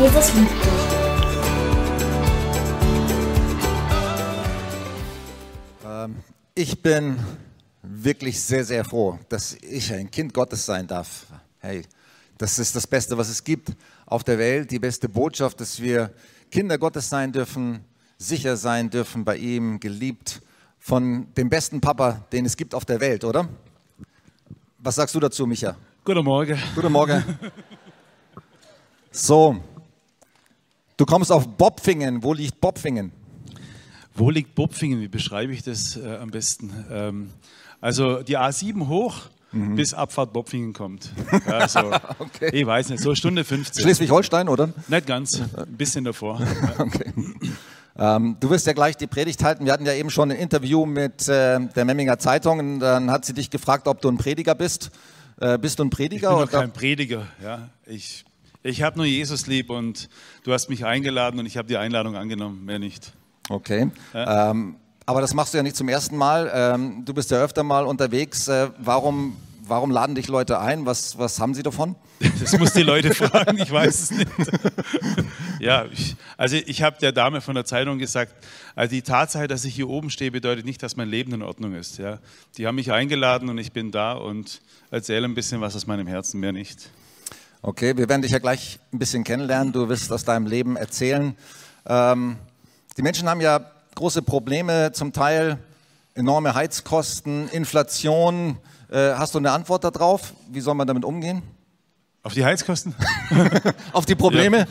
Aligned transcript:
Jesus 0.00 0.34
liebt 0.34 0.50
dich. 0.50 0.70
Ähm, 5.84 6.16
ich 6.54 6.80
bin 6.80 7.18
wirklich 7.82 8.42
sehr, 8.42 8.64
sehr 8.64 8.82
froh, 8.82 9.18
dass 9.28 9.52
ich 9.60 9.92
ein 9.92 10.10
Kind 10.10 10.32
Gottes 10.32 10.64
sein 10.64 10.86
darf. 10.86 11.26
Hey, 11.58 11.82
das 12.38 12.58
ist 12.58 12.74
das 12.74 12.86
Beste, 12.86 13.18
was 13.18 13.28
es 13.28 13.44
gibt 13.44 13.72
auf 14.06 14.24
der 14.24 14.38
Welt, 14.38 14.70
die 14.70 14.78
beste 14.78 15.06
Botschaft, 15.06 15.60
dass 15.60 15.78
wir 15.82 16.10
Kinder 16.50 16.78
Gottes 16.78 17.10
sein 17.10 17.30
dürfen, 17.30 17.84
sicher 18.16 18.56
sein 18.56 18.88
dürfen 18.88 19.22
bei 19.26 19.36
ihm, 19.36 19.80
geliebt 19.80 20.40
von 20.78 21.26
dem 21.34 21.50
besten 21.50 21.78
Papa, 21.78 22.24
den 22.32 22.46
es 22.46 22.56
gibt 22.56 22.74
auf 22.74 22.86
der 22.86 23.00
Welt, 23.00 23.22
oder? 23.22 23.46
Was 24.78 24.94
sagst 24.94 25.14
du 25.14 25.20
dazu, 25.20 25.46
Micha? 25.46 25.76
Guten 26.06 26.24
Morgen. 26.24 26.58
Guten 26.74 26.90
Morgen. 26.90 27.22
So, 29.12 29.56
du 31.00 31.06
kommst 31.06 31.32
auf 31.32 31.48
Bobfingen. 31.48 32.22
Wo 32.22 32.34
liegt 32.34 32.60
Bobfingen? 32.60 33.12
Wo 34.14 34.30
liegt 34.30 34.54
Bobfingen? 34.54 35.00
Wie 35.00 35.08
beschreibe 35.08 35.52
ich 35.52 35.62
das 35.62 35.96
äh, 35.96 36.16
am 36.16 36.30
besten? 36.30 36.72
Ähm, 36.90 37.30
also 37.80 38.22
die 38.22 38.36
A7 38.36 38.86
hoch, 38.86 39.16
mhm. 39.52 39.76
bis 39.76 39.94
Abfahrt 39.94 40.34
Bobfingen 40.34 40.74
kommt. 40.74 41.10
Ja, 41.46 41.66
so, 41.66 41.90
okay. 42.18 42.50
Ich 42.52 42.66
weiß 42.66 42.90
nicht, 42.90 43.02
so 43.02 43.14
Stunde 43.14 43.44
15. 43.44 43.82
Schleswig-Holstein, 43.82 44.48
oder? 44.48 44.68
Nicht 44.88 45.06
ganz, 45.06 45.40
ein 45.40 45.76
bisschen 45.76 46.04
davor. 46.04 46.40
okay. 46.78 47.12
Ähm, 47.98 48.36
du 48.38 48.50
wirst 48.50 48.66
ja 48.66 48.74
gleich 48.74 48.96
die 48.96 49.06
Predigt 49.06 49.42
halten. 49.42 49.64
Wir 49.64 49.72
hatten 49.72 49.86
ja 49.86 49.94
eben 49.94 50.10
schon 50.10 50.30
ein 50.30 50.36
Interview 50.36 50.84
mit 50.84 51.28
äh, 51.28 51.60
der 51.60 51.84
Memminger 51.86 52.18
Zeitung 52.18 52.58
und 52.58 52.80
dann 52.80 53.10
hat 53.10 53.24
sie 53.24 53.32
dich 53.32 53.48
gefragt, 53.48 53.88
ob 53.88 54.02
du 54.02 54.08
ein 54.10 54.18
Prediger 54.18 54.54
bist. 54.54 54.90
Äh, 55.40 55.56
bist 55.58 55.78
du 55.78 55.84
ein 55.84 55.90
Prediger? 55.90 56.30
Ich 56.30 56.36
bin 56.36 56.44
noch 56.44 56.50
kein 56.50 56.72
Prediger. 56.72 57.26
Ja. 57.42 57.70
Ich, 57.86 58.24
ich 58.62 58.82
habe 58.82 58.98
nur 58.98 59.06
Jesus 59.06 59.46
lieb 59.46 59.70
und 59.70 60.08
du 60.44 60.52
hast 60.52 60.68
mich 60.68 60.84
eingeladen 60.84 61.40
und 61.40 61.46
ich 61.46 61.56
habe 61.56 61.68
die 61.68 61.76
Einladung 61.76 62.16
angenommen, 62.16 62.64
mehr 62.64 62.78
nicht. 62.78 63.12
Okay. 63.48 63.90
Ja. 64.12 64.50
Ähm, 64.50 64.76
aber 65.06 65.20
das 65.20 65.34
machst 65.34 65.54
du 65.54 65.58
ja 65.58 65.62
nicht 65.62 65.76
zum 65.76 65.88
ersten 65.88 66.16
Mal. 66.16 66.50
Ähm, 66.54 67.04
du 67.04 67.14
bist 67.14 67.30
ja 67.30 67.38
öfter 67.42 67.62
mal 67.62 67.84
unterwegs. 67.84 68.46
Äh, 68.48 68.68
warum, 68.78 69.36
warum 69.66 69.90
laden 69.90 70.14
dich 70.14 70.28
Leute 70.28 70.60
ein? 70.60 70.86
Was, 70.86 71.18
was 71.18 71.40
haben 71.40 71.54
sie 71.54 71.62
davon? 71.62 71.96
Das 72.40 72.58
muss 72.58 72.72
die 72.72 72.82
Leute 72.82 73.14
fragen, 73.14 73.58
ich 73.58 73.70
weiß 73.70 74.00
es 74.00 74.10
nicht. 74.10 74.30
ja, 75.58 75.86
ich, 75.90 76.16
also 76.36 76.56
ich 76.56 76.82
habe 76.82 76.98
der 77.00 77.12
Dame 77.12 77.40
von 77.40 77.54
der 77.54 77.64
Zeitung 77.64 77.98
gesagt, 77.98 78.34
also 78.74 78.94
die 78.94 79.02
Tatsache, 79.02 79.46
dass 79.46 79.64
ich 79.64 79.74
hier 79.74 79.88
oben 79.88 80.10
stehe, 80.10 80.30
bedeutet 80.30 80.64
nicht, 80.64 80.82
dass 80.82 80.96
mein 80.96 81.08
Leben 81.08 81.32
in 81.34 81.42
Ordnung 81.42 81.74
ist. 81.74 81.98
Ja. 81.98 82.18
Die 82.56 82.66
haben 82.66 82.76
mich 82.76 82.92
eingeladen 82.92 83.48
und 83.48 83.58
ich 83.58 83.72
bin 83.72 83.90
da 83.90 84.12
und 84.12 84.60
erzähle 84.90 85.26
ein 85.26 85.34
bisschen 85.34 85.60
was 85.60 85.76
aus 85.76 85.86
meinem 85.86 86.06
Herzen, 86.06 86.40
mehr 86.40 86.52
nicht. 86.52 86.90
Okay, 87.62 87.94
wir 87.94 88.08
werden 88.08 88.22
dich 88.22 88.30
ja 88.30 88.38
gleich 88.38 88.80
ein 88.90 88.98
bisschen 88.98 89.22
kennenlernen. 89.22 89.70
Du 89.74 89.86
wirst 89.90 90.10
aus 90.12 90.24
deinem 90.24 90.46
Leben 90.46 90.76
erzählen. 90.76 91.36
Ähm, 91.84 92.38
die 92.96 93.02
Menschen 93.02 93.28
haben 93.28 93.42
ja 93.42 93.60
große 93.96 94.22
Probleme, 94.22 94.92
zum 94.92 95.12
Teil 95.12 95.58
enorme 96.14 96.54
Heizkosten, 96.54 97.50
Inflation. 97.50 98.56
Äh, 98.90 99.12
hast 99.12 99.34
du 99.34 99.38
eine 99.38 99.52
Antwort 99.52 99.84
darauf? 99.84 100.32
Wie 100.50 100.62
soll 100.62 100.74
man 100.74 100.86
damit 100.86 101.04
umgehen? 101.04 101.42
Auf 102.22 102.32
die 102.32 102.46
Heizkosten? 102.46 102.94
Auf 103.92 104.06
die 104.06 104.14
Probleme? 104.14 104.60
Ja, 104.60 104.66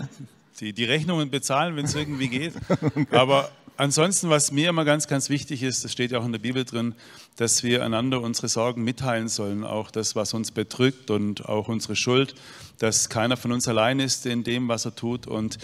die, 0.59 0.73
die 0.73 0.85
Rechnungen 0.85 1.29
bezahlen, 1.29 1.75
wenn 1.75 1.85
es 1.85 1.93
irgendwie 1.93 2.27
geht. 2.27 2.53
Aber 3.11 3.51
ansonsten, 3.79 4.29
was 4.29 4.51
mir 4.51 4.69
immer 4.69 4.85
ganz, 4.85 5.07
ganz 5.07 5.29
wichtig 5.29 5.63
ist, 5.63 5.83
das 5.83 5.91
steht 5.91 6.11
ja 6.11 6.19
auch 6.19 6.25
in 6.25 6.31
der 6.31 6.39
Bibel 6.39 6.65
drin, 6.65 6.93
dass 7.37 7.63
wir 7.63 7.83
einander 7.83 8.21
unsere 8.21 8.49
Sorgen 8.49 8.83
mitteilen 8.83 9.29
sollen, 9.29 9.63
auch 9.63 9.89
das, 9.89 10.15
was 10.15 10.33
uns 10.33 10.51
bedrückt 10.51 11.09
und 11.09 11.47
auch 11.47 11.67
unsere 11.67 11.95
Schuld, 11.95 12.35
dass 12.77 13.09
keiner 13.09 13.37
von 13.37 13.51
uns 13.51 13.67
allein 13.67 13.99
ist 13.99 14.25
in 14.25 14.43
dem, 14.43 14.67
was 14.67 14.85
er 14.85 14.95
tut. 14.95 15.25
Und 15.25 15.57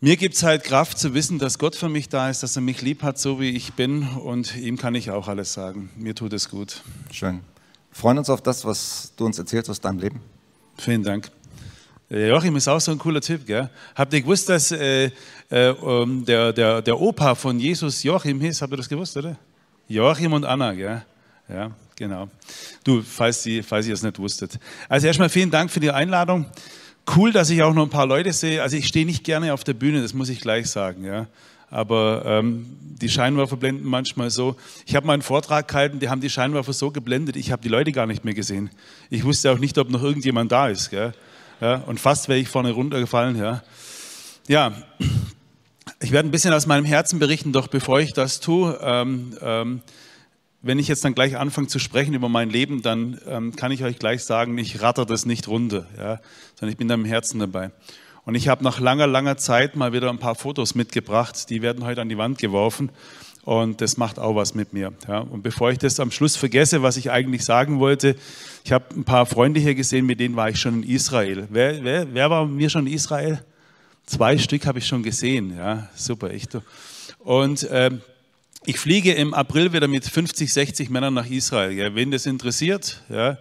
mir 0.00 0.16
gibt 0.16 0.34
es 0.34 0.42
halt 0.42 0.64
Kraft 0.64 0.98
zu 0.98 1.14
wissen, 1.14 1.38
dass 1.38 1.58
Gott 1.58 1.76
für 1.76 1.88
mich 1.88 2.08
da 2.08 2.28
ist, 2.28 2.42
dass 2.42 2.56
er 2.56 2.62
mich 2.62 2.82
lieb 2.82 3.02
hat, 3.02 3.18
so 3.18 3.40
wie 3.40 3.50
ich 3.50 3.74
bin. 3.74 4.02
Und 4.08 4.56
ihm 4.56 4.76
kann 4.76 4.94
ich 4.94 5.10
auch 5.10 5.28
alles 5.28 5.52
sagen. 5.52 5.90
Mir 5.96 6.14
tut 6.14 6.32
es 6.32 6.50
gut. 6.50 6.82
Schön. 7.10 7.40
Wir 7.90 7.96
freuen 7.96 8.18
uns 8.18 8.28
auf 8.28 8.42
das, 8.42 8.64
was 8.64 9.12
du 9.16 9.24
uns 9.24 9.38
erzählst 9.38 9.70
aus 9.70 9.80
deinem 9.80 10.00
Leben. 10.00 10.20
Vielen 10.76 11.04
Dank. 11.04 11.30
Joachim 12.08 12.54
ist 12.56 12.68
auch 12.68 12.80
so 12.80 12.92
ein 12.92 12.98
cooler 12.98 13.20
Typ. 13.20 13.46
Gell? 13.46 13.68
Habt 13.94 14.12
ihr 14.12 14.20
gewusst, 14.20 14.48
dass 14.48 14.70
äh, 14.72 15.06
äh, 15.06 15.10
der, 15.50 16.52
der, 16.52 16.82
der 16.82 17.00
Opa 17.00 17.34
von 17.34 17.58
Jesus 17.58 18.02
Joachim 18.02 18.40
hieß? 18.40 18.62
Habt 18.62 18.72
ihr 18.72 18.76
das 18.76 18.88
gewusst, 18.88 19.16
oder? 19.16 19.36
Joachim 19.88 20.32
und 20.32 20.44
Anna, 20.44 20.72
gell? 20.72 21.02
Ja, 21.48 21.70
genau. 21.96 22.28
Du, 22.84 23.02
falls, 23.02 23.42
die, 23.42 23.62
falls 23.62 23.86
ihr 23.86 23.94
es 23.94 24.02
nicht 24.02 24.18
wusstet. 24.18 24.58
Also 24.88 25.06
erstmal 25.06 25.28
vielen 25.28 25.50
Dank 25.50 25.70
für 25.70 25.80
die 25.80 25.90
Einladung. 25.90 26.46
Cool, 27.14 27.32
dass 27.32 27.50
ich 27.50 27.62
auch 27.62 27.74
noch 27.74 27.82
ein 27.82 27.90
paar 27.90 28.06
Leute 28.06 28.32
sehe. 28.32 28.62
Also 28.62 28.76
ich 28.76 28.86
stehe 28.86 29.04
nicht 29.04 29.24
gerne 29.24 29.52
auf 29.52 29.64
der 29.64 29.74
Bühne, 29.74 30.00
das 30.00 30.14
muss 30.14 30.30
ich 30.30 30.40
gleich 30.40 30.70
sagen. 30.70 31.04
Ja. 31.04 31.26
Aber 31.70 32.22
ähm, 32.24 32.66
die 32.80 33.08
Scheinwerfer 33.08 33.56
blenden 33.56 33.86
manchmal 33.86 34.30
so. 34.30 34.56
Ich 34.86 34.94
habe 34.94 35.06
mal 35.06 35.14
einen 35.14 35.22
Vortrag 35.22 35.68
gehalten, 35.68 35.98
die 35.98 36.08
haben 36.08 36.20
die 36.20 36.30
Scheinwerfer 36.30 36.72
so 36.72 36.90
geblendet, 36.90 37.36
ich 37.36 37.50
habe 37.52 37.62
die 37.62 37.68
Leute 37.68 37.92
gar 37.92 38.06
nicht 38.06 38.24
mehr 38.24 38.34
gesehen. 38.34 38.70
Ich 39.10 39.24
wusste 39.24 39.50
auch 39.50 39.58
nicht, 39.58 39.76
ob 39.78 39.90
noch 39.90 40.02
irgendjemand 40.02 40.52
da 40.52 40.68
ist. 40.68 40.90
Gell? 40.90 41.12
Ja, 41.60 41.76
und 41.86 42.00
fast 42.00 42.28
wäre 42.28 42.38
ich 42.38 42.48
vorne 42.48 42.72
runtergefallen. 42.72 43.36
Ja, 43.36 43.62
ja 44.48 44.72
ich 46.00 46.12
werde 46.12 46.28
ein 46.28 46.30
bisschen 46.30 46.52
aus 46.52 46.66
meinem 46.66 46.84
Herzen 46.84 47.18
berichten, 47.18 47.52
doch 47.52 47.68
bevor 47.68 48.00
ich 48.00 48.12
das 48.12 48.40
tue, 48.40 48.78
ähm, 48.82 49.36
ähm, 49.40 49.82
wenn 50.62 50.78
ich 50.78 50.88
jetzt 50.88 51.04
dann 51.04 51.14
gleich 51.14 51.36
anfange 51.36 51.68
zu 51.68 51.78
sprechen 51.78 52.14
über 52.14 52.28
mein 52.28 52.50
Leben, 52.50 52.82
dann 52.82 53.20
ähm, 53.26 53.54
kann 53.54 53.70
ich 53.70 53.84
euch 53.84 53.98
gleich 53.98 54.24
sagen, 54.24 54.56
ich 54.56 54.80
ratter 54.80 55.04
das 55.04 55.26
nicht 55.26 55.46
runter, 55.46 55.86
ja, 55.96 56.20
sondern 56.54 56.72
ich 56.72 56.76
bin 56.78 56.88
da 56.88 56.94
im 56.94 57.04
Herzen 57.04 57.38
dabei. 57.38 57.70
Und 58.24 58.34
ich 58.34 58.48
habe 58.48 58.64
nach 58.64 58.80
langer, 58.80 59.06
langer 59.06 59.36
Zeit 59.36 59.76
mal 59.76 59.92
wieder 59.92 60.08
ein 60.08 60.18
paar 60.18 60.34
Fotos 60.34 60.74
mitgebracht, 60.74 61.50
die 61.50 61.60
werden 61.60 61.84
heute 61.84 62.00
an 62.00 62.08
die 62.08 62.16
Wand 62.16 62.38
geworfen 62.38 62.90
und 63.44 63.80
das 63.80 63.96
macht 63.96 64.18
auch 64.18 64.34
was 64.34 64.54
mit 64.54 64.72
mir. 64.72 64.92
Ja. 65.06 65.18
Und 65.18 65.42
bevor 65.42 65.70
ich 65.70 65.78
das 65.78 66.00
am 66.00 66.10
Schluss 66.10 66.36
vergesse, 66.36 66.82
was 66.82 66.96
ich 66.96 67.10
eigentlich 67.10 67.44
sagen 67.44 67.78
wollte, 67.78 68.16
ich 68.64 68.72
habe 68.72 68.86
ein 68.94 69.04
paar 69.04 69.26
Freunde 69.26 69.60
hier 69.60 69.74
gesehen, 69.74 70.06
mit 70.06 70.18
denen 70.18 70.34
war 70.34 70.48
ich 70.48 70.58
schon 70.58 70.82
in 70.82 70.88
Israel. 70.88 71.46
Wer, 71.50 71.84
wer, 71.84 72.14
wer 72.14 72.30
war 72.30 72.46
mit 72.46 72.56
mir 72.56 72.70
schon 72.70 72.86
in 72.86 72.94
Israel? 72.94 73.44
Zwei 74.06 74.38
Stück 74.38 74.66
habe 74.66 74.78
ich 74.78 74.86
schon 74.86 75.02
gesehen, 75.02 75.56
ja, 75.56 75.88
super, 75.94 76.30
echt. 76.30 76.58
Und 77.18 77.66
ähm, 77.70 78.00
ich 78.64 78.78
fliege 78.78 79.12
im 79.12 79.34
April 79.34 79.72
wieder 79.72 79.88
mit 79.88 80.06
50, 80.06 80.50
60 80.50 80.90
Männern 80.90 81.12
nach 81.12 81.28
Israel. 81.28 81.72
Ja. 81.72 81.94
Wen 81.94 82.10
das 82.10 82.24
interessiert, 82.24 83.02
ja, 83.10 83.38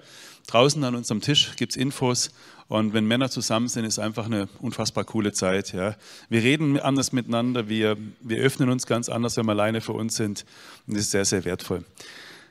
draußen 0.48 0.84
an 0.84 0.96
unserem 0.96 1.22
Tisch 1.22 1.52
gibt 1.56 1.74
es 1.74 1.78
Infos. 1.78 2.32
Und 2.74 2.92
wenn 2.94 3.06
Männer 3.06 3.30
zusammen 3.30 3.68
sind, 3.68 3.86
ist 3.86 4.00
einfach 4.00 4.26
eine 4.26 4.50
unfassbar 4.60 5.04
coole 5.04 5.32
Zeit. 5.32 5.74
Ja. 5.74 5.96
Wir 6.28 6.42
reden 6.42 6.80
anders 6.80 7.12
miteinander, 7.12 7.70
wir, 7.70 7.98
wir 8.20 8.38
öffnen 8.38 8.70
uns 8.70 8.88
ganz 8.88 9.10
anders, 9.10 9.38
wenn 9.38 9.46
wir 9.46 9.52
alleine 9.52 9.80
für 9.80 9.94
uns 9.94 10.16
sind. 10.16 10.44
Und 10.88 10.96
das 10.98 11.04
ist 11.04 11.12
sehr, 11.12 11.24
sehr 11.24 11.46
wertvoll. 11.46 11.86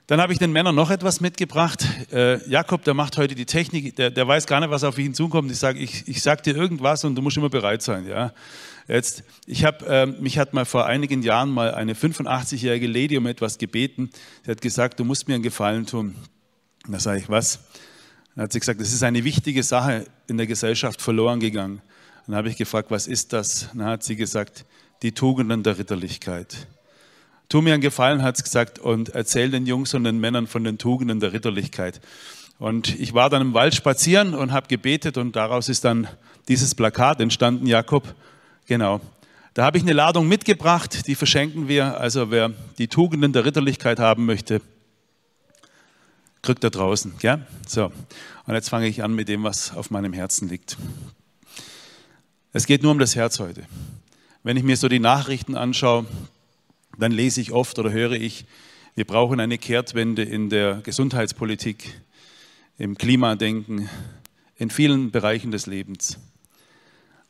Dann 0.07 0.21
habe 0.21 0.33
ich 0.33 0.39
den 0.39 0.53
Männern 0.53 0.77
noch 0.77 0.91
etwas 0.91 1.21
mitgebracht. 1.21 1.85
Äh, 2.13 2.49
Jakob, 2.49 2.85
der 2.85 2.95
macht 2.95 3.17
heute 3.17 3.35
die 3.35 3.47
Technik, 3.47 3.97
der, 3.97 4.13
der 4.13 4.29
weiß 4.29 4.47
gar 4.47 4.61
nicht, 4.61 4.71
was 4.71 4.85
auf 4.85 4.97
ihn 4.97 5.13
zukommt. 5.13 5.51
Ich 5.51 5.59
sage, 5.59 5.81
ich, 5.81 6.07
ich 6.07 6.23
sag 6.23 6.45
dir 6.45 6.55
irgendwas 6.55 7.05
und 7.05 7.17
du 7.17 7.23
musst 7.23 7.37
immer 7.37 7.51
bereit 7.51 7.83
sein. 7.83 8.07
Ja? 8.07 8.33
Jetzt, 8.87 9.25
ich 9.47 9.65
habe, 9.65 9.85
äh, 9.87 10.07
mich 10.07 10.39
hat 10.39 10.55
mal 10.55 10.67
vor 10.67 10.87
einigen 10.87 11.23
Jahren 11.23 11.51
mal 11.51 11.75
eine 11.75 11.95
85-jährige 11.95 12.87
Lady 12.87 13.19
um 13.19 13.27
etwas 13.27 13.59
gebeten. 13.59 14.11
Sie 14.45 14.53
hat 14.53 14.61
gesagt, 14.61 15.01
du 15.01 15.05
musst 15.05 15.27
mir 15.27 15.35
einen 15.35 15.43
Gefallen 15.43 15.85
tun. 15.85 16.15
Da 16.87 17.01
sage 17.01 17.19
ich, 17.19 17.29
was? 17.29 17.59
Dann 18.35 18.45
hat 18.45 18.53
sie 18.53 18.61
gesagt, 18.61 18.81
das 18.81 18.93
ist 18.93 19.03
eine 19.03 19.25
wichtige 19.25 19.63
Sache 19.63 20.07
in 20.27 20.37
der 20.39 20.47
Gesellschaft 20.47 21.03
verloren 21.03 21.41
gegangen. 21.41 21.83
Dann 22.27 22.37
habe 22.37 22.49
ich 22.49 22.57
gefragt, 22.57 22.91
was 22.91 23.07
ist 23.07 23.33
das? 23.33 23.69
Dann 23.75 23.87
hat 23.87 24.03
sie 24.03 24.17
gesagt, 24.17 24.65
die 25.03 25.13
Tugenden 25.13 25.63
der 25.63 25.79
Ritterlichkeit. 25.79 26.67
Tu 27.49 27.61
mir 27.61 27.75
einen 27.75 27.83
Gefallen, 27.83 28.23
hat 28.23 28.37
es 28.37 28.45
gesagt, 28.45 28.79
und 28.79 29.11
erzähl 29.11 29.51
den 29.51 29.67
Jungs 29.67 29.93
und 29.93 30.05
den 30.05 30.19
Männern 30.19 30.47
von 30.47 30.65
den 30.65 30.79
Tugenden 30.79 31.21
der 31.21 31.33
Ritterlichkeit. 31.33 32.01
Und 32.59 32.99
ich 32.99 33.13
war 33.13 33.29
dann 33.29 33.43
im 33.43 33.55
Wald 33.55 33.75
spazieren 33.75 34.35
und 34.35 34.53
habe 34.53 34.69
gebetet 34.69 35.19
und 35.19 35.37
daraus 35.37 35.69
ist 35.69 35.85
dann 35.85 36.09
dieses 36.49 36.75
Plakat 36.75 37.21
entstanden, 37.21 37.67
Jakob. 37.67 38.15
Genau. 38.67 39.01
Da 39.55 39.65
habe 39.65 39.77
ich 39.77 39.83
eine 39.83 39.93
Ladung 39.93 40.29
mitgebracht, 40.29 41.07
die 41.07 41.15
verschenken 41.15 41.69
wir. 41.69 41.99
Also 41.99 42.31
wer 42.31 42.53
die 42.79 42.89
Tugenden 42.89 43.33
der 43.33 43.45
Ritterlichkeit 43.45 43.99
haben 43.99 44.25
möchte, 44.25 44.63
kriegt 46.43 46.65
da 46.65 46.71
draußen. 46.71 47.15
Ja? 47.23 47.47
So. 47.67 47.93
Und 48.47 48.55
jetzt 48.55 48.69
fange 48.69 48.89
ich 48.89 49.03
an 49.03 49.15
mit 49.15 49.29
dem, 49.29 49.45
was 49.45 49.75
auf 49.75 49.91
meinem 49.91 50.13
Herzen 50.13 50.49
liegt. 50.49 50.77
Es 52.53 52.67
geht 52.67 52.83
nur 52.83 52.93
um 52.93 52.99
das 52.99 53.17
Herz 53.17 53.39
heute. 53.39 53.65
Wenn 54.43 54.57
ich 54.57 54.65
mir 54.65 54.77
so 54.77 54.89
die 54.89 54.99
Nachrichten 54.99 55.57
anschaue, 55.57 56.05
dann 56.99 57.13
lese 57.13 57.41
ich 57.41 57.53
oft 57.53 57.79
oder 57.79 57.93
höre 57.93 58.13
ich, 58.13 58.45
wir 58.95 59.07
brauchen 59.07 59.41
eine 59.41 59.57
Kehrtwende 59.57 60.23
in 60.23 60.51
der 60.51 60.83
Gesundheitspolitik, 60.83 61.99
im 62.77 62.99
Klimadenken, 62.99 63.89
in 64.57 64.69
vielen 64.69 65.11
Bereichen 65.11 65.51
des 65.51 65.67
Lebens. 65.67 66.19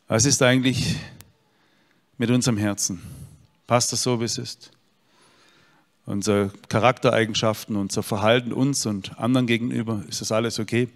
Was 0.09 0.25
ist 0.25 0.41
eigentlich 0.41 0.97
mit 2.17 2.29
unserem 2.31 2.57
Herzen? 2.57 3.01
Passt 3.65 3.93
das 3.93 4.03
so, 4.03 4.19
wie 4.19 4.25
es 4.25 4.37
ist? 4.37 4.72
Unsere 6.05 6.51
Charaktereigenschaften, 6.69 7.75
unser 7.75 8.03
Verhalten 8.03 8.51
uns 8.51 8.85
und 8.85 9.17
anderen 9.19 9.47
gegenüber, 9.47 10.03
ist 10.09 10.21
das 10.21 10.31
alles 10.31 10.59
okay? 10.59 10.89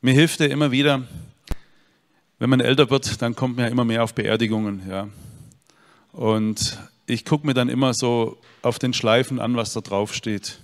Mir 0.00 0.14
hilft 0.14 0.40
er 0.40 0.50
immer 0.50 0.70
wieder, 0.70 1.02
Wenn 2.38 2.50
man 2.50 2.60
älter 2.60 2.90
wird, 2.90 3.22
dann 3.22 3.34
kommt 3.34 3.56
man 3.56 3.64
ja 3.64 3.70
immer 3.70 3.86
mehr 3.86 4.04
auf 4.04 4.14
Beerdigungen. 4.14 4.82
Ja. 4.90 5.08
Und 6.12 6.78
ich 7.06 7.24
gucke 7.24 7.46
mir 7.46 7.54
dann 7.54 7.70
immer 7.70 7.94
so 7.94 8.36
auf 8.60 8.78
den 8.78 8.92
Schleifen 8.92 9.40
an, 9.40 9.56
was 9.56 9.72
da 9.72 9.80
drauf 9.80 10.12
steht. 10.12 10.58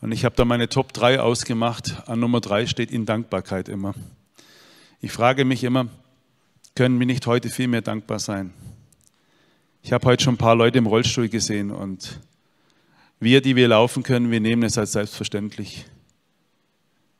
Und 0.00 0.12
ich 0.12 0.24
habe 0.24 0.36
da 0.36 0.44
meine 0.44 0.68
Top 0.68 0.92
3 0.92 1.18
ausgemacht. 1.18 2.08
An 2.08 2.20
Nummer 2.20 2.40
3 2.40 2.66
steht 2.66 2.92
in 2.92 3.04
Dankbarkeit 3.04 3.68
immer. 3.68 3.94
Ich 5.00 5.10
frage 5.10 5.44
mich 5.44 5.64
immer, 5.64 5.88
können 6.76 7.00
wir 7.00 7.06
nicht 7.06 7.26
heute 7.26 7.50
viel 7.50 7.66
mehr 7.66 7.82
dankbar 7.82 8.20
sein? 8.20 8.52
Ich 9.84 9.92
habe 9.92 10.06
heute 10.06 10.24
schon 10.24 10.34
ein 10.34 10.38
paar 10.38 10.56
Leute 10.56 10.78
im 10.78 10.86
Rollstuhl 10.86 11.28
gesehen 11.28 11.70
und 11.70 12.18
wir, 13.20 13.42
die 13.42 13.54
wir 13.54 13.68
laufen 13.68 14.02
können, 14.02 14.30
wir 14.30 14.40
nehmen 14.40 14.62
es 14.62 14.78
als 14.78 14.92
selbstverständlich. 14.92 15.84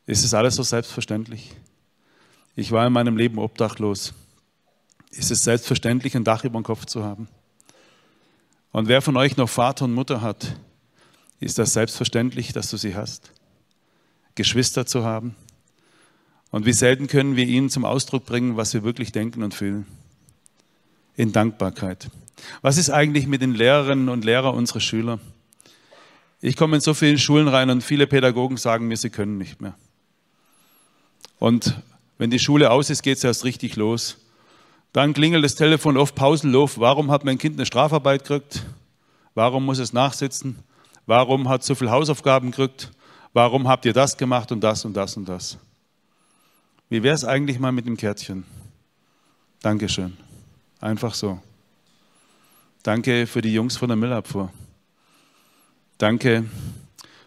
Ist 0.06 0.24
es 0.24 0.32
alles 0.32 0.54
so 0.54 0.62
selbstverständlich? 0.62 1.54
Ich 2.56 2.72
war 2.72 2.86
in 2.86 2.94
meinem 2.94 3.18
Leben 3.18 3.38
obdachlos. 3.38 4.14
Ist 5.10 5.30
es 5.30 5.44
selbstverständlich, 5.44 6.16
ein 6.16 6.24
Dach 6.24 6.42
über 6.44 6.58
dem 6.58 6.64
Kopf 6.64 6.86
zu 6.86 7.04
haben? 7.04 7.28
Und 8.72 8.88
wer 8.88 9.02
von 9.02 9.18
euch 9.18 9.36
noch 9.36 9.50
Vater 9.50 9.84
und 9.84 9.92
Mutter 9.92 10.22
hat, 10.22 10.56
ist 11.40 11.58
das 11.58 11.74
selbstverständlich, 11.74 12.54
dass 12.54 12.70
du 12.70 12.78
sie 12.78 12.94
hast? 12.94 13.30
Geschwister 14.36 14.86
zu 14.86 15.04
haben? 15.04 15.36
Und 16.50 16.64
wie 16.64 16.72
selten 16.72 17.08
können 17.08 17.36
wir 17.36 17.46
ihnen 17.46 17.68
zum 17.68 17.84
Ausdruck 17.84 18.24
bringen, 18.24 18.56
was 18.56 18.72
wir 18.72 18.84
wirklich 18.84 19.12
denken 19.12 19.42
und 19.42 19.52
fühlen? 19.52 19.86
In 21.14 21.30
Dankbarkeit. 21.30 22.08
Was 22.62 22.78
ist 22.78 22.90
eigentlich 22.90 23.26
mit 23.26 23.42
den 23.42 23.54
Lehrerinnen 23.54 24.08
und 24.08 24.24
Lehrern 24.24 24.54
unserer 24.54 24.80
Schüler? 24.80 25.18
Ich 26.40 26.56
komme 26.56 26.76
in 26.76 26.80
so 26.80 26.92
vielen 26.94 27.18
Schulen 27.18 27.48
rein 27.48 27.70
und 27.70 27.82
viele 27.82 28.06
Pädagogen 28.06 28.56
sagen 28.56 28.86
mir, 28.86 28.96
sie 28.96 29.10
können 29.10 29.38
nicht 29.38 29.60
mehr. 29.60 29.74
Und 31.38 31.80
wenn 32.18 32.30
die 32.30 32.38
Schule 32.38 32.70
aus 32.70 32.90
ist, 32.90 33.02
geht 33.02 33.18
es 33.18 33.24
erst 33.24 33.44
richtig 33.44 33.76
los. 33.76 34.18
Dann 34.92 35.12
klingelt 35.14 35.44
das 35.44 35.56
Telefon 35.56 35.96
oft 35.96 36.14
pausenlos. 36.14 36.78
Warum 36.78 37.10
hat 37.10 37.24
mein 37.24 37.38
Kind 37.38 37.56
eine 37.56 37.66
Strafarbeit 37.66 38.22
gekriegt? 38.24 38.64
Warum 39.34 39.64
muss 39.64 39.78
es 39.78 39.92
nachsitzen? 39.92 40.58
Warum 41.06 41.48
hat 41.48 41.62
es 41.62 41.66
so 41.66 41.74
viele 41.74 41.90
Hausaufgaben 41.90 42.50
gekriegt? 42.50 42.92
Warum 43.32 43.66
habt 43.66 43.84
ihr 43.84 43.92
das 43.92 44.16
gemacht 44.16 44.52
und 44.52 44.60
das 44.60 44.84
und 44.84 44.94
das 44.94 45.16
und 45.16 45.28
das? 45.28 45.58
Wie 46.88 47.02
wäre 47.02 47.14
es 47.14 47.24
eigentlich 47.24 47.58
mal 47.58 47.72
mit 47.72 47.86
dem 47.86 47.96
Kärtchen? 47.96 48.44
Dankeschön. 49.60 50.16
Einfach 50.80 51.14
so. 51.14 51.40
Danke 52.84 53.26
für 53.26 53.40
die 53.40 53.54
Jungs 53.54 53.78
von 53.78 53.88
der 53.88 53.96
Müllabfuhr. 53.96 54.52
Danke 55.96 56.44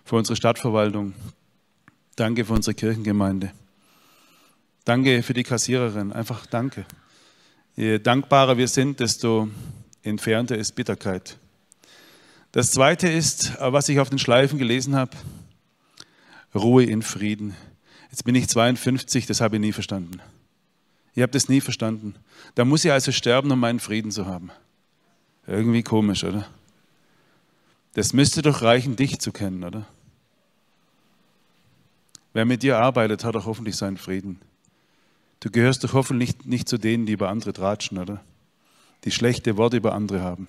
für 0.06 0.16
unsere 0.16 0.36
Stadtverwaltung. 0.36 1.16
Danke 2.16 2.46
für 2.46 2.54
unsere 2.54 2.76
Kirchengemeinde. 2.76 3.52
Danke 4.86 5.24
für 5.24 5.34
die 5.34 5.42
Kassiererin. 5.42 6.14
Einfach 6.14 6.46
danke. 6.46 6.86
Je 7.76 7.98
dankbarer 7.98 8.60
wir 8.60 8.68
sind, 8.68 9.00
desto 9.00 9.50
entfernter 10.04 10.56
ist 10.56 10.76
Bitterkeit. 10.76 11.40
Das 12.52 12.70
zweite 12.70 13.08
ist, 13.08 13.60
was 13.60 13.90
ich 13.90 14.00
auf 14.00 14.12
den 14.12 14.20
Schleifen 14.20 14.60
gelesen 14.60 14.96
habe, 14.96 15.18
Ruhe 16.54 16.84
in 16.84 17.02
Frieden. 17.02 17.56
Jetzt 18.12 18.26
bin 18.26 18.36
ich 18.36 18.48
52, 18.48 19.26
das 19.26 19.42
habe 19.42 19.56
ich 19.56 19.62
nie 19.62 19.74
verstanden. 19.74 20.22
Ich 21.16 21.24
habe 21.24 21.32
das 21.32 21.50
nie 21.50 21.62
verstanden. 21.62 22.14
Da 22.54 22.64
muss 22.64 22.86
ich 22.86 22.92
also 22.92 23.12
sterben, 23.12 23.52
um 23.52 23.60
meinen 23.60 23.80
Frieden 23.80 24.12
zu 24.12 24.28
haben. 24.28 24.52
Irgendwie 25.48 25.82
komisch, 25.82 26.24
oder? 26.24 26.46
Das 27.94 28.14
müsste 28.14 28.42
doch 28.42 28.62
reichen, 28.62 28.96
dich 28.96 29.20
zu 29.20 29.32
kennen, 29.32 29.64
oder? 29.64 29.88
Wer 32.34 32.46
mit 32.46 32.62
dir 32.62 32.78
arbeitet, 32.78 33.24
hat 33.24 33.34
doch 33.34 33.46
hoffentlich 33.46 33.76
seinen 33.76 33.98
Frieden. 33.98 34.40
Du 35.40 35.50
gehörst 35.50 35.84
doch 35.84 35.94
hoffentlich 35.94 36.38
nicht, 36.38 36.46
nicht 36.46 36.70
zu 36.70 36.78
denen, 36.78 37.06
die 37.06 37.14
über 37.14 37.30
andere 37.30 37.54
tratschen, 37.54 37.98
oder? 37.98 38.22
Die 39.06 39.12
schlechte 39.12 39.58
Worte 39.58 39.78
über 39.78 39.94
andere 39.94 40.22
haben. 40.22 40.48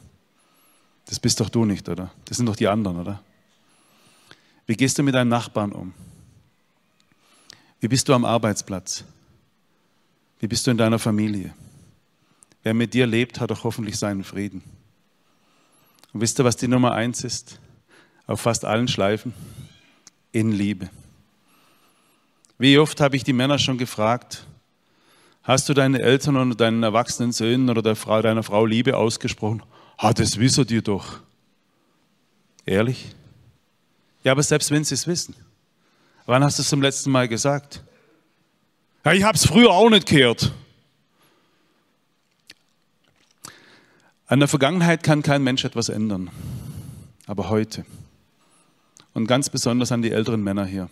Das 1.06 1.20
bist 1.20 1.40
doch 1.40 1.48
du 1.48 1.64
nicht, 1.64 1.88
oder? 1.88 2.10
Das 2.26 2.36
sind 2.36 2.46
doch 2.46 2.56
die 2.56 2.68
anderen, 2.68 3.00
oder? 3.00 3.22
Wie 4.66 4.76
gehst 4.76 4.98
du 4.98 5.02
mit 5.02 5.14
deinen 5.14 5.28
Nachbarn 5.28 5.72
um? 5.72 5.94
Wie 7.80 7.88
bist 7.88 8.08
du 8.08 8.14
am 8.14 8.24
Arbeitsplatz? 8.24 9.04
Wie 10.40 10.48
bist 10.48 10.66
du 10.66 10.70
in 10.70 10.76
deiner 10.76 10.98
Familie? 10.98 11.54
Wer 12.62 12.74
mit 12.74 12.92
dir 12.92 13.06
lebt, 13.06 13.40
hat 13.40 13.50
doch 13.50 13.64
hoffentlich 13.64 13.96
seinen 13.96 14.24
Frieden. 14.24 14.62
Und 16.12 16.20
wisst 16.20 16.38
ihr, 16.38 16.44
was 16.44 16.56
die 16.56 16.68
Nummer 16.68 16.92
eins 16.92 17.24
ist? 17.24 17.60
Auf 18.26 18.40
fast 18.40 18.64
allen 18.64 18.88
Schleifen? 18.88 19.34
In 20.32 20.52
Liebe. 20.52 20.90
Wie 22.58 22.78
oft 22.78 23.00
habe 23.00 23.16
ich 23.16 23.24
die 23.24 23.32
Männer 23.32 23.58
schon 23.58 23.78
gefragt, 23.78 24.44
hast 25.42 25.68
du 25.68 25.74
deinen 25.74 25.94
Eltern 25.94 26.36
oder 26.36 26.54
deinen 26.54 26.82
erwachsenen 26.82 27.32
Söhnen 27.32 27.70
oder 27.70 27.82
der 27.82 27.96
Frau, 27.96 28.20
deiner 28.20 28.42
Frau 28.42 28.66
Liebe 28.66 28.96
ausgesprochen? 28.96 29.62
Ah, 29.96 30.12
das 30.12 30.38
wisst 30.38 30.70
ihr 30.70 30.82
doch. 30.82 31.20
Ehrlich? 32.66 33.06
Ja, 34.24 34.32
aber 34.32 34.42
selbst 34.42 34.70
wenn 34.70 34.84
sie 34.84 34.94
es 34.94 35.06
wissen. 35.06 35.34
Wann 36.26 36.44
hast 36.44 36.58
du 36.58 36.62
es 36.62 36.68
zum 36.68 36.82
letzten 36.82 37.10
Mal 37.10 37.28
gesagt? 37.28 37.82
Ja, 39.04 39.12
ich 39.12 39.22
habe 39.22 39.36
es 39.36 39.46
früher 39.46 39.70
auch 39.70 39.88
nicht 39.88 40.06
gehört. 40.06 40.52
An 44.28 44.40
der 44.40 44.48
Vergangenheit 44.48 45.02
kann 45.02 45.22
kein 45.22 45.42
Mensch 45.42 45.64
etwas 45.64 45.88
ändern, 45.88 46.30
aber 47.26 47.48
heute. 47.48 47.86
Und 49.14 49.26
ganz 49.26 49.48
besonders 49.48 49.90
an 49.90 50.02
die 50.02 50.10
älteren 50.10 50.42
Männer 50.42 50.66
hier. 50.66 50.90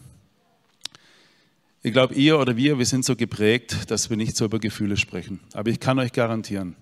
Ich 1.83 1.93
glaube, 1.93 2.15
ihr 2.15 2.39
oder 2.39 2.57
wir, 2.57 2.79
wir 2.79 2.87
sind 2.87 3.05
so 3.05 3.15
geprägt, 3.15 3.91
dass 3.91 4.09
wir 4.09 4.17
nicht 4.17 4.39
so 4.39 4.47
über 4.47 4.59
Gefühle 4.59 4.97
sprechen. 4.97 5.41
Aber 5.53 5.69
ich 5.69 5.81
kann 5.81 5.99
euch 5.99 6.13
garantieren, 6.13 6.77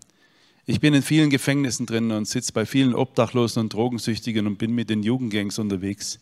ich 0.65 0.79
bin 0.79 0.95
in 0.95 1.03
vielen 1.03 1.29
Gefängnissen 1.29 1.87
drin 1.87 2.13
und 2.13 2.29
sitze 2.29 2.53
bei 2.53 2.65
vielen 2.67 2.95
Obdachlosen 2.95 3.61
und 3.61 3.73
Drogensüchtigen 3.73 4.47
und 4.47 4.57
bin 4.57 4.77
mit 4.77 4.91
den 4.91 5.03
Jugendgangs 5.03 5.59
unterwegs. 5.59 6.21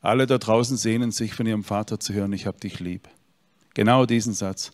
Alle 0.00 0.26
da 0.26 0.38
draußen 0.38 0.76
sehnen 0.76 1.12
sich 1.12 1.32
von 1.32 1.46
ihrem 1.46 1.62
Vater 1.62 2.00
zu 2.00 2.12
hören, 2.12 2.32
ich 2.32 2.46
habe 2.46 2.58
dich 2.58 2.80
lieb. 2.80 3.08
Genau 3.74 4.04
diesen 4.04 4.34
Satz. 4.34 4.72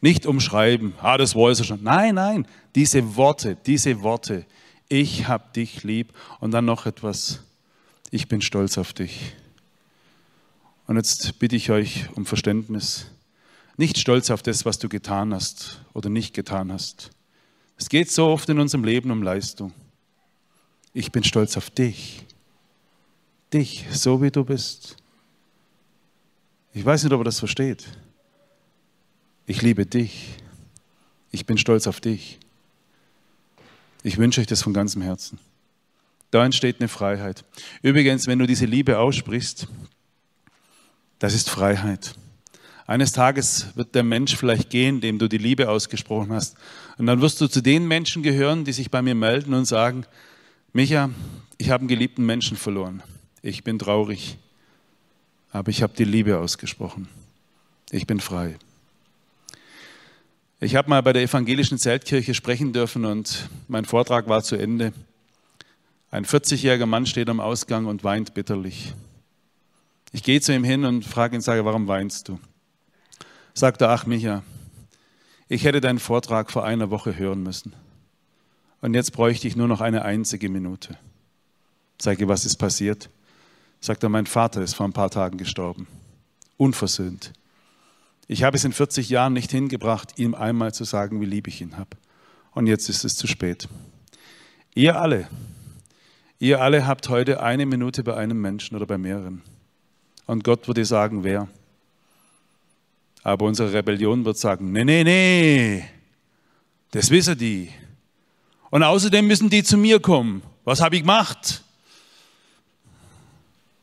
Nicht 0.00 0.26
umschreiben, 0.26 0.94
ah, 1.00 1.18
das 1.18 1.34
weiß 1.34 1.60
er 1.60 1.64
schon. 1.64 1.82
Nein, 1.82 2.14
nein, 2.14 2.46
diese 2.74 3.16
Worte, 3.16 3.56
diese 3.66 4.02
Worte, 4.02 4.46
ich 4.88 5.26
habe 5.26 5.44
dich 5.54 5.82
lieb 5.82 6.12
und 6.40 6.52
dann 6.52 6.64
noch 6.64 6.86
etwas, 6.86 7.40
ich 8.10 8.28
bin 8.28 8.40
stolz 8.40 8.78
auf 8.78 8.92
dich. 8.92 9.34
Und 10.86 10.96
jetzt 10.96 11.38
bitte 11.38 11.56
ich 11.56 11.70
euch 11.70 12.08
um 12.14 12.24
Verständnis. 12.24 13.06
Nicht 13.76 13.98
stolz 13.98 14.30
auf 14.30 14.42
das, 14.42 14.64
was 14.64 14.78
du 14.78 14.88
getan 14.88 15.34
hast 15.34 15.80
oder 15.92 16.08
nicht 16.08 16.34
getan 16.34 16.72
hast. 16.72 17.10
Es 17.76 17.88
geht 17.88 18.10
so 18.10 18.26
oft 18.26 18.48
in 18.48 18.58
unserem 18.58 18.84
Leben 18.84 19.10
um 19.10 19.22
Leistung. 19.22 19.72
Ich 20.94 21.12
bin 21.12 21.22
stolz 21.22 21.56
auf 21.56 21.70
dich. 21.70 22.24
Dich, 23.52 23.84
so 23.92 24.20
wie 24.22 24.30
du 24.30 24.44
bist. 24.44 24.96
Ich 26.72 26.84
weiß 26.84 27.04
nicht, 27.04 27.12
ob 27.12 27.20
er 27.20 27.24
das 27.24 27.38
versteht. 27.38 27.86
Ich 29.48 29.62
liebe 29.62 29.86
dich. 29.86 30.34
Ich 31.30 31.46
bin 31.46 31.56
stolz 31.56 31.86
auf 31.86 32.02
dich. 32.02 32.38
Ich 34.02 34.18
wünsche 34.18 34.42
euch 34.42 34.46
das 34.46 34.60
von 34.60 34.74
ganzem 34.74 35.00
Herzen. 35.00 35.38
Da 36.30 36.44
entsteht 36.44 36.80
eine 36.80 36.88
Freiheit. 36.88 37.46
Übrigens, 37.80 38.26
wenn 38.26 38.38
du 38.38 38.46
diese 38.46 38.66
Liebe 38.66 38.98
aussprichst, 38.98 39.66
das 41.18 41.32
ist 41.32 41.48
Freiheit. 41.48 42.14
Eines 42.86 43.12
Tages 43.12 43.68
wird 43.74 43.94
der 43.94 44.02
Mensch 44.02 44.36
vielleicht 44.36 44.68
gehen, 44.68 45.00
dem 45.00 45.18
du 45.18 45.28
die 45.28 45.38
Liebe 45.38 45.70
ausgesprochen 45.70 46.30
hast. 46.30 46.58
Und 46.98 47.06
dann 47.06 47.22
wirst 47.22 47.40
du 47.40 47.48
zu 47.48 47.62
den 47.62 47.88
Menschen 47.88 48.22
gehören, 48.22 48.66
die 48.66 48.74
sich 48.74 48.90
bei 48.90 49.00
mir 49.00 49.14
melden 49.14 49.54
und 49.54 49.64
sagen, 49.64 50.04
Micha, 50.74 51.08
ich 51.56 51.70
habe 51.70 51.80
einen 51.80 51.88
geliebten 51.88 52.26
Menschen 52.26 52.58
verloren. 52.58 53.02
Ich 53.40 53.64
bin 53.64 53.78
traurig, 53.78 54.36
aber 55.52 55.70
ich 55.70 55.82
habe 55.82 55.94
die 55.96 56.04
Liebe 56.04 56.36
ausgesprochen. 56.36 57.08
Ich 57.90 58.06
bin 58.06 58.20
frei. 58.20 58.58
Ich 60.60 60.74
habe 60.74 60.90
mal 60.90 61.04
bei 61.04 61.12
der 61.12 61.22
evangelischen 61.22 61.78
Zeltkirche 61.78 62.34
sprechen 62.34 62.72
dürfen 62.72 63.04
und 63.04 63.48
mein 63.68 63.84
Vortrag 63.84 64.28
war 64.28 64.42
zu 64.42 64.56
Ende. 64.56 64.92
Ein 66.10 66.24
40-jähriger 66.24 66.86
Mann 66.86 67.06
steht 67.06 67.28
am 67.28 67.38
Ausgang 67.38 67.86
und 67.86 68.02
weint 68.02 68.34
bitterlich. 68.34 68.92
Ich 70.10 70.24
gehe 70.24 70.40
zu 70.40 70.52
ihm 70.52 70.64
hin 70.64 70.84
und 70.84 71.04
frage 71.04 71.36
ihn, 71.36 71.42
sage, 71.42 71.64
warum 71.64 71.86
weinst 71.86 72.28
du? 72.28 72.40
Sagt 73.54 73.82
er, 73.82 73.90
ach 73.90 74.06
Micha, 74.06 74.42
ich 75.48 75.62
hätte 75.62 75.80
deinen 75.80 76.00
Vortrag 76.00 76.50
vor 76.50 76.64
einer 76.64 76.90
Woche 76.90 77.16
hören 77.16 77.44
müssen. 77.44 77.72
Und 78.80 78.94
jetzt 78.94 79.12
bräuchte 79.12 79.46
ich 79.46 79.54
nur 79.54 79.68
noch 79.68 79.80
eine 79.80 80.04
einzige 80.04 80.48
Minute. 80.48 80.98
Sage, 82.02 82.26
was 82.26 82.44
ist 82.44 82.56
passiert? 82.56 83.10
Sagt 83.80 84.02
er, 84.02 84.08
mein 84.08 84.26
Vater 84.26 84.60
ist 84.62 84.74
vor 84.74 84.88
ein 84.88 84.92
paar 84.92 85.10
Tagen 85.10 85.38
gestorben. 85.38 85.86
Unversöhnt. 86.56 87.32
Ich 88.30 88.42
habe 88.42 88.58
es 88.58 88.64
in 88.64 88.72
40 88.72 89.08
Jahren 89.08 89.32
nicht 89.32 89.50
hingebracht, 89.50 90.18
ihm 90.18 90.34
einmal 90.34 90.74
zu 90.74 90.84
sagen, 90.84 91.20
wie 91.22 91.26
lieb 91.26 91.48
ich 91.48 91.62
ihn 91.62 91.78
habe. 91.78 91.96
Und 92.52 92.66
jetzt 92.66 92.90
ist 92.90 93.04
es 93.04 93.16
zu 93.16 93.26
spät. 93.26 93.68
Ihr 94.74 95.00
alle, 95.00 95.28
ihr 96.38 96.60
alle 96.60 96.86
habt 96.86 97.08
heute 97.08 97.42
eine 97.42 97.64
Minute 97.64 98.04
bei 98.04 98.14
einem 98.14 98.38
Menschen 98.38 98.76
oder 98.76 98.84
bei 98.84 98.98
mehreren. 98.98 99.40
Und 100.26 100.44
Gott 100.44 100.66
würde 100.68 100.84
sagen, 100.84 101.24
wer? 101.24 101.48
Aber 103.22 103.46
unsere 103.46 103.72
Rebellion 103.72 104.26
wird 104.26 104.36
sagen, 104.36 104.72
nee, 104.72 104.84
nee, 104.84 105.04
nee, 105.04 105.84
das 106.90 107.10
wissen 107.10 107.36
die. 107.38 107.70
Und 108.70 108.82
außerdem 108.82 109.26
müssen 109.26 109.48
die 109.48 109.62
zu 109.62 109.78
mir 109.78 110.00
kommen. 110.00 110.42
Was 110.64 110.82
habe 110.82 110.96
ich 110.96 111.02
gemacht? 111.02 111.62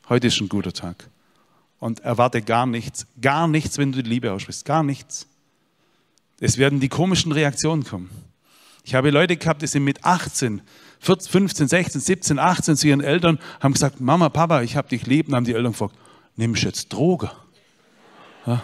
Heute 0.08 0.28
ist 0.28 0.40
ein 0.40 0.50
guter 0.50 0.72
Tag. 0.72 1.10
Und 1.86 2.00
erwarte 2.00 2.42
gar 2.42 2.66
nichts, 2.66 3.06
gar 3.22 3.48
nichts, 3.48 3.78
wenn 3.78 3.92
du 3.92 4.02
die 4.02 4.10
Liebe 4.10 4.32
aussprichst, 4.32 4.66
gar 4.66 4.82
nichts. 4.82 5.28
Es 6.40 6.58
werden 6.58 6.80
die 6.80 6.90
komischen 6.90 7.32
Reaktionen 7.32 7.84
kommen. 7.84 8.10
Ich 8.84 8.96
habe 8.96 9.12
Leute 9.12 9.38
gehabt, 9.38 9.62
die 9.62 9.68
sind 9.68 9.84
mit 9.84 10.04
18, 10.04 10.64
14, 11.00 11.32
15, 11.32 11.68
16, 11.68 12.02
17, 12.02 12.40
18 12.40 12.76
zu 12.76 12.88
ihren 12.88 13.02
Eltern, 13.02 13.38
haben 13.60 13.74
gesagt, 13.74 14.02
Mama, 14.02 14.30
Papa, 14.30 14.64
ich 14.64 14.76
habe 14.76 14.88
dich 14.88 15.06
lieb. 15.06 15.28
Und 15.28 15.36
haben 15.36 15.46
die 15.46 15.54
Eltern 15.54 15.74
gefragt, 15.74 15.94
nimmst 16.36 16.64
du 16.64 16.66
jetzt 16.66 16.92
Drogen? 16.92 17.30
Ja? 18.48 18.64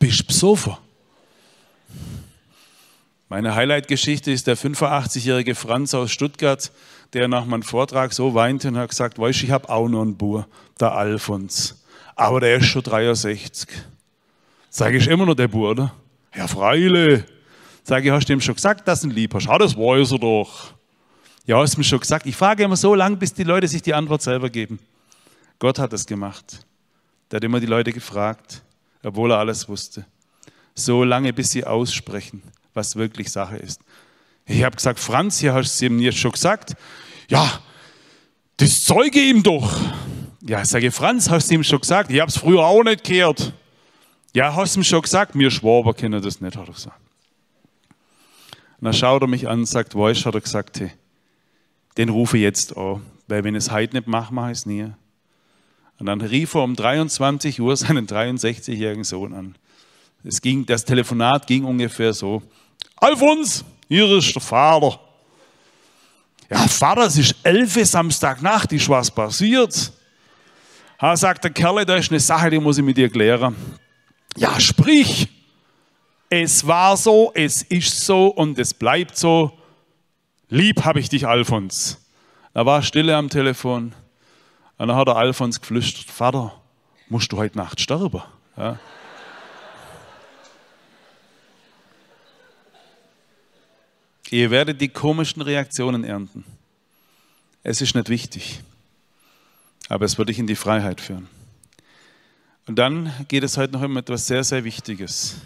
Bist 0.00 0.26
besoffen? 0.26 0.76
Meine 3.28 3.54
Highlight-Geschichte 3.54 4.32
ist 4.32 4.48
der 4.48 4.58
85-jährige 4.58 5.54
Franz 5.54 5.94
aus 5.94 6.10
Stuttgart, 6.10 6.72
der 7.12 7.28
nach 7.28 7.44
meinem 7.44 7.62
Vortrag 7.62 8.12
so 8.12 8.34
weinte 8.34 8.66
und 8.66 8.76
hat 8.76 8.88
gesagt, 8.88 9.20
weißt 9.20 9.42
du, 9.42 9.44
ich 9.44 9.52
habe 9.52 9.68
auch 9.68 9.86
noch 9.86 10.02
einen 10.02 10.16
Bur, 10.16 10.48
der 10.80 10.96
Alfons. 10.96 11.78
Aber 12.14 12.40
der 12.40 12.56
ist 12.56 12.66
schon 12.66 12.82
63. 12.82 13.68
Sage 14.70 14.96
ich 14.96 15.06
immer 15.08 15.26
noch 15.26 15.34
der 15.34 15.48
Bur, 15.48 15.70
oder? 15.70 15.94
Ja, 16.34 16.46
Freile. 16.46 17.24
Sage 17.84 18.08
ich, 18.08 18.12
hast 18.12 18.28
du 18.28 18.32
ihm 18.32 18.40
schon 18.40 18.54
gesagt, 18.54 18.86
dass 18.86 19.00
du 19.02 19.08
ihn 19.08 19.14
lieb 19.14 19.34
hast? 19.34 19.46
Ja, 19.46 19.58
das 19.58 19.76
weiß 19.76 20.12
er 20.12 20.18
doch. 20.18 20.72
Ja, 21.44 21.58
hast 21.58 21.74
du 21.74 21.80
mir 21.80 21.84
schon 21.84 22.00
gesagt. 22.00 22.26
Ich 22.26 22.36
frage 22.36 22.62
immer 22.62 22.76
so 22.76 22.94
lange, 22.94 23.16
bis 23.16 23.34
die 23.34 23.42
Leute 23.42 23.66
sich 23.66 23.82
die 23.82 23.94
Antwort 23.94 24.22
selber 24.22 24.48
geben. 24.48 24.78
Gott 25.58 25.78
hat 25.78 25.92
das 25.92 26.06
gemacht. 26.06 26.64
Der 27.30 27.38
hat 27.38 27.44
immer 27.44 27.60
die 27.60 27.66
Leute 27.66 27.92
gefragt, 27.92 28.62
obwohl 29.02 29.32
er 29.32 29.38
alles 29.38 29.68
wusste. 29.68 30.04
So 30.74 31.04
lange, 31.04 31.32
bis 31.32 31.50
sie 31.50 31.64
aussprechen, 31.64 32.42
was 32.72 32.96
wirklich 32.96 33.30
Sache 33.30 33.56
ist. 33.56 33.80
Ich 34.46 34.62
habe 34.62 34.76
gesagt, 34.76 34.98
Franz, 34.98 35.38
hier 35.38 35.54
hast 35.54 35.80
du 35.80 35.86
ihm 35.86 35.98
jetzt 35.98 36.18
schon 36.18 36.32
gesagt. 36.32 36.74
Ja, 37.28 37.60
das 38.56 38.84
zeuge 38.84 39.20
ihm 39.20 39.42
doch. 39.42 39.80
Ja, 40.44 40.60
ich 40.60 40.68
sage, 40.68 40.90
Franz, 40.90 41.30
hast 41.30 41.50
du 41.50 41.54
ihm 41.54 41.62
schon 41.62 41.80
gesagt? 41.80 42.10
Ich 42.10 42.18
habe 42.18 42.28
es 42.28 42.36
früher 42.36 42.66
auch 42.66 42.82
nicht 42.82 43.04
gehört. 43.04 43.52
Ja, 44.34 44.56
hast 44.56 44.74
du 44.74 44.80
ihm 44.80 44.84
schon 44.84 45.00
gesagt? 45.00 45.38
Wir 45.38 45.52
Schwaber 45.52 45.94
kennen 45.94 46.20
das 46.20 46.40
nicht, 46.40 46.56
hat 46.56 46.66
er 46.66 46.74
gesagt. 46.74 47.00
Und 48.80 48.86
dann 48.86 48.92
schaut 48.92 49.22
er 49.22 49.28
mich 49.28 49.48
an 49.48 49.60
und 49.60 49.66
sagt, 49.66 49.94
weißt 49.94 50.26
hat 50.26 50.34
er 50.34 50.40
gesagt, 50.40 50.80
hey, 50.80 50.90
den 51.96 52.08
rufe 52.08 52.38
ich 52.38 52.42
jetzt 52.42 52.76
an, 52.76 53.02
weil 53.28 53.44
wenn 53.44 53.54
es 53.54 53.70
heute 53.70 53.94
nicht 53.94 54.08
mache, 54.08 54.34
mache 54.34 54.50
ich 54.50 54.58
es 54.58 54.66
nie. 54.66 54.90
Und 56.00 56.06
dann 56.06 56.20
rief 56.20 56.54
er 56.54 56.64
um 56.64 56.74
23 56.74 57.60
Uhr 57.60 57.76
seinen 57.76 58.08
63-jährigen 58.08 59.04
Sohn 59.04 59.34
an. 59.34 59.54
Es 60.24 60.40
ging, 60.40 60.66
das 60.66 60.84
Telefonat 60.84 61.46
ging 61.46 61.62
ungefähr 61.64 62.12
so. 62.12 62.42
Alfons, 62.96 63.64
hier 63.86 64.10
ist 64.10 64.34
der 64.34 64.42
Vater. 64.42 64.98
Ja, 66.50 66.66
Vater, 66.66 67.06
es 67.06 67.16
ist 67.16 67.36
11 67.44 67.86
Samstagnacht, 67.86 68.72
ist 68.72 68.88
was 68.88 69.08
passiert? 69.08 69.92
Ha, 71.02 71.16
sagt 71.16 71.42
der 71.42 71.50
Kerl, 71.50 71.84
da 71.84 71.96
ist 71.96 72.12
eine 72.12 72.20
Sache, 72.20 72.48
die 72.48 72.60
muss 72.60 72.78
ich 72.78 72.84
mit 72.84 72.96
dir 72.96 73.10
klären. 73.10 73.56
Ja, 74.36 74.60
sprich. 74.60 75.28
Es 76.30 76.64
war 76.64 76.96
so, 76.96 77.32
es 77.34 77.62
ist 77.62 78.06
so 78.06 78.28
und 78.28 78.56
es 78.58 78.72
bleibt 78.72 79.18
so. 79.18 79.58
Lieb 80.48 80.84
habe 80.84 81.00
ich 81.00 81.08
dich, 81.08 81.26
Alfons. 81.26 81.98
Da 82.54 82.64
war 82.64 82.82
Stille 82.82 83.16
am 83.16 83.28
Telefon. 83.28 83.94
Und 84.78 84.88
dann 84.88 84.96
hat 84.96 85.08
der 85.08 85.16
Alfons 85.16 85.60
geflüstert, 85.60 86.08
Vater, 86.08 86.54
musst 87.08 87.32
du 87.32 87.36
heute 87.36 87.58
Nacht 87.58 87.80
sterben? 87.80 88.22
Ja. 88.56 88.78
Ihr 94.30 94.50
werdet 94.50 94.80
die 94.80 94.88
komischen 94.88 95.42
Reaktionen 95.42 96.04
ernten. 96.04 96.44
Es 97.64 97.80
ist 97.80 97.94
nicht 97.94 98.08
wichtig, 98.08 98.60
aber 99.88 100.04
es 100.04 100.18
wird 100.18 100.28
dich 100.28 100.38
in 100.38 100.46
die 100.46 100.56
Freiheit 100.56 101.00
führen. 101.00 101.28
Und 102.66 102.76
dann 102.78 103.12
geht 103.28 103.42
es 103.42 103.56
heute 103.56 103.72
noch 103.72 103.82
um 103.82 103.96
etwas 103.96 104.26
sehr, 104.26 104.44
sehr 104.44 104.64
Wichtiges. 104.64 105.40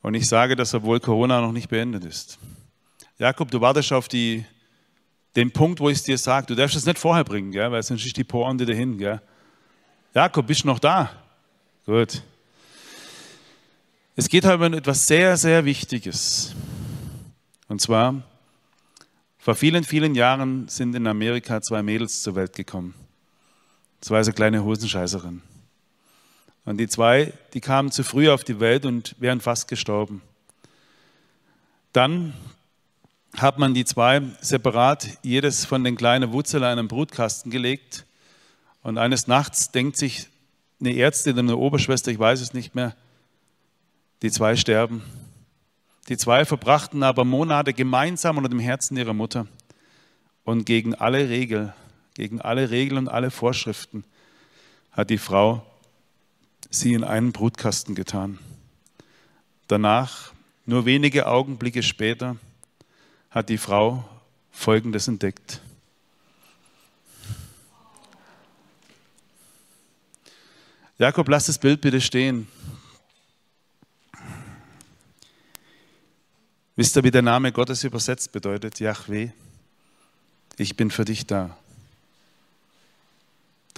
Und 0.00 0.14
ich 0.14 0.26
sage 0.26 0.56
das, 0.56 0.74
obwohl 0.74 1.00
Corona 1.00 1.40
noch 1.40 1.52
nicht 1.52 1.68
beendet 1.68 2.04
ist. 2.04 2.38
Jakob, 3.18 3.50
du 3.50 3.60
wartest 3.60 3.92
auf 3.92 4.08
die, 4.08 4.44
den 5.36 5.50
Punkt, 5.50 5.80
wo 5.80 5.88
ich 5.88 5.98
es 5.98 6.04
dir 6.04 6.16
sage. 6.16 6.46
Du 6.46 6.54
darfst 6.54 6.76
es 6.76 6.86
nicht 6.86 6.98
vorher 6.98 7.24
bringen, 7.24 7.52
gell? 7.52 7.70
weil 7.70 7.82
sonst 7.82 8.06
ist 8.06 8.16
die 8.16 8.24
Pointe 8.24 8.64
dahin. 8.64 8.96
Gell? 8.96 9.20
Jakob, 10.14 10.46
bist 10.46 10.62
du 10.62 10.68
noch 10.68 10.78
da? 10.78 11.10
Gut. 11.84 12.22
Es 14.16 14.28
geht 14.28 14.44
heute 14.44 14.66
um 14.66 14.72
etwas 14.72 15.06
sehr, 15.06 15.36
sehr 15.36 15.64
Wichtiges. 15.64 16.54
Und 17.68 17.80
zwar, 17.80 18.22
vor 19.38 19.54
vielen, 19.54 19.84
vielen 19.84 20.14
Jahren 20.14 20.68
sind 20.68 20.94
in 20.94 21.06
Amerika 21.06 21.60
zwei 21.60 21.82
Mädels 21.82 22.22
zur 22.22 22.34
Welt 22.34 22.54
gekommen. 22.54 22.94
Zwei 24.00 24.22
so 24.22 24.32
kleine 24.32 24.64
Hosenscheißerinnen. 24.64 25.42
Und 26.64 26.76
die 26.76 26.88
zwei, 26.88 27.32
die 27.54 27.60
kamen 27.60 27.90
zu 27.90 28.04
früh 28.04 28.28
auf 28.30 28.44
die 28.44 28.60
Welt 28.60 28.84
und 28.84 29.16
wären 29.18 29.40
fast 29.40 29.68
gestorben. 29.68 30.22
Dann 31.92 32.34
hat 33.36 33.58
man 33.58 33.74
die 33.74 33.84
zwei 33.84 34.22
separat, 34.40 35.08
jedes 35.22 35.64
von 35.64 35.84
den 35.84 35.96
kleinen 35.96 36.32
Wurzeln 36.32 36.62
in 36.62 36.68
einen 36.68 36.88
Brutkasten 36.88 37.50
gelegt. 37.50 38.04
Und 38.82 38.98
eines 38.98 39.26
Nachts 39.26 39.70
denkt 39.70 39.96
sich 39.96 40.28
eine 40.80 40.96
Ärztin 40.96 41.32
oder 41.32 41.40
eine 41.40 41.56
Oberschwester, 41.56 42.10
ich 42.10 42.18
weiß 42.18 42.40
es 42.40 42.54
nicht 42.54 42.74
mehr, 42.74 42.94
die 44.22 44.30
zwei 44.30 44.56
sterben. 44.56 45.02
Die 46.08 46.16
zwei 46.16 46.44
verbrachten 46.44 47.02
aber 47.02 47.24
Monate 47.24 47.72
gemeinsam 47.72 48.38
unter 48.38 48.48
dem 48.48 48.60
Herzen 48.60 48.96
ihrer 48.96 49.14
Mutter. 49.14 49.46
Und 50.44 50.64
gegen 50.64 50.94
alle 50.94 51.28
Regeln, 51.28 51.72
gegen 52.18 52.40
alle 52.40 52.70
Regeln 52.70 52.98
und 52.98 53.08
alle 53.08 53.30
Vorschriften 53.30 54.02
hat 54.90 55.08
die 55.08 55.18
Frau 55.18 55.64
sie 56.68 56.92
in 56.92 57.04
einen 57.04 57.30
Brutkasten 57.30 57.94
getan. 57.94 58.40
Danach, 59.68 60.32
nur 60.66 60.84
wenige 60.84 61.28
Augenblicke 61.28 61.80
später, 61.80 62.34
hat 63.30 63.48
die 63.50 63.56
Frau 63.56 64.04
Folgendes 64.50 65.06
entdeckt. 65.06 65.60
Jakob, 70.98 71.28
lass 71.28 71.46
das 71.46 71.58
Bild 71.58 71.80
bitte 71.80 72.00
stehen. 72.00 72.48
Wisst 76.74 76.96
ihr, 76.96 77.04
wie 77.04 77.12
der 77.12 77.22
Name 77.22 77.52
Gottes 77.52 77.84
übersetzt 77.84 78.32
bedeutet? 78.32 78.80
Yahweh, 78.80 79.30
ich 80.56 80.76
bin 80.76 80.90
für 80.90 81.04
dich 81.04 81.24
da. 81.24 81.56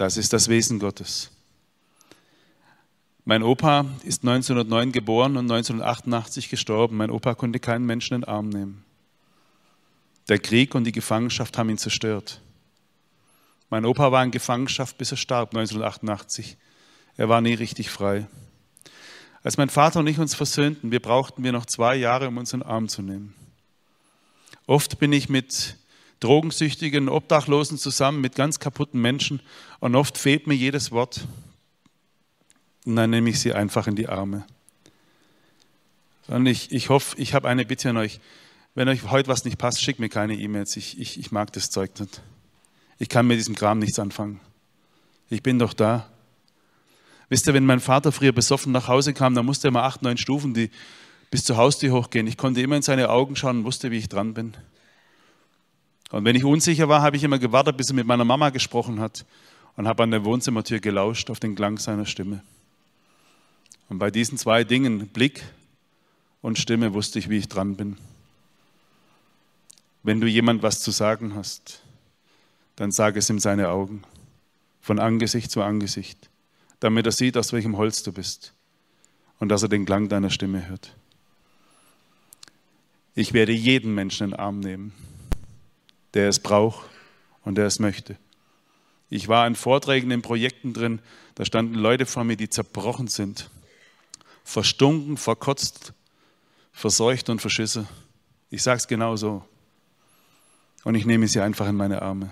Das 0.01 0.17
ist 0.17 0.33
das 0.33 0.47
Wesen 0.47 0.79
Gottes. 0.79 1.29
Mein 3.23 3.43
Opa 3.43 3.85
ist 4.01 4.23
1909 4.23 4.91
geboren 4.91 5.37
und 5.37 5.43
1988 5.51 6.49
gestorben. 6.49 6.97
Mein 6.97 7.11
Opa 7.11 7.35
konnte 7.35 7.59
keinen 7.59 7.85
Menschen 7.85 8.15
in 8.15 8.21
den 8.21 8.27
Arm 8.27 8.49
nehmen. 8.49 8.83
Der 10.27 10.39
Krieg 10.39 10.73
und 10.73 10.85
die 10.85 10.91
Gefangenschaft 10.91 11.55
haben 11.55 11.69
ihn 11.69 11.77
zerstört. 11.77 12.41
Mein 13.69 13.85
Opa 13.85 14.11
war 14.11 14.23
in 14.23 14.31
Gefangenschaft, 14.31 14.97
bis 14.97 15.11
er 15.11 15.17
starb 15.17 15.49
1988. 15.49 16.57
Er 17.15 17.29
war 17.29 17.41
nie 17.41 17.53
richtig 17.53 17.91
frei. 17.91 18.25
Als 19.43 19.57
mein 19.57 19.69
Vater 19.69 19.99
und 19.99 20.07
ich 20.07 20.17
uns 20.17 20.33
versöhnten, 20.33 20.89
wir 20.89 20.99
brauchten 20.99 21.43
wir 21.43 21.51
noch 21.51 21.67
zwei 21.67 21.95
Jahre, 21.95 22.27
um 22.27 22.39
uns 22.39 22.53
in 22.53 22.61
den 22.61 22.69
Arm 22.69 22.87
zu 22.87 23.03
nehmen. 23.03 23.35
Oft 24.65 24.97
bin 24.97 25.13
ich 25.13 25.29
mit 25.29 25.77
Drogensüchtigen, 26.21 27.09
Obdachlosen 27.09 27.77
zusammen, 27.77 28.21
mit 28.21 28.35
ganz 28.35 28.59
kaputten 28.59 29.01
Menschen 29.01 29.41
und 29.79 29.95
oft 29.95 30.17
fehlt 30.17 30.47
mir 30.47 30.53
jedes 30.53 30.91
Wort. 30.91 31.27
Und 32.85 32.95
dann 32.95 33.09
nehme 33.09 33.29
ich 33.29 33.39
sie 33.39 33.53
einfach 33.53 33.87
in 33.87 33.95
die 33.95 34.07
Arme. 34.07 34.45
Und 36.27 36.45
ich, 36.45 36.71
ich 36.71 36.89
hoffe, 36.89 37.17
ich 37.19 37.33
habe 37.33 37.49
eine 37.49 37.65
Bitte 37.65 37.89
an 37.89 37.97
euch. 37.97 38.19
Wenn 38.73 38.87
euch 38.87 39.09
heute 39.09 39.27
was 39.27 39.43
nicht 39.43 39.57
passt, 39.57 39.81
schickt 39.81 39.99
mir 39.99 40.09
keine 40.09 40.35
E-Mails. 40.35 40.77
Ich, 40.77 40.99
ich, 40.99 41.19
ich 41.19 41.31
mag 41.31 41.51
das 41.53 41.69
Zeug 41.69 41.99
nicht. 41.99 42.21
Ich 42.99 43.09
kann 43.09 43.27
mit 43.27 43.37
diesem 43.37 43.55
Kram 43.55 43.79
nichts 43.79 43.99
anfangen. 43.99 44.39
Ich 45.29 45.43
bin 45.43 45.59
doch 45.59 45.73
da. 45.73 46.07
Wisst 47.29 47.47
ihr, 47.47 47.53
wenn 47.53 47.65
mein 47.65 47.79
Vater 47.79 48.11
früher 48.11 48.31
besoffen 48.31 48.71
nach 48.71 48.87
Hause 48.87 49.13
kam, 49.13 49.33
dann 49.33 49.45
musste 49.45 49.69
er 49.69 49.71
mal 49.71 49.83
acht, 49.83 50.03
neun 50.03 50.17
Stufen 50.17 50.53
die, 50.53 50.69
bis 51.31 51.43
zur 51.43 51.57
Haustür 51.57 51.93
hochgehen. 51.93 52.27
Ich 52.27 52.37
konnte 52.37 52.61
immer 52.61 52.75
in 52.75 52.81
seine 52.81 53.09
Augen 53.09 53.35
schauen 53.35 53.59
und 53.59 53.63
wusste, 53.63 53.89
wie 53.89 53.97
ich 53.97 54.07
dran 54.07 54.33
bin. 54.33 54.53
Und 56.11 56.25
wenn 56.25 56.35
ich 56.35 56.43
unsicher 56.43 56.89
war, 56.89 57.01
habe 57.01 57.15
ich 57.15 57.23
immer 57.23 57.39
gewartet, 57.39 57.77
bis 57.77 57.89
er 57.89 57.95
mit 57.95 58.05
meiner 58.05 58.25
Mama 58.25 58.49
gesprochen 58.49 58.99
hat 58.99 59.25
und 59.77 59.87
habe 59.87 60.03
an 60.03 60.11
der 60.11 60.25
Wohnzimmertür 60.25 60.79
gelauscht 60.79 61.29
auf 61.29 61.39
den 61.39 61.55
Klang 61.55 61.77
seiner 61.77 62.05
Stimme. 62.05 62.43
Und 63.89 63.99
bei 63.99 64.11
diesen 64.11 64.37
zwei 64.37 64.63
Dingen, 64.63 65.07
Blick 65.07 65.43
und 66.41 66.59
Stimme, 66.59 66.93
wusste 66.93 67.19
ich, 67.19 67.29
wie 67.29 67.37
ich 67.37 67.47
dran 67.47 67.75
bin. 67.75 67.97
Wenn 70.03 70.19
du 70.19 70.27
jemand 70.27 70.63
was 70.63 70.81
zu 70.81 70.91
sagen 70.91 71.35
hast, 71.35 71.81
dann 72.75 72.91
sag 72.91 73.15
es 73.15 73.29
ihm 73.29 73.39
seine 73.39 73.69
Augen, 73.69 74.03
von 74.81 74.99
Angesicht 74.99 75.51
zu 75.51 75.61
Angesicht, 75.61 76.29
damit 76.79 77.05
er 77.05 77.11
sieht, 77.11 77.37
aus 77.37 77.53
welchem 77.53 77.77
Holz 77.77 78.03
du 78.03 78.11
bist. 78.11 78.53
und 79.41 79.49
dass 79.49 79.63
er 79.63 79.69
den 79.69 79.85
Klang 79.85 80.07
deiner 80.07 80.29
Stimme 80.29 80.69
hört. 80.69 80.95
Ich 83.15 83.33
werde 83.33 83.51
jeden 83.51 83.93
Menschen 83.95 84.25
in 84.25 84.29
den 84.31 84.39
Arm 84.39 84.59
nehmen, 84.59 84.93
der 86.13 86.29
es 86.29 86.39
braucht 86.39 86.89
und 87.43 87.55
der 87.55 87.65
es 87.65 87.79
möchte. 87.79 88.17
Ich 89.09 89.27
war 89.27 89.45
in 89.45 89.55
Vorträgen, 89.55 90.11
in 90.11 90.21
Projekten 90.21 90.73
drin, 90.73 90.99
da 91.35 91.45
standen 91.45 91.75
Leute 91.75 92.05
vor 92.05 92.23
mir, 92.23 92.37
die 92.37 92.49
zerbrochen 92.49 93.07
sind, 93.07 93.49
verstunken, 94.43 95.17
verkotzt, 95.17 95.93
verseucht 96.71 97.29
und 97.29 97.41
verschissen. 97.41 97.87
Ich 98.49 98.63
sage 98.63 98.77
es 98.77 98.87
genau 98.87 99.15
so. 99.15 99.43
Und 100.83 100.95
ich 100.95 101.05
nehme 101.05 101.27
sie 101.27 101.41
einfach 101.41 101.67
in 101.67 101.75
meine 101.75 102.01
Arme. 102.01 102.31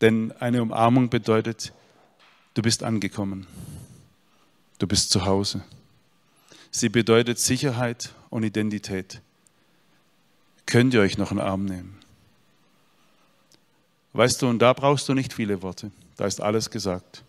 Denn 0.00 0.32
eine 0.40 0.62
Umarmung 0.62 1.08
bedeutet, 1.08 1.72
du 2.54 2.62
bist 2.62 2.82
angekommen. 2.82 3.46
Du 4.78 4.86
bist 4.86 5.10
zu 5.10 5.24
Hause. 5.24 5.62
Sie 6.72 6.88
bedeutet 6.88 7.38
Sicherheit 7.38 8.12
und 8.30 8.42
Identität. 8.42 9.20
Könnt 10.66 10.94
ihr 10.94 11.00
euch 11.00 11.18
noch 11.18 11.30
einen 11.30 11.40
Arm 11.40 11.64
nehmen? 11.64 12.01
Weißt 14.12 14.42
du, 14.42 14.48
und 14.48 14.58
da 14.58 14.72
brauchst 14.72 15.08
du 15.08 15.14
nicht 15.14 15.32
viele 15.32 15.62
Worte. 15.62 15.90
Da 16.16 16.26
ist 16.26 16.40
alles 16.40 16.70
gesagt. 16.70 17.24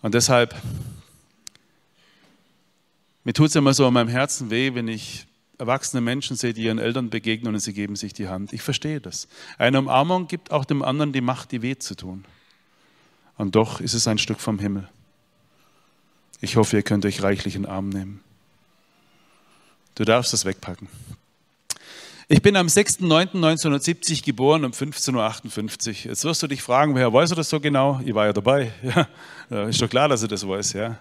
Und 0.00 0.14
deshalb, 0.14 0.54
mir 3.24 3.32
tut 3.32 3.48
es 3.48 3.56
immer 3.56 3.74
so 3.74 3.86
an 3.86 3.94
meinem 3.94 4.08
Herzen 4.08 4.50
weh, 4.50 4.74
wenn 4.74 4.86
ich 4.86 5.26
erwachsene 5.58 6.00
Menschen 6.00 6.36
sehe, 6.36 6.54
die 6.54 6.62
ihren 6.62 6.78
Eltern 6.78 7.10
begegnen 7.10 7.52
und 7.52 7.60
sie 7.60 7.72
geben 7.72 7.96
sich 7.96 8.12
die 8.12 8.28
Hand. 8.28 8.52
Ich 8.52 8.62
verstehe 8.62 9.00
das. 9.00 9.26
Eine 9.58 9.80
Umarmung 9.80 10.28
gibt 10.28 10.52
auch 10.52 10.64
dem 10.64 10.82
anderen 10.82 11.12
die 11.12 11.20
Macht, 11.20 11.50
die 11.50 11.62
weh 11.62 11.76
zu 11.76 11.96
tun. 11.96 12.24
Und 13.36 13.56
doch 13.56 13.80
ist 13.80 13.94
es 13.94 14.06
ein 14.06 14.18
Stück 14.18 14.38
vom 14.38 14.60
Himmel. 14.60 14.88
Ich 16.40 16.56
hoffe, 16.56 16.76
ihr 16.76 16.82
könnt 16.84 17.04
euch 17.04 17.22
reichlich 17.22 17.56
in 17.56 17.62
den 17.62 17.70
Arm 17.70 17.88
nehmen. 17.88 18.20
Du 19.96 20.04
darfst 20.04 20.32
das 20.32 20.44
wegpacken. 20.44 20.88
Ich 22.30 22.42
bin 22.42 22.56
am 22.56 22.66
6.9.1970 22.66 24.22
geboren 24.22 24.66
um 24.66 24.72
15.58 24.72 25.88
Uhr. 25.88 26.10
Jetzt 26.10 26.24
wirst 26.24 26.42
du 26.42 26.46
dich 26.46 26.60
fragen, 26.60 26.94
woher 26.94 27.10
weiß 27.10 27.30
er 27.30 27.36
das 27.36 27.48
so 27.48 27.58
genau? 27.58 28.02
Ich 28.04 28.14
war 28.14 28.26
ja 28.26 28.34
dabei. 28.34 28.70
Ja, 29.50 29.66
ist 29.66 29.80
doch 29.80 29.88
klar, 29.88 30.10
dass 30.10 30.20
er 30.20 30.28
das 30.28 30.46
weiß. 30.46 30.74
Ja. 30.74 30.98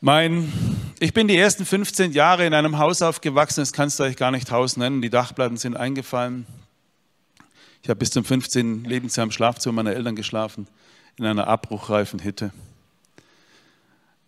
Mein, 0.00 0.50
ich 1.00 1.12
bin 1.12 1.28
die 1.28 1.36
ersten 1.36 1.66
15 1.66 2.12
Jahre 2.12 2.46
in 2.46 2.54
einem 2.54 2.78
Haus 2.78 3.02
aufgewachsen, 3.02 3.60
das 3.60 3.74
kannst 3.74 4.00
du 4.00 4.04
euch 4.04 4.16
gar 4.16 4.30
nicht 4.30 4.50
Haus 4.50 4.78
nennen. 4.78 5.02
Die 5.02 5.10
Dachplatten 5.10 5.58
sind 5.58 5.76
eingefallen. 5.76 6.46
Ich 7.82 7.90
habe 7.90 7.98
bis 7.98 8.10
zum 8.10 8.24
15. 8.24 8.84
Lebensjahr 8.84 9.24
im 9.24 9.32
Schlafzimmer 9.32 9.82
meiner 9.82 9.94
Eltern 9.94 10.16
geschlafen, 10.16 10.66
in 11.18 11.26
einer 11.26 11.46
abbruchreifen 11.46 12.24
Hütte. 12.24 12.52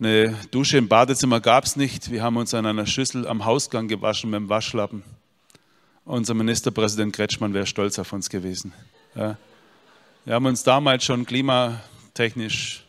Eine 0.00 0.34
Dusche 0.50 0.78
im 0.78 0.88
Badezimmer 0.88 1.40
gab 1.40 1.64
es 1.64 1.76
nicht. 1.76 2.10
Wir 2.10 2.22
haben 2.22 2.36
uns 2.36 2.52
an 2.52 2.66
einer 2.66 2.84
Schüssel 2.84 3.28
am 3.28 3.44
Hausgang 3.44 3.86
gewaschen 3.86 4.30
mit 4.30 4.40
dem 4.40 4.48
Waschlappen. 4.48 5.04
Unser 6.04 6.34
Ministerpräsident 6.34 7.14
Kretschmann 7.14 7.54
wäre 7.54 7.66
stolz 7.66 7.98
auf 8.00 8.12
uns 8.12 8.28
gewesen. 8.28 8.72
Ja. 9.14 9.36
Wir 10.24 10.34
haben 10.34 10.46
uns 10.46 10.64
damals 10.64 11.04
schon 11.04 11.24
klimatechnisch 11.24 12.84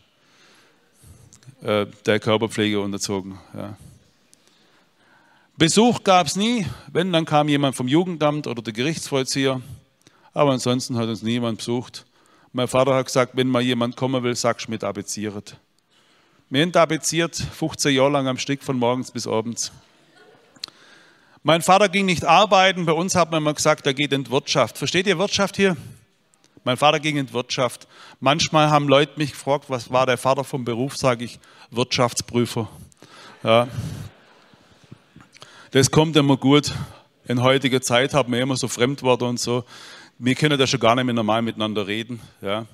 äh, 1.61 1.85
der 2.07 2.19
Körperpflege 2.19 2.79
unterzogen. 2.79 3.37
Ja. 3.53 3.77
Besuch 5.57 6.03
gab 6.03 6.25
es 6.25 6.35
nie. 6.35 6.65
Wenn, 6.91 7.13
dann 7.13 7.25
kam 7.25 7.47
jemand 7.49 7.75
vom 7.75 7.87
Jugendamt 7.87 8.47
oder 8.47 8.63
der 8.63 8.73
Gerichtsvollzieher. 8.73 9.61
Aber 10.33 10.51
ansonsten 10.51 10.97
hat 10.97 11.07
uns 11.07 11.21
niemand 11.21 11.59
besucht. 11.59 12.05
Mein 12.51 12.67
Vater 12.67 12.95
hat 12.95 13.05
gesagt, 13.05 13.33
wenn 13.35 13.47
mal 13.47 13.61
jemand 13.61 13.95
kommen 13.95 14.23
will, 14.23 14.35
sagst 14.35 14.67
du 14.67 14.71
mit 14.71 14.83
abeziert. 14.83 15.57
Wir 16.47 16.61
haben 16.61 16.71
tapeziert, 16.71 17.35
15 17.35 17.95
Jahre 17.95 18.11
lang 18.11 18.27
am 18.27 18.37
Stück, 18.37 18.61
von 18.61 18.77
morgens 18.77 19.09
bis 19.09 19.25
abends. 19.25 19.71
Mein 21.41 21.63
Vater 21.63 21.89
ging 21.89 22.05
nicht 22.05 22.23
arbeiten, 22.23 22.85
bei 22.85 22.91
uns 22.91 23.15
hat 23.15 23.31
man 23.31 23.41
immer 23.41 23.55
gesagt, 23.55 23.87
er 23.87 23.95
geht 23.95 24.13
in 24.13 24.25
die 24.25 24.31
Wirtschaft. 24.31 24.77
Versteht 24.77 25.07
ihr 25.07 25.17
Wirtschaft 25.17 25.55
hier? 25.55 25.75
Mein 26.63 26.77
Vater 26.77 26.99
ging 26.99 27.17
in 27.17 27.25
die 27.25 27.33
Wirtschaft. 27.33 27.87
Manchmal 28.19 28.69
haben 28.69 28.87
Leute 28.87 29.13
mich 29.17 29.31
gefragt, 29.31 29.65
was 29.69 29.91
war 29.91 30.05
der 30.05 30.19
Vater 30.19 30.43
vom 30.43 30.65
Beruf, 30.65 30.95
sage 30.97 31.25
ich, 31.25 31.39
Wirtschaftsprüfer. 31.71 32.69
Ja. 33.43 33.67
Das 35.71 35.89
kommt 35.89 36.15
immer 36.15 36.37
gut. 36.37 36.73
In 37.27 37.41
heutiger 37.41 37.81
Zeit 37.81 38.13
haben 38.13 38.31
wir 38.31 38.39
immer 38.39 38.55
so 38.55 38.67
Fremdworte 38.67 39.25
und 39.25 39.39
so. 39.39 39.63
Wir 40.19 40.35
können 40.35 40.59
da 40.59 40.67
schon 40.67 40.79
gar 40.79 40.93
nicht 40.93 41.05
mehr 41.05 41.15
normal 41.15 41.41
miteinander 41.41 41.87
reden. 41.87 42.21
Ja. 42.43 42.67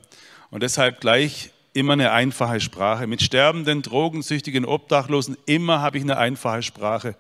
Und 0.50 0.62
deshalb 0.62 1.00
gleich 1.00 1.52
immer 1.74 1.94
eine 1.94 2.12
einfache 2.12 2.60
Sprache. 2.60 3.08
Mit 3.08 3.22
sterbenden, 3.22 3.82
drogensüchtigen 3.82 4.66
Obdachlosen 4.66 5.38
immer 5.46 5.82
habe 5.82 5.98
ich 5.98 6.04
eine 6.04 6.18
einfache 6.18 6.64
Sprache. 6.64 7.16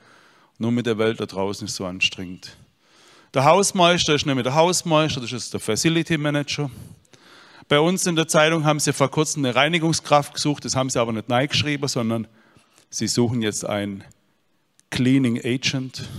Nur 0.58 0.72
mit 0.72 0.86
der 0.86 0.98
Welt 0.98 1.20
da 1.20 1.26
draußen 1.26 1.68
ist 1.68 1.76
so 1.76 1.86
anstrengend. 1.86 2.58
Der 3.34 3.46
Hausmeister 3.46 4.14
ist 4.14 4.26
nicht 4.26 4.36
mehr 4.36 4.44
der 4.44 4.56
Hausmeister, 4.56 5.22
das 5.22 5.32
ist 5.32 5.54
der 5.54 5.62
Facility 5.62 6.18
Manager. 6.18 6.70
Bei 7.70 7.80
uns 7.80 8.06
in 8.06 8.18
der 8.18 8.28
Zeitung 8.28 8.66
haben 8.66 8.82
sie 8.82 8.92
vor 8.92 9.10
kurzem 9.10 9.46
eine 9.46 9.56
Reinigungskraft 9.56 10.34
gesucht, 10.34 10.66
das 10.66 10.76
haben 10.76 10.90
sie 10.90 11.00
aber 11.00 11.14
nicht 11.14 11.30
neu 11.30 11.48
geschrieben, 11.48 11.88
sondern 11.88 12.28
sie 12.90 13.08
suchen 13.08 13.42
jetzt 13.42 13.66
einen 13.66 14.04
Cleaning 14.90 15.40
Agent. 15.40 16.10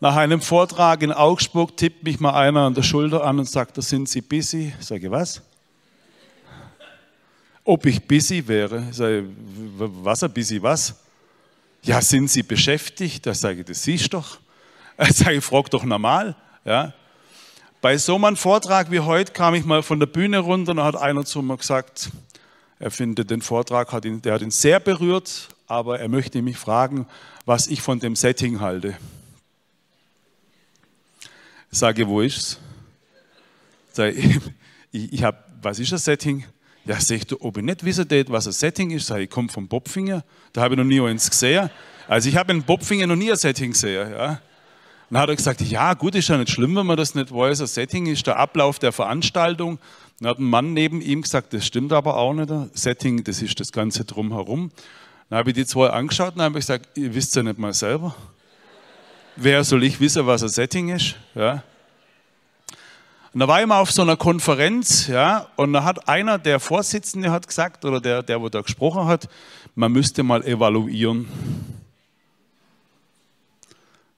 Nach 0.00 0.16
einem 0.16 0.40
Vortrag 0.40 1.00
in 1.02 1.12
Augsburg 1.12 1.76
tippt 1.76 2.02
mich 2.02 2.18
mal 2.18 2.32
einer 2.32 2.62
an 2.62 2.74
der 2.74 2.82
Schulter 2.82 3.22
an 3.22 3.38
und 3.38 3.48
sagt, 3.48 3.78
da 3.78 3.82
sind 3.82 4.08
Sie 4.08 4.20
busy. 4.20 4.72
Ich 4.80 4.86
sage, 4.86 5.12
was? 5.12 5.42
Ob 7.64 7.86
ich 7.86 8.02
busy 8.02 8.46
wäre. 8.46 8.86
Ich 8.90 8.96
sage, 8.96 9.24
was 9.76 10.22
ein 10.22 10.32
busy 10.32 10.62
was? 10.62 10.94
Ja, 11.82 12.00
sind 12.00 12.30
Sie 12.30 12.42
beschäftigt? 12.42 13.26
Da 13.26 13.34
sage 13.34 13.60
ich, 13.60 13.66
das 13.66 13.82
siehst 13.82 14.04
du 14.06 14.18
doch. 14.18 14.38
Ich 15.08 15.16
sage, 15.16 15.40
frag 15.40 15.70
doch 15.70 15.84
normal. 15.84 16.36
Ja. 16.64 16.92
Bei 17.80 17.96
so 17.98 18.14
einem 18.14 18.36
Vortrag 18.36 18.90
wie 18.90 19.00
heute 19.00 19.32
kam 19.32 19.54
ich 19.54 19.64
mal 19.64 19.82
von 19.82 19.98
der 19.98 20.06
Bühne 20.06 20.38
runter 20.38 20.72
und 20.72 20.82
hat 20.82 20.96
einer 20.96 21.24
zu 21.24 21.42
mir 21.42 21.56
gesagt, 21.56 22.10
er 22.78 22.90
findet 22.90 23.30
den 23.30 23.42
Vortrag, 23.42 23.90
hat 23.90 24.04
ihn, 24.04 24.22
der 24.22 24.34
hat 24.34 24.42
ihn 24.42 24.50
sehr 24.50 24.78
berührt, 24.78 25.48
aber 25.66 25.98
er 25.98 26.08
möchte 26.08 26.42
mich 26.42 26.58
fragen, 26.58 27.06
was 27.46 27.66
ich 27.66 27.80
von 27.80 27.98
dem 27.98 28.14
Setting 28.14 28.60
halte. 28.60 28.96
Ich 31.72 31.78
sage, 31.78 32.06
wo 32.06 32.20
ist's? 32.20 32.58
Ich, 33.94 34.40
ich, 34.90 35.12
ich 35.12 35.22
habe, 35.22 35.38
was 35.60 35.78
ist 35.78 35.92
das 35.92 36.04
Setting? 36.04 36.44
Ja, 36.84 37.00
sag 37.00 37.16
ich, 37.16 37.40
ob 37.40 37.56
ich 37.56 37.62
nicht 37.62 37.84
wissen 37.84 38.06
was 38.28 38.46
ein 38.46 38.52
Setting 38.52 38.90
ist, 38.90 39.06
sag 39.06 39.18
ich, 39.18 39.24
ich 39.24 39.30
komme 39.30 39.48
vom 39.48 39.68
Bobfinger, 39.68 40.24
da 40.52 40.62
habe 40.62 40.74
ich 40.74 40.78
noch 40.78 40.84
nie 40.84 41.00
eins 41.00 41.30
gesehen. 41.30 41.70
Also 42.08 42.28
ich 42.28 42.36
habe 42.36 42.52
in 42.52 42.62
Bobfinger 42.62 43.06
noch 43.06 43.16
nie 43.16 43.30
ein 43.30 43.36
Setting 43.36 43.70
gesehen. 43.70 44.10
Ja. 44.10 44.40
Dann 45.10 45.20
hat 45.20 45.28
er 45.28 45.36
gesagt, 45.36 45.60
ja 45.60 45.94
gut, 45.94 46.14
ist 46.14 46.28
ja 46.28 46.38
nicht 46.38 46.50
schlimm, 46.50 46.74
wenn 46.74 46.86
man 46.86 46.96
das 46.96 47.14
nicht 47.14 47.32
weiß. 47.32 47.60
Ein 47.60 47.66
Setting 47.66 48.06
ist 48.06 48.26
der 48.26 48.38
Ablauf 48.38 48.78
der 48.78 48.92
Veranstaltung. 48.92 49.78
Dann 50.18 50.30
hat 50.30 50.38
ein 50.38 50.44
Mann 50.44 50.72
neben 50.72 51.00
ihm 51.00 51.22
gesagt, 51.22 51.52
das 51.52 51.66
stimmt 51.66 51.92
aber 51.92 52.16
auch 52.16 52.32
nicht. 52.32 52.50
Setting, 52.74 53.22
das 53.22 53.42
ist 53.42 53.60
das 53.60 53.72
Ganze 53.72 54.04
drumherum. 54.04 54.72
Dann 55.28 55.38
habe 55.38 55.50
ich 55.50 55.54
die 55.54 55.66
zwei 55.66 55.88
angeschaut 55.88 56.34
und 56.34 56.42
habe 56.42 56.54
gesagt, 56.54 56.96
ihr 56.96 57.14
wisst 57.14 57.36
ja 57.36 57.42
nicht 57.42 57.58
mal 57.58 57.72
selber. 57.74 58.14
Wer 59.36 59.64
soll 59.64 59.84
ich 59.84 60.00
wissen, 60.00 60.26
was 60.26 60.42
ein 60.42 60.48
Setting 60.48 60.88
ist? 60.88 61.16
Ja. 61.34 61.62
Und 63.32 63.40
da 63.40 63.48
war 63.48 63.62
ich 63.62 63.66
mal 63.66 63.80
auf 63.80 63.90
so 63.90 64.02
einer 64.02 64.16
Konferenz, 64.16 65.06
ja, 65.06 65.48
und 65.56 65.72
da 65.72 65.84
hat 65.84 66.06
einer, 66.06 66.38
der 66.38 66.60
Vorsitzende 66.60 67.30
hat 67.30 67.48
gesagt, 67.48 67.84
oder 67.86 67.98
der, 67.98 68.22
der 68.22 68.42
wo 68.42 68.50
da 68.50 68.60
gesprochen 68.60 69.06
hat, 69.06 69.28
man 69.74 69.90
müsste 69.90 70.22
mal 70.22 70.44
evaluieren. 70.44 71.26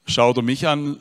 Schaut 0.07 0.37
er 0.37 0.42
mich 0.42 0.66
an, 0.66 0.98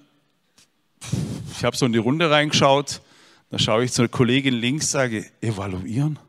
ich 1.55 1.63
habe 1.63 1.75
so 1.75 1.87
in 1.87 1.93
die 1.93 1.97
Runde 1.97 2.29
reingeschaut, 2.29 3.01
da 3.49 3.57
schaue 3.57 3.83
ich 3.85 3.91
zur 3.91 4.07
Kollegin 4.07 4.53
links, 4.53 4.91
sage, 4.91 5.25
evaluieren? 5.41 6.19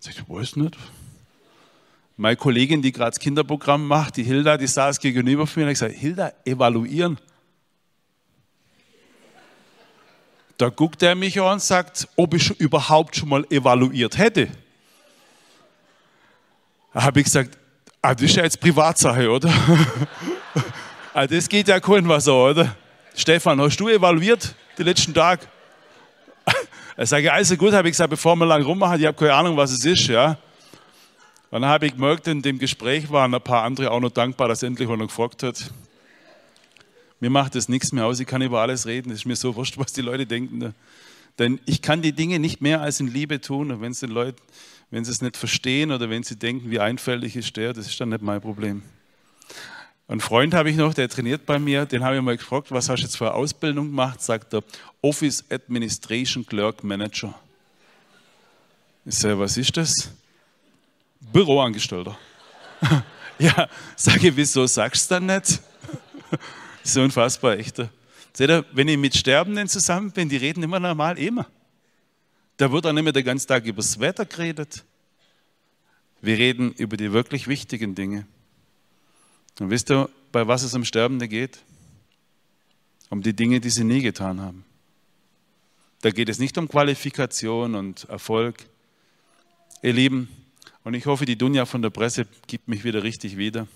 Sag 0.00 0.14
ich, 0.14 0.28
weiß 0.28 0.56
nicht. 0.56 0.76
Meine 2.16 2.36
Kollegin, 2.36 2.82
die 2.82 2.90
gerade 2.90 3.12
das 3.12 3.20
Kinderprogramm 3.20 3.86
macht, 3.86 4.16
die 4.16 4.24
Hilda, 4.24 4.56
die 4.56 4.66
saß 4.66 4.98
gegenüber 4.98 5.46
von 5.46 5.60
mir 5.60 5.66
und 5.66 5.72
ich 5.72 5.78
gesagt, 5.78 5.94
Hilda, 5.94 6.32
evaluieren? 6.44 7.16
Da 10.58 10.70
guckt 10.70 11.02
er 11.04 11.14
mich 11.14 11.40
an 11.40 11.54
und 11.54 11.62
sagt, 11.62 12.08
ob 12.16 12.34
ich 12.34 12.50
überhaupt 12.58 13.14
schon 13.14 13.28
mal 13.28 13.46
evaluiert 13.48 14.18
hätte. 14.18 14.48
Da 16.92 17.04
habe 17.04 17.20
ich 17.20 17.26
gesagt, 17.26 17.56
ah, 18.02 18.12
das 18.12 18.24
ist 18.24 18.36
ja 18.36 18.42
jetzt 18.42 18.60
Privatsache, 18.60 19.30
oder? 19.30 19.52
ah, 21.14 21.28
das 21.28 21.48
geht 21.48 21.68
ja 21.68 21.78
kein 21.78 22.08
was 22.08 22.26
an, 22.26 22.34
oder? 22.34 22.76
Stefan, 23.14 23.60
hast 23.60 23.76
du 23.76 23.88
evaluiert 23.88 24.54
die 24.76 24.82
letzten 24.82 25.14
Tage? 25.14 25.46
Er 26.96 27.06
sage, 27.06 27.32
also 27.32 27.56
gut, 27.56 27.72
habe 27.74 27.86
ich 27.86 27.92
gesagt, 27.92 28.10
bevor 28.10 28.34
wir 28.34 28.44
lang 28.44 28.64
rummachen, 28.64 28.98
ich 28.98 29.06
habe 29.06 29.16
keine 29.16 29.32
Ahnung, 29.32 29.56
was 29.56 29.70
es 29.70 29.84
ist, 29.84 30.08
ja. 30.08 30.36
Dann 31.52 31.64
habe 31.64 31.86
ich 31.86 31.92
gemerkt, 31.92 32.26
in 32.26 32.42
dem 32.42 32.58
Gespräch 32.58 33.08
waren 33.08 33.32
ein 33.32 33.40
paar 33.40 33.62
andere 33.62 33.92
auch 33.92 34.00
noch 34.00 34.10
dankbar, 34.10 34.48
dass 34.48 34.64
endlich 34.64 34.88
einer 34.88 35.06
gefragt 35.06 35.44
hat. 35.44 35.70
Mir 37.20 37.30
macht 37.30 37.54
das 37.54 37.68
nichts 37.68 37.92
mehr 37.92 38.06
aus, 38.06 38.20
ich 38.20 38.26
kann 38.26 38.42
über 38.42 38.60
alles 38.60 38.86
reden, 38.86 39.10
es 39.10 39.20
ist 39.20 39.24
mir 39.26 39.36
so 39.36 39.56
wurscht, 39.56 39.76
was 39.78 39.92
die 39.92 40.02
Leute 40.02 40.26
denken. 40.26 40.74
Denn 41.38 41.60
ich 41.66 41.82
kann 41.82 42.02
die 42.02 42.12
Dinge 42.12 42.38
nicht 42.38 42.60
mehr 42.60 42.80
als 42.80 43.00
in 43.00 43.08
Liebe 43.08 43.40
tun. 43.40 43.70
Und 43.70 43.80
wenn 43.80 43.92
es 43.92 44.00
den 44.00 44.10
Leuten, 44.10 44.40
wenn 44.90 45.04
sie 45.04 45.12
es 45.12 45.22
nicht 45.22 45.36
verstehen 45.36 45.92
oder 45.92 46.10
wenn 46.10 46.22
sie 46.22 46.36
denken, 46.36 46.70
wie 46.70 46.80
einfältig 46.80 47.36
ist 47.36 47.56
der, 47.56 47.72
das 47.72 47.86
ist 47.86 48.00
dann 48.00 48.08
nicht 48.08 48.22
mein 48.22 48.40
Problem. 48.40 48.82
Einen 50.08 50.20
Freund 50.20 50.54
habe 50.54 50.70
ich 50.70 50.76
noch, 50.76 50.94
der 50.94 51.08
trainiert 51.08 51.44
bei 51.44 51.58
mir, 51.58 51.84
den 51.84 52.02
habe 52.02 52.16
ich 52.16 52.22
mal 52.22 52.36
gefragt, 52.36 52.70
was 52.70 52.88
hast 52.88 53.00
du 53.00 53.04
jetzt 53.04 53.18
für 53.18 53.26
eine 53.26 53.34
Ausbildung 53.34 53.88
gemacht? 53.88 54.22
Sagt 54.22 54.54
er, 54.54 54.64
Office 55.02 55.44
Administration 55.50 56.46
Clerk 56.46 56.82
Manager. 56.82 57.34
Ich 59.04 59.16
sage, 59.16 59.38
was 59.38 59.56
ist 59.56 59.76
das? 59.76 59.92
Büroangestellter. 61.20 62.18
ja, 63.38 63.68
sage 63.96 64.28
ich, 64.28 64.36
wieso 64.36 64.66
sagst 64.66 65.10
du 65.10 65.14
dann 65.16 65.26
nicht? 65.26 65.60
so 66.92 67.02
unfassbar, 67.02 67.58
echt. 67.58 67.76
Seht 68.32 68.50
ihr, 68.50 68.64
wenn 68.72 68.88
ich 68.88 68.98
mit 68.98 69.16
Sterbenden 69.16 69.68
zusammen 69.68 70.10
bin, 70.10 70.28
die 70.28 70.36
reden 70.36 70.62
immer 70.62 70.80
normal, 70.80 71.18
immer. 71.18 71.46
Da 72.56 72.70
wird 72.70 72.86
auch 72.86 72.92
nicht 72.92 73.04
mehr 73.04 73.12
den 73.12 73.24
ganzen 73.24 73.46
Tag 73.46 73.64
über 73.64 73.76
das 73.76 73.98
Wetter 73.98 74.24
geredet. 74.24 74.84
Wir 76.20 76.36
reden 76.38 76.72
über 76.72 76.96
die 76.96 77.12
wirklich 77.12 77.46
wichtigen 77.46 77.94
Dinge. 77.94 78.26
Und 79.60 79.70
wisst 79.70 79.90
ihr, 79.90 80.08
bei 80.32 80.46
was 80.46 80.62
es 80.62 80.74
um 80.74 80.84
Sterbende 80.84 81.28
geht? 81.28 81.58
Um 83.10 83.22
die 83.22 83.34
Dinge, 83.34 83.60
die 83.60 83.70
sie 83.70 83.84
nie 83.84 84.02
getan 84.02 84.40
haben. 84.40 84.64
Da 86.00 86.10
geht 86.10 86.28
es 86.28 86.38
nicht 86.38 86.58
um 86.58 86.68
Qualifikation 86.68 87.74
und 87.74 88.04
Erfolg. 88.04 88.66
Ihr 89.82 89.92
Lieben, 89.92 90.28
und 90.84 90.94
ich 90.94 91.06
hoffe, 91.06 91.26
die 91.26 91.36
Dunja 91.36 91.66
von 91.66 91.82
der 91.82 91.90
Presse 91.90 92.26
gibt 92.46 92.68
mich 92.68 92.84
wieder 92.84 93.02
richtig 93.02 93.36
wieder. 93.36 93.66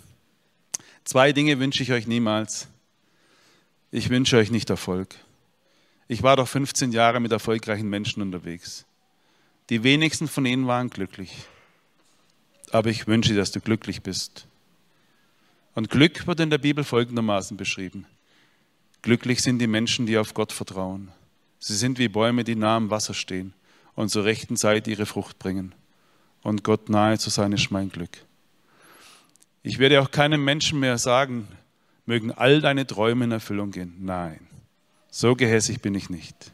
Zwei 1.04 1.32
Dinge 1.32 1.58
wünsche 1.58 1.82
ich 1.82 1.92
euch 1.92 2.06
niemals. 2.06 2.68
Ich 3.94 4.08
wünsche 4.08 4.38
euch 4.38 4.50
nicht 4.50 4.70
Erfolg. 4.70 5.14
Ich 6.08 6.22
war 6.22 6.36
doch 6.36 6.48
15 6.48 6.92
Jahre 6.92 7.20
mit 7.20 7.30
erfolgreichen 7.30 7.90
Menschen 7.90 8.22
unterwegs. 8.22 8.86
Die 9.68 9.82
wenigsten 9.82 10.28
von 10.28 10.46
ihnen 10.46 10.66
waren 10.66 10.88
glücklich. 10.88 11.44
Aber 12.70 12.88
ich 12.88 13.06
wünsche, 13.06 13.34
dass 13.34 13.52
du 13.52 13.60
glücklich 13.60 14.02
bist. 14.02 14.46
Und 15.74 15.90
Glück 15.90 16.26
wird 16.26 16.40
in 16.40 16.48
der 16.48 16.56
Bibel 16.56 16.84
folgendermaßen 16.84 17.58
beschrieben. 17.58 18.06
Glücklich 19.02 19.42
sind 19.42 19.58
die 19.58 19.66
Menschen, 19.66 20.06
die 20.06 20.16
auf 20.16 20.32
Gott 20.32 20.52
vertrauen. 20.52 21.12
Sie 21.58 21.76
sind 21.76 21.98
wie 21.98 22.08
Bäume, 22.08 22.44
die 22.44 22.56
nah 22.56 22.76
am 22.76 22.88
Wasser 22.88 23.12
stehen 23.12 23.52
und 23.94 24.08
zur 24.08 24.24
rechten 24.24 24.56
Zeit 24.56 24.88
ihre 24.88 25.04
Frucht 25.04 25.38
bringen. 25.38 25.74
Und 26.42 26.64
Gott 26.64 26.88
nahe 26.88 27.18
zu 27.18 27.28
sein 27.28 27.52
ist 27.52 27.70
mein 27.70 27.90
Glück. 27.90 28.24
Ich 29.62 29.78
werde 29.78 30.00
auch 30.00 30.10
keinem 30.10 30.42
Menschen 30.42 30.80
mehr 30.80 30.96
sagen, 30.96 31.46
mögen 32.06 32.32
all 32.32 32.60
deine 32.60 32.86
Träume 32.86 33.24
in 33.24 33.32
Erfüllung 33.32 33.70
gehen. 33.70 33.94
Nein, 34.00 34.40
so 35.10 35.34
gehässig 35.34 35.80
bin 35.80 35.94
ich 35.94 36.10
nicht. 36.10 36.52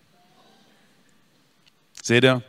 Seht 2.02 2.24
ihr, 2.24 2.42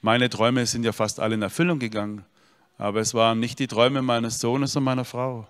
meine 0.00 0.28
Träume 0.30 0.66
sind 0.66 0.84
ja 0.84 0.92
fast 0.92 1.20
alle 1.20 1.34
in 1.34 1.42
Erfüllung 1.42 1.78
gegangen, 1.78 2.24
aber 2.78 3.00
es 3.00 3.14
waren 3.14 3.40
nicht 3.40 3.58
die 3.58 3.66
Träume 3.66 4.02
meines 4.02 4.38
Sohnes 4.38 4.76
und 4.76 4.84
meiner 4.84 5.04
Frau. 5.04 5.48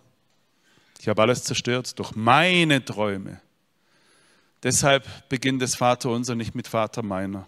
Ich 1.01 1.09
habe 1.09 1.23
alles 1.23 1.45
zerstört 1.45 1.99
durch 1.99 2.17
meine 2.17 2.85
Träume. 2.85 3.41
Deshalb 4.63 5.29
beginnt 5.29 5.63
das 5.63 5.77
Vaterunser 5.77 6.35
nicht 6.35 6.55
mit 6.55 6.67
Vater 6.67 7.03
meiner, 7.03 7.47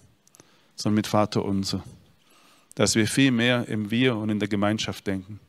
sondern 0.77 0.97
mit 0.97 1.07
Vater 1.07 1.45
unser. 1.45 1.83
Dass 2.77 2.95
wir 2.95 3.09
viel 3.09 3.33
mehr 3.33 3.67
im 3.69 3.91
Wir 3.91 4.15
und 4.17 4.31
in 4.31 4.39
der 4.39 4.49
Gemeinschaft 4.49 5.07
denken. 5.07 5.41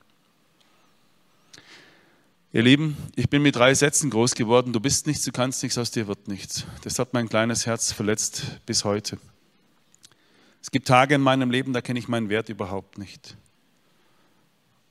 Ihr 2.54 2.64
Lieben, 2.64 2.98
ich 3.16 3.30
bin 3.30 3.44
mit 3.44 3.56
drei 3.56 3.74
Sätzen 3.74 4.10
groß 4.10 4.36
geworden. 4.36 4.74
Du 4.74 4.82
bist 4.82 5.08
nichts, 5.08 5.24
du 5.24 5.32
kannst 5.32 5.64
nichts, 5.64 5.78
aus 5.78 5.90
dir 5.90 6.08
wird 6.08 6.28
nichts. 6.28 6.66
Das 6.84 7.00
hat 7.00 7.14
mein 7.14 7.30
kleines 7.30 7.66
Herz 7.66 7.94
verletzt 7.94 8.60
bis 8.66 8.84
heute. 8.84 9.18
Es 10.62 10.70
gibt 10.70 10.86
Tage 10.86 11.16
in 11.16 11.22
meinem 11.22 11.50
Leben, 11.50 11.72
da 11.72 11.80
kenne 11.80 11.98
ich 11.98 12.10
meinen 12.10 12.28
Wert 12.28 12.50
überhaupt 12.50 12.98
nicht. 12.98 13.38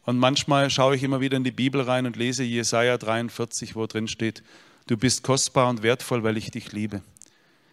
Und 0.06 0.18
manchmal 0.18 0.70
schaue 0.70 0.96
ich 0.96 1.02
immer 1.02 1.20
wieder 1.20 1.36
in 1.36 1.44
die 1.44 1.50
Bibel 1.50 1.82
rein 1.82 2.06
und 2.06 2.16
lese 2.16 2.44
Jesaja 2.44 2.96
43, 2.96 3.76
wo 3.76 3.86
drin 3.86 4.08
steht: 4.08 4.42
Du 4.86 4.96
bist 4.96 5.22
kostbar 5.22 5.68
und 5.68 5.82
wertvoll, 5.82 6.22
weil 6.22 6.38
ich 6.38 6.50
dich 6.50 6.72
liebe. 6.72 7.02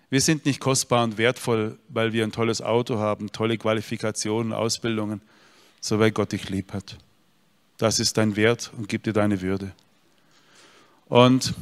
Wir 0.10 0.20
sind 0.20 0.46
nicht 0.46 0.60
kostbar 0.60 1.06
und 1.06 1.18
wertvoll, 1.18 1.80
weil 1.88 2.12
wir 2.12 2.26
ein 2.26 2.34
tolles 2.34 2.62
Auto 2.62 2.98
haben, 2.98 3.32
tolle 3.32 3.58
Qualifikationen, 3.58 4.52
Ausbildungen, 4.52 5.22
so 5.80 5.98
weil 5.98 6.12
Gott 6.12 6.34
dich 6.34 6.50
lieb 6.50 6.74
hat. 6.74 6.98
Das 7.78 8.00
ist 8.00 8.18
dein 8.18 8.36
Wert 8.36 8.72
und 8.78 8.90
gibt 8.90 9.06
dir 9.06 9.14
deine 9.14 9.42
Würde. 9.42 9.72
Und 11.08 11.54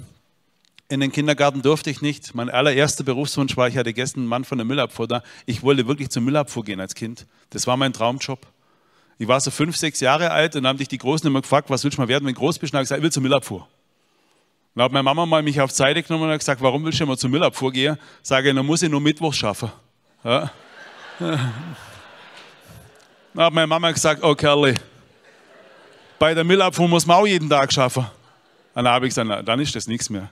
in 0.87 0.99
den 0.99 1.11
Kindergarten 1.11 1.61
durfte 1.61 1.89
ich 1.89 2.01
nicht. 2.01 2.35
Mein 2.35 2.49
allererster 2.49 3.03
Berufswunsch 3.03 3.57
war, 3.57 3.67
ich 3.67 3.77
hatte 3.77 3.93
gestern 3.93 4.21
einen 4.21 4.29
Mann 4.29 4.45
von 4.45 4.57
der 4.57 4.65
Müllabfuhr 4.65 5.07
da. 5.07 5.23
Ich 5.45 5.63
wollte 5.63 5.87
wirklich 5.87 6.09
zur 6.09 6.21
Müllabfuhr 6.21 6.63
gehen 6.63 6.79
als 6.79 6.95
Kind. 6.95 7.25
Das 7.49 7.67
war 7.67 7.75
mein 7.75 7.91
Traumjob. 7.91 8.45
Ich 9.17 9.27
war 9.27 9.39
so 9.39 9.49
fünf, 9.49 9.77
sechs 9.77 9.99
Jahre 9.99 10.31
alt 10.31 10.55
und 10.55 10.63
dann 10.63 10.69
haben 10.69 10.77
dich 10.77 10.87
die 10.87 10.97
Großen 10.97 11.25
immer 11.25 11.41
gefragt, 11.41 11.69
was 11.69 11.83
willst 11.83 11.97
du 11.97 12.01
mal 12.01 12.07
werden, 12.07 12.25
wenn 12.25 12.33
du 12.33 12.39
groß 12.39 12.59
bist? 12.59 12.73
Und 12.73 12.79
ich 12.79 12.83
gesagt, 12.83 12.99
ich 12.99 13.03
will 13.03 13.11
zur 13.11 13.23
Müllabfuhr. 13.23 13.67
Dann 14.75 14.83
hat 14.83 14.91
meine 14.91 15.03
Mama 15.03 15.25
mal 15.25 15.41
mich 15.41 15.61
auf 15.61 15.71
Seite 15.71 16.03
genommen 16.03 16.25
und 16.25 16.31
hat 16.31 16.39
gesagt, 16.39 16.61
warum 16.61 16.83
willst 16.83 16.99
du 16.99 17.05
immer 17.05 17.17
zur 17.17 17.29
Müllabfuhr 17.29 17.71
gehen? 17.71 17.97
Sage, 18.21 18.53
dann 18.53 18.65
muss 18.65 18.81
ich 18.81 18.89
nur 18.89 18.99
Mittwoch 18.99 19.33
schaffen. 19.33 19.71
Ja. 20.23 20.51
Dann 23.33 23.45
hat 23.47 23.53
meine 23.53 23.67
Mama 23.67 23.91
gesagt, 23.91 24.23
oh 24.23 24.33
Kerli, 24.33 24.75
bei 26.19 26.33
der 26.33 26.43
Müllabfuhr 26.43 26.87
muss 26.87 27.05
man 27.05 27.17
auch 27.17 27.27
jeden 27.27 27.49
Tag 27.49 27.71
schaffen. 27.73 28.05
Dann 28.73 28.87
habe 28.87 29.07
ich 29.07 29.15
gesagt, 29.15 29.47
dann 29.47 29.59
ist 29.59 29.75
das 29.75 29.87
nichts 29.87 30.09
mehr. 30.09 30.29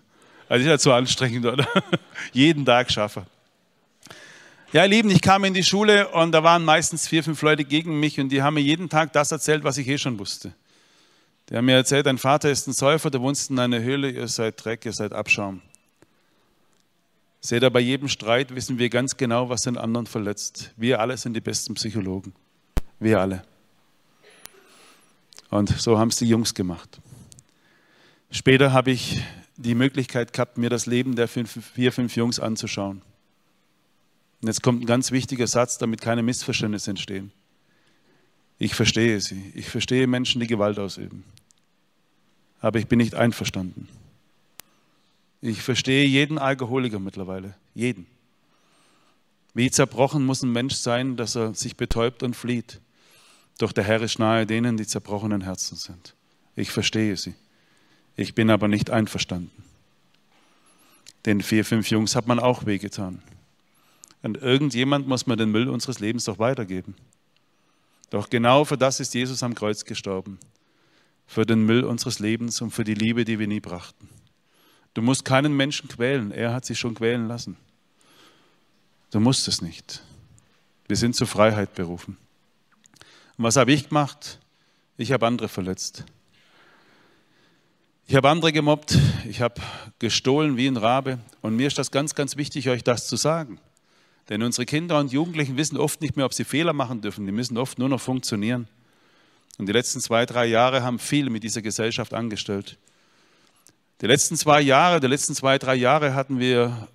Also 0.50 0.64
ist 0.64 0.70
ja 0.70 0.78
zu 0.78 0.92
anstrengend, 0.92 1.46
oder? 1.46 1.68
jeden 2.34 2.66
Tag 2.66 2.92
schaffen. 2.92 3.26
Ja, 4.74 4.84
ihr 4.84 4.90
Lieben, 4.90 5.10
ich 5.12 5.22
kam 5.22 5.44
in 5.44 5.54
die 5.54 5.64
Schule 5.64 6.08
und 6.10 6.32
da 6.32 6.44
waren 6.44 6.66
meistens 6.66 7.08
vier, 7.08 7.24
fünf 7.24 7.42
Leute 7.42 7.64
gegen 7.64 8.00
mich 8.00 8.20
und 8.20 8.30
die 8.30 8.42
haben 8.42 8.56
mir 8.56 8.62
jeden 8.62 8.90
Tag 8.90 9.14
das 9.14 9.32
erzählt, 9.32 9.64
was 9.64 9.78
ich 9.78 9.88
eh 9.88 9.98
schon 9.98 10.18
wusste. 10.18 10.54
Die 11.50 11.56
haben 11.56 11.66
mir 11.66 11.76
erzählt, 11.76 12.06
dein 12.06 12.18
Vater 12.18 12.50
ist 12.50 12.68
ein 12.68 12.74
Säufer, 12.74 13.12
du 13.12 13.22
wohnst 13.22 13.52
in 13.52 13.60
einer 13.60 13.82
Höhle, 13.82 14.10
ihr 14.10 14.28
seid 14.28 14.64
Dreck, 14.64 14.86
ihr 14.86 14.94
seid 14.94 15.14
Abschaum. 15.14 15.62
Seht 17.40 17.62
ihr, 17.62 17.70
bei 17.70 17.82
jedem 17.82 18.08
Streit 18.08 18.56
wissen 18.56 18.80
wir 18.80 18.90
ganz 18.90 19.16
genau, 19.18 19.50
was 19.50 19.62
den 19.62 19.78
anderen 19.78 20.08
verletzt. 20.08 20.72
Wir 20.78 21.00
alle 21.00 21.18
sind 21.18 21.34
die 21.34 21.42
besten 21.42 21.74
Psychologen. 21.76 22.34
Wir 23.00 23.20
alle. 23.20 23.44
Und 25.54 25.70
so 25.70 26.00
haben 26.00 26.08
es 26.08 26.16
die 26.16 26.28
Jungs 26.28 26.56
gemacht. 26.56 27.00
Später 28.32 28.74
habe 28.74 28.90
ich 28.90 29.22
die 29.56 29.76
Möglichkeit 29.76 30.34
gehabt, 30.34 30.58
mir 30.58 30.72
das 30.72 30.88
Leben 30.88 31.16
der 31.16 31.28
fünf, 31.28 31.64
vier, 31.76 31.92
fünf 31.92 32.16
Jungs 32.16 32.40
anzuschauen. 32.40 33.04
Und 34.42 34.48
jetzt 34.48 34.64
kommt 34.64 34.82
ein 34.82 34.88
ganz 34.88 35.12
wichtiger 35.12 35.46
Satz, 35.46 35.78
damit 35.78 36.02
keine 36.02 36.24
Missverständnisse 36.24 36.90
entstehen. 36.90 37.32
Ich 38.58 38.74
verstehe 38.74 39.22
sie. 39.22 39.52
Ich 39.54 39.70
verstehe 39.70 40.08
Menschen, 40.08 40.42
die 40.42 40.48
Gewalt 40.48 40.80
ausüben. 40.80 41.24
Aber 42.60 42.80
ich 42.80 42.88
bin 42.88 42.98
nicht 42.98 43.14
einverstanden. 43.14 43.88
Ich 45.40 45.62
verstehe 45.62 46.08
jeden 46.08 46.40
Alkoholiker 46.40 46.98
mittlerweile. 46.98 47.54
Jeden. 47.76 48.08
Wie 49.54 49.70
zerbrochen 49.70 50.26
muss 50.26 50.42
ein 50.42 50.52
Mensch 50.52 50.74
sein, 50.74 51.16
dass 51.16 51.36
er 51.36 51.54
sich 51.54 51.78
betäubt 51.78 52.24
und 52.24 52.36
flieht. 52.36 52.82
Doch 53.58 53.72
der 53.72 53.84
Herr 53.84 54.02
ist 54.02 54.20
nahe 54.20 54.46
denen, 54.46 54.78
die 54.78 54.88
zerbrochenen 54.88 55.42
Herzen 55.42 55.78
sind. 55.78 56.16
Ich 56.56 56.72
verstehe 56.72 57.18
sie. 57.18 57.36
Ich 58.16 58.36
bin 58.36 58.50
aber 58.50 58.68
nicht 58.68 58.90
einverstanden. 58.90 59.64
Den 61.26 61.42
vier, 61.42 61.64
fünf 61.64 61.90
Jungs 61.90 62.16
hat 62.16 62.28
man 62.28 62.40
auch 62.40 62.66
wehgetan. 62.66 63.22
Und 64.22 64.38
irgendjemand 64.38 65.08
muss 65.08 65.26
mir 65.28 65.36
den 65.36 65.52
Müll 65.52 65.70
unseres 65.70 66.00
Lebens 66.00 66.26
doch 66.26 66.40
weitergeben. 66.40 66.96
Doch 68.10 68.30
genau 68.30 68.66
für 68.66 68.78
das 68.78 69.00
ist 69.00 69.14
Jesus 69.14 69.42
am 69.44 69.56
Kreuz 69.56 69.86
gestorben. 69.86 70.40
Für 71.26 71.46
den 71.46 71.66
Müll 71.66 71.84
unseres 71.84 72.20
Lebens 72.20 72.62
und 72.62 72.72
für 72.72 72.84
die 72.84 72.94
Liebe, 72.94 73.26
die 73.26 73.40
wir 73.40 73.48
nie 73.48 73.60
brachten. 73.60 74.10
Du 74.94 75.02
musst 75.02 75.26
keinen 75.26 75.56
Menschen 75.56 75.90
quälen. 75.90 76.32
Er 76.32 76.54
hat 76.54 76.66
sich 76.66 76.78
schon 76.78 76.94
quälen 76.94 77.28
lassen. 77.28 77.58
Du 79.12 79.20
musst 79.20 79.48
es 79.48 79.62
nicht. 79.62 80.04
Wir 80.88 80.96
sind 80.96 81.16
zur 81.16 81.28
Freiheit 81.28 81.74
berufen. 81.74 82.18
Und 83.38 83.46
was 83.46 83.56
habe 83.56 83.72
ich 83.72 83.90
gemacht? 83.90 84.40
Ich 84.98 85.12
habe 85.12 85.26
andere 85.26 85.50
verletzt. 85.50 86.06
Ich 88.06 88.16
habe 88.16 88.30
andere 88.30 88.52
gemobbt. 88.52 88.98
Ich 89.28 89.42
habe 89.42 89.62
gestohlen 90.00 90.58
wie 90.58 90.68
ein 90.68 90.78
Rabe. 90.78 91.20
Und 91.42 91.56
mir 91.56 91.68
ist 91.68 91.78
das 91.78 91.90
ganz, 91.90 92.16
ganz 92.16 92.38
wichtig, 92.38 92.70
euch 92.70 92.84
das 92.84 93.08
zu 93.08 93.16
sagen. 93.16 93.60
Denn 94.30 94.44
unsere 94.44 94.66
Kinder 94.66 95.00
und 95.00 95.12
Jugendlichen 95.12 95.58
wissen 95.58 95.78
oft 95.78 96.02
nicht 96.02 96.16
mehr, 96.16 96.26
ob 96.26 96.34
sie 96.34 96.44
Fehler 96.44 96.74
machen 96.74 97.02
dürfen. 97.02 97.26
Die 97.26 97.32
müssen 97.32 97.58
oft 97.58 97.80
nur 97.80 97.90
noch 97.90 98.02
funktionieren. 98.02 98.68
Und 99.58 99.68
die 99.68 99.74
letzten 99.74 100.00
zwei, 100.00 100.26
drei 100.26 100.46
Jahre 100.46 100.84
haben 100.84 101.00
viel 101.00 101.30
mit 101.30 101.44
dieser 101.44 101.62
Gesellschaft 101.62 102.14
angestellt. 102.14 102.78
Die 104.02 104.08
letzten 104.08 104.36
zwei 104.36 104.62
Jahre, 104.62 105.00
die 105.00 105.08
letzten 105.08 105.36
zwei, 105.36 105.58
drei 105.58 105.76
Jahre 105.76 106.14
hatten 106.14 106.40
wir 106.40 106.88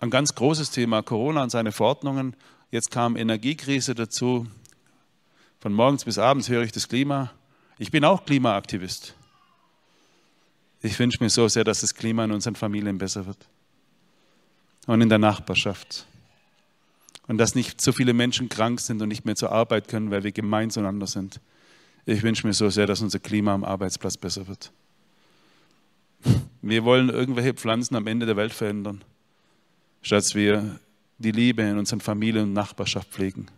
ein 0.00 0.10
ganz 0.10 0.34
großes 0.34 0.70
Thema, 0.70 1.02
Corona 1.02 1.42
und 1.42 1.50
seine 1.50 1.72
Verordnungen. 1.72 2.36
Jetzt 2.70 2.90
kam 2.90 3.16
Energiekrise 3.16 3.94
dazu. 3.94 4.46
Von 5.64 5.72
morgens 5.72 6.04
bis 6.04 6.18
abends 6.18 6.50
höre 6.50 6.62
ich 6.62 6.72
das 6.72 6.88
Klima. 6.88 7.32
Ich 7.78 7.90
bin 7.90 8.04
auch 8.04 8.26
Klimaaktivist. 8.26 9.14
Ich 10.82 10.98
wünsche 10.98 11.24
mir 11.24 11.30
so 11.30 11.48
sehr, 11.48 11.64
dass 11.64 11.80
das 11.80 11.94
Klima 11.94 12.22
in 12.22 12.32
unseren 12.32 12.54
Familien 12.54 12.98
besser 12.98 13.24
wird 13.24 13.48
und 14.86 15.00
in 15.00 15.08
der 15.08 15.16
Nachbarschaft. 15.16 16.04
und 17.28 17.38
dass 17.38 17.54
nicht 17.54 17.80
so 17.80 17.92
viele 17.92 18.12
Menschen 18.12 18.50
krank 18.50 18.78
sind 18.78 19.00
und 19.00 19.08
nicht 19.08 19.24
mehr 19.24 19.36
zur 19.36 19.52
Arbeit 19.52 19.88
können, 19.88 20.10
weil 20.10 20.22
wir 20.22 20.32
gemein 20.32 20.70
zueinander 20.70 21.06
sind. 21.06 21.40
Ich 22.04 22.22
wünsche 22.22 22.46
mir 22.46 22.52
so 22.52 22.68
sehr, 22.68 22.86
dass 22.86 23.00
unser 23.00 23.18
Klima 23.18 23.54
am 23.54 23.64
Arbeitsplatz 23.64 24.18
besser 24.18 24.46
wird. 24.46 24.70
Wir 26.60 26.84
wollen 26.84 27.08
irgendwelche 27.08 27.54
Pflanzen 27.54 27.96
am 27.96 28.06
Ende 28.06 28.26
der 28.26 28.36
Welt 28.36 28.52
verändern, 28.52 29.02
statt 30.02 30.34
wir 30.34 30.78
die 31.16 31.32
Liebe 31.32 31.62
in 31.62 31.78
unseren 31.78 32.02
Familien 32.02 32.48
und 32.48 32.52
Nachbarschaft 32.52 33.08
pflegen. 33.08 33.48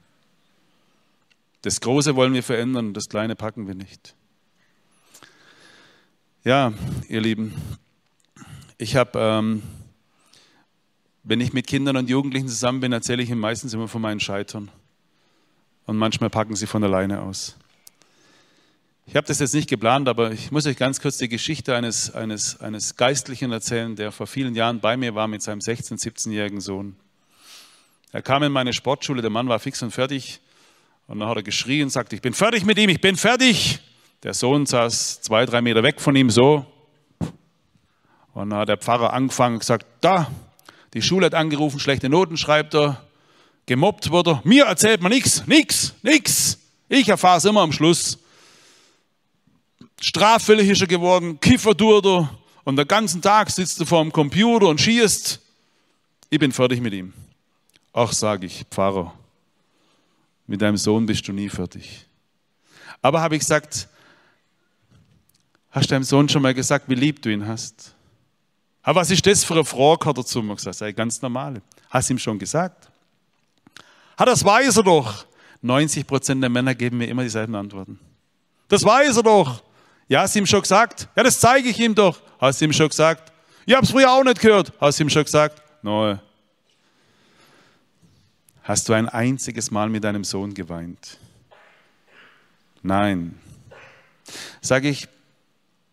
Das 1.67 1.81
Große 1.81 2.15
wollen 2.15 2.33
wir 2.33 2.45
verändern, 2.45 2.95
das 2.95 3.09
Kleine 3.09 3.35
packen 3.35 3.67
wir 3.67 3.75
nicht. 3.75 4.15
Ja, 6.45 6.73
ihr 7.09 7.21
Lieben, 7.21 7.55
ich 8.79 8.95
habe, 8.95 9.19
ähm, 9.19 9.65
wenn 11.25 11.41
ich 11.41 11.53
mit 11.53 11.67
Kindern 11.67 11.97
und 11.97 12.09
Jugendlichen 12.09 12.47
zusammen 12.47 12.79
bin, 12.79 12.93
erzähle 12.93 13.21
ich 13.21 13.31
ihnen 13.31 13.41
meistens 13.41 13.75
immer 13.75 13.89
von 13.89 14.01
meinen 14.01 14.21
Scheitern. 14.21 14.71
Und 15.87 15.97
manchmal 15.97 16.31
packen 16.31 16.55
sie 16.55 16.69
von 16.69 16.85
alleine 16.85 17.21
aus. 17.23 17.57
Ich 19.07 19.17
habe 19.17 19.27
das 19.27 19.41
jetzt 19.41 19.55
nicht 19.55 19.69
geplant, 19.69 20.09
aber 20.09 20.31
ich 20.31 20.53
muss 20.53 20.67
euch 20.67 20.77
ganz 20.77 21.01
kurz 21.01 21.17
die 21.17 21.29
Geschichte 21.29 21.75
eines, 21.75 22.15
eines, 22.15 22.61
eines 22.61 22.95
Geistlichen 22.95 23.51
erzählen, 23.51 23.97
der 23.97 24.13
vor 24.13 24.29
vielen 24.29 24.55
Jahren 24.55 24.79
bei 24.79 24.97
mir 24.97 25.17
war 25.17 25.27
mit 25.27 25.43
seinem 25.43 25.59
16-, 25.59 26.01
17-jährigen 26.01 26.61
Sohn. 26.61 26.95
Er 28.13 28.23
kam 28.23 28.45
in 28.45 28.53
meine 28.53 28.73
Sportschule, 28.73 29.21
der 29.21 29.31
Mann 29.31 29.49
war 29.49 29.59
fix 29.59 29.83
und 29.83 29.91
fertig. 29.91 30.41
Und 31.07 31.21
dann 31.21 31.29
hat 31.29 31.37
er 31.37 31.43
geschrien 31.43 31.85
und 31.85 31.91
sagte, 31.91 32.17
ich 32.17 32.23
bin 32.23 32.35
fertig 32.35 32.65
mit 32.65 32.79
ihm, 32.79 32.91
ich 32.91 33.01
bin 33.01 33.17
fertig. 33.17 33.81
Der 34.23 34.35
Sohn 34.35 34.67
saß 34.67 35.21
zwei, 35.23 35.47
drei 35.47 35.63
Meter 35.63 35.83
weg 35.83 36.01
von 36.01 36.17
ihm 36.17 36.31
so. 36.31 36.67
Und 38.35 38.51
dann 38.51 38.59
hat 38.59 38.69
der 38.69 38.77
Pfarrer 38.77 39.13
angefangen 39.13 39.55
und 39.55 39.61
gesagt, 39.61 39.87
da, 40.01 40.31
die 40.95 41.03
Schule 41.03 41.27
hat 41.27 41.35
angerufen, 41.35 41.79
schlechte 41.79 42.09
Noten 42.09 42.37
schreibt 42.37 42.75
er, 42.75 43.03
gemobbt 43.67 44.11
wurde. 44.11 44.41
Mir 44.45 44.65
erzählt 44.65 45.01
man 45.01 45.13
nichts, 45.13 45.47
nichts, 45.47 45.95
nichts. 46.03 46.59
Ich 46.89 47.09
erfahre 47.09 47.39
es 47.39 47.45
immer 47.45 47.61
am 47.61 47.73
Schluss. 47.73 48.19
Straffällig 50.01 50.69
ist 50.69 50.81
er 50.81 50.87
geworden, 50.87 51.41
Kiffer 51.41 51.77
tut 51.77 52.05
er 52.05 52.31
und 52.65 52.77
den 52.77 52.87
ganzen 52.87 53.23
Tag 53.23 53.51
sitzt 53.51 53.81
er 53.81 53.87
vor 53.87 54.03
dem 54.03 54.13
Computer 54.13 54.69
und 54.69 54.81
schießt. 54.81 55.41
Ich 56.31 56.39
bin 56.39 56.53
fertig 56.53 56.81
mit 56.81 56.93
ihm. 56.93 57.13
Ach, 57.93 58.13
sage 58.13 58.47
ich, 58.47 58.65
Pfarrer, 58.71 59.15
mit 60.47 60.63
deinem 60.63 60.77
Sohn 60.77 61.07
bist 61.07 61.27
du 61.27 61.33
nie 61.33 61.49
fertig. 61.49 62.07
Aber 63.03 63.21
habe 63.21 63.37
ich 63.37 63.41
gesagt, 63.41 63.89
hast 65.71 65.91
du 65.91 65.95
deinem 65.95 66.05
Sohn 66.05 66.29
schon 66.29 66.43
mal 66.43 66.55
gesagt, 66.55 66.89
wie 66.89 66.95
lieb 66.95 67.23
du 67.23 67.31
ihn 67.31 67.47
hast? 67.47 67.95
Aber 68.83 69.01
was 69.01 69.11
ist 69.11 69.27
das 69.27 69.43
für 69.43 69.55
eine 69.55 69.65
Frage, 69.65 70.07
hat 70.07 70.17
er 70.17 70.25
zu 70.25 70.43
mir 70.43 70.55
gesagt. 70.55 70.77
Sei 70.77 70.93
ganz 70.93 71.21
normal. 71.21 71.61
Hast 71.91 72.09
du 72.09 72.15
ihm 72.15 72.19
schon 72.19 72.39
gesagt? 72.39 72.89
Ha, 74.19 74.25
das 74.25 74.45
weiß 74.45 74.77
er 74.77 74.83
doch. 74.85 75.27
90 75.63 76.07
Prozent 76.07 76.41
der 76.43 76.51
Männer 76.51 76.75
geben 76.75 76.99
mir 76.99 77.07
immer 77.09 77.25
dieselben 77.25 77.55
Antworten. 77.57 77.99
Das 78.69 78.85
weiß 78.85 79.17
er 79.17 79.23
doch. 79.25 79.63
Ja, 80.09 80.21
hast 80.23 80.37
du 80.37 80.39
ihm 80.39 80.47
schon 80.47 80.63
gesagt? 80.63 81.09
Ja, 81.17 81.25
das 81.25 81.41
zeige 81.41 81.69
ich 81.69 81.81
ihm 81.81 81.95
doch. 81.95 82.21
Hast 82.39 82.61
du 82.61 82.67
ihm 82.67 82.73
schon 82.73 82.89
gesagt? 82.89 83.33
Ich 83.67 83.75
habe 83.75 83.85
es 83.85 83.91
früher 83.91 84.11
auch 84.11 84.23
nicht 84.23 84.41
gehört. 84.41 84.73
Hast 84.81 85.01
du 85.01 85.05
ihm 85.05 85.11
schon 85.11 85.25
gesagt? 85.25 85.61
Nein. 85.83 86.21
Hast 88.67 88.89
du 88.89 88.95
ein 88.95 89.09
einziges 89.09 89.71
Mal 89.71 89.89
mit 89.89 90.03
deinem 90.03 90.25
Sohn 90.25 90.53
geweint? 90.53 91.19
Nein. 92.83 93.39
Sage 94.61 94.89
ich, 94.89 95.07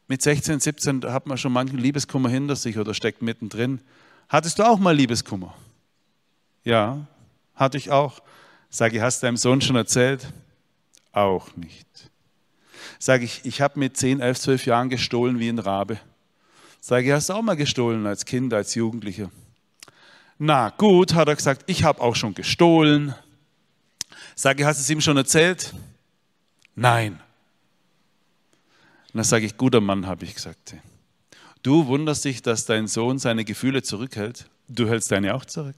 mit 0.07 0.23
16, 0.23 0.59
17 0.59 1.05
hat 1.05 1.27
man 1.27 1.37
schon 1.37 1.53
manchen 1.53 1.77
Liebeskummer 1.77 2.29
hinter 2.29 2.55
sich 2.55 2.79
oder 2.79 2.95
steckt 2.95 3.21
mittendrin. 3.21 3.79
Hattest 4.27 4.57
du 4.57 4.63
auch 4.63 4.79
mal 4.79 4.95
Liebeskummer? 4.95 5.53
Ja, 6.63 7.05
hatte 7.53 7.77
ich 7.77 7.91
auch. 7.91 8.23
Sage 8.71 8.97
ich, 8.97 9.03
hast 9.03 9.21
du 9.21 9.27
deinem 9.27 9.37
Sohn 9.37 9.61
schon 9.61 9.75
erzählt? 9.75 10.33
Auch 11.11 11.55
nicht. 11.55 11.87
Sage 12.97 13.25
ich, 13.25 13.41
ich 13.45 13.61
habe 13.61 13.77
mit 13.77 13.97
10, 13.97 14.19
11, 14.19 14.39
12 14.39 14.65
Jahren 14.65 14.89
gestohlen 14.89 15.37
wie 15.37 15.49
ein 15.49 15.59
Rabe. 15.59 15.99
Sage 16.81 17.05
ich, 17.05 17.11
hast 17.11 17.29
du 17.29 17.33
auch 17.33 17.43
mal 17.43 17.55
gestohlen 17.55 18.07
als 18.07 18.25
Kind, 18.25 18.51
als 18.51 18.73
Jugendlicher? 18.73 19.29
Na 20.37 20.69
gut, 20.69 21.13
hat 21.13 21.27
er 21.27 21.35
gesagt, 21.35 21.63
ich 21.67 21.83
habe 21.83 22.01
auch 22.01 22.15
schon 22.15 22.33
gestohlen. 22.33 23.15
Sage, 24.35 24.65
hast 24.65 24.79
du 24.79 24.81
es 24.81 24.89
ihm 24.89 25.01
schon 25.01 25.17
erzählt? 25.17 25.73
Nein. 26.75 27.13
Und 29.13 29.17
dann 29.17 29.23
sage 29.23 29.45
ich, 29.45 29.57
guter 29.57 29.79
Mann, 29.79 30.07
habe 30.07 30.25
ich 30.25 30.33
gesagt. 30.33 30.75
Du 31.61 31.85
wunderst 31.85 32.25
dich, 32.25 32.41
dass 32.41 32.65
dein 32.65 32.87
Sohn 32.87 33.19
seine 33.19 33.45
Gefühle 33.45 33.83
zurückhält. 33.83 34.49
Du 34.67 34.87
hältst 34.87 35.11
deine 35.11 35.35
auch 35.35 35.45
zurück. 35.45 35.75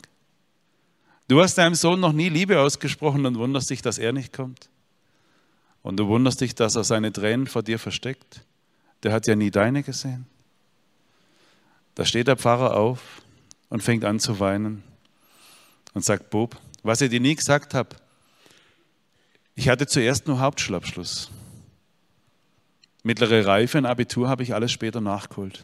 Du 1.28 1.42
hast 1.42 1.58
deinem 1.58 1.76
Sohn 1.76 2.00
noch 2.00 2.14
nie 2.14 2.30
Liebe 2.30 2.60
ausgesprochen 2.60 3.26
und 3.26 3.38
wunderst 3.38 3.70
dich, 3.70 3.82
dass 3.82 3.98
er 3.98 4.14
nicht 4.14 4.32
kommt. 4.32 4.70
Und 5.82 5.98
du 5.98 6.08
wunderst 6.08 6.42
dich, 6.42 6.56
dass 6.56 6.76
er 6.76 6.84
seine 6.84 7.12
Tränen 7.12 7.48
vor 7.48 7.62
dir 7.62 7.78
versteckt. 7.78 8.42
Der 9.04 9.12
hat 9.12 9.28
ja 9.28 9.36
nie 9.36 9.52
deine 9.52 9.84
gesehen. 9.84 10.26
Da 11.96 12.06
steht 12.06 12.28
der 12.28 12.38
Pfarrer 12.38 12.76
auf 12.76 13.22
und 13.70 13.84
fängt 13.84 14.06
an 14.06 14.20
zu 14.20 14.40
weinen 14.40 14.84
und 15.94 16.04
sagt, 16.04 16.30
Bob, 16.30 16.60
was 16.84 17.02
ich 17.02 17.10
dir 17.10 17.20
nie 17.20 17.36
gesagt 17.36 17.74
habe, 17.74 17.96
ich 19.56 19.70
hatte 19.70 19.88
zuerst 19.88 20.28
nur 20.28 20.40
Hauptschulabschluss. 20.40 21.32
Mittlere 23.04 23.46
Reife, 23.46 23.78
ein 23.78 23.86
Abitur 23.86 24.28
habe 24.28 24.44
ich 24.44 24.54
alles 24.54 24.72
später 24.72 25.00
nachgeholt. 25.00 25.64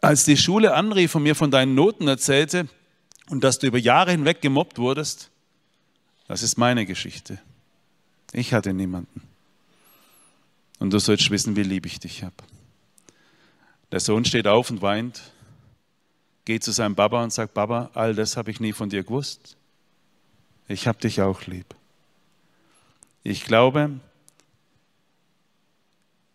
Als 0.00 0.24
die 0.24 0.36
Schule 0.36 0.74
anrief 0.74 1.14
und 1.14 1.22
mir 1.22 1.34
von 1.34 1.50
deinen 1.50 1.74
Noten 1.74 2.08
erzählte 2.08 2.68
und 3.28 3.44
dass 3.44 3.58
du 3.58 3.66
über 3.66 3.78
Jahre 3.78 4.12
hinweg 4.12 4.40
gemobbt 4.40 4.78
wurdest, 4.78 5.30
das 6.26 6.42
ist 6.42 6.56
meine 6.56 6.86
Geschichte. 6.86 7.38
Ich 8.32 8.54
hatte 8.54 8.72
niemanden. 8.72 9.22
Und 10.78 10.92
du 10.92 10.98
sollst 10.98 11.30
wissen, 11.30 11.56
wie 11.56 11.62
lieb 11.62 11.86
ich 11.86 12.00
dich 12.00 12.22
habe. 12.22 12.34
Der 13.92 14.00
Sohn 14.00 14.24
steht 14.24 14.46
auf 14.46 14.70
und 14.70 14.82
weint 14.82 15.33
geht 16.44 16.62
zu 16.64 16.72
seinem 16.72 16.94
Papa 16.94 17.22
und 17.22 17.32
sagt, 17.32 17.54
Papa, 17.54 17.90
all 17.94 18.14
das 18.14 18.36
habe 18.36 18.50
ich 18.50 18.60
nie 18.60 18.72
von 18.72 18.88
dir 18.88 19.02
gewusst. 19.02 19.56
Ich 20.68 20.86
habe 20.86 20.98
dich 20.98 21.20
auch 21.20 21.46
lieb. 21.46 21.74
Ich 23.22 23.44
glaube, 23.44 23.90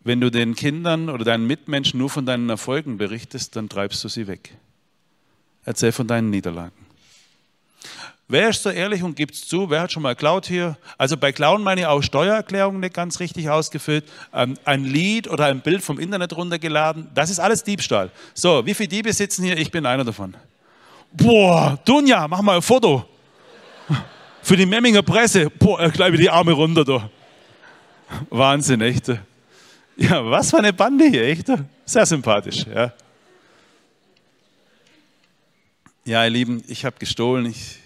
wenn 0.00 0.20
du 0.20 0.30
den 0.30 0.54
Kindern 0.54 1.08
oder 1.08 1.24
deinen 1.24 1.46
Mitmenschen 1.46 1.98
nur 1.98 2.10
von 2.10 2.26
deinen 2.26 2.48
Erfolgen 2.48 2.96
berichtest, 2.98 3.54
dann 3.56 3.68
treibst 3.68 4.02
du 4.02 4.08
sie 4.08 4.26
weg. 4.26 4.56
Erzähl 5.64 5.92
von 5.92 6.06
deinen 6.06 6.30
Niederlagen. 6.30 6.89
Wer 8.30 8.50
ist 8.50 8.62
so 8.62 8.70
ehrlich 8.70 9.02
und 9.02 9.16
gibt 9.16 9.34
es 9.34 9.48
zu? 9.48 9.70
Wer 9.70 9.80
hat 9.80 9.90
schon 9.90 10.04
mal 10.04 10.14
geklaut 10.14 10.46
hier? 10.46 10.76
Also 10.96 11.16
bei 11.16 11.32
Klauen 11.32 11.64
meine 11.64 11.80
ich 11.80 11.86
auch 11.88 12.00
Steuererklärung 12.00 12.78
nicht 12.78 12.94
ganz 12.94 13.18
richtig 13.18 13.50
ausgefüllt, 13.50 14.04
ähm, 14.32 14.56
ein 14.64 14.84
Lied 14.84 15.28
oder 15.28 15.46
ein 15.46 15.62
Bild 15.62 15.82
vom 15.82 15.98
Internet 15.98 16.36
runtergeladen. 16.36 17.08
Das 17.12 17.28
ist 17.28 17.40
alles 17.40 17.64
Diebstahl. 17.64 18.12
So, 18.32 18.64
wie 18.64 18.74
viele 18.74 18.88
Diebe 18.88 19.12
sitzen 19.12 19.42
hier? 19.42 19.58
Ich 19.58 19.72
bin 19.72 19.84
einer 19.84 20.04
davon. 20.04 20.36
Boah, 21.10 21.76
Dunja, 21.84 22.28
mach 22.28 22.40
mal 22.40 22.54
ein 22.54 22.62
Foto. 22.62 23.04
Für 24.42 24.56
die 24.56 24.64
Memminger 24.64 25.02
Presse. 25.02 25.50
Boah, 25.50 25.80
er 25.80 25.90
gleich 25.90 26.16
die 26.16 26.30
Arme 26.30 26.52
runter 26.52 26.84
da. 26.84 27.10
Wahnsinn, 28.30 28.80
echt. 28.80 29.08
Ja, 29.96 30.24
was 30.24 30.50
für 30.50 30.58
eine 30.58 30.72
Bande 30.72 31.06
hier, 31.06 31.24
echt. 31.24 31.48
Sehr 31.84 32.06
sympathisch, 32.06 32.64
ja. 32.72 32.92
Ja, 36.04 36.24
ihr 36.24 36.30
Lieben, 36.30 36.62
ich 36.68 36.84
habe 36.84 36.96
gestohlen. 36.98 37.46
Ich, 37.46 37.79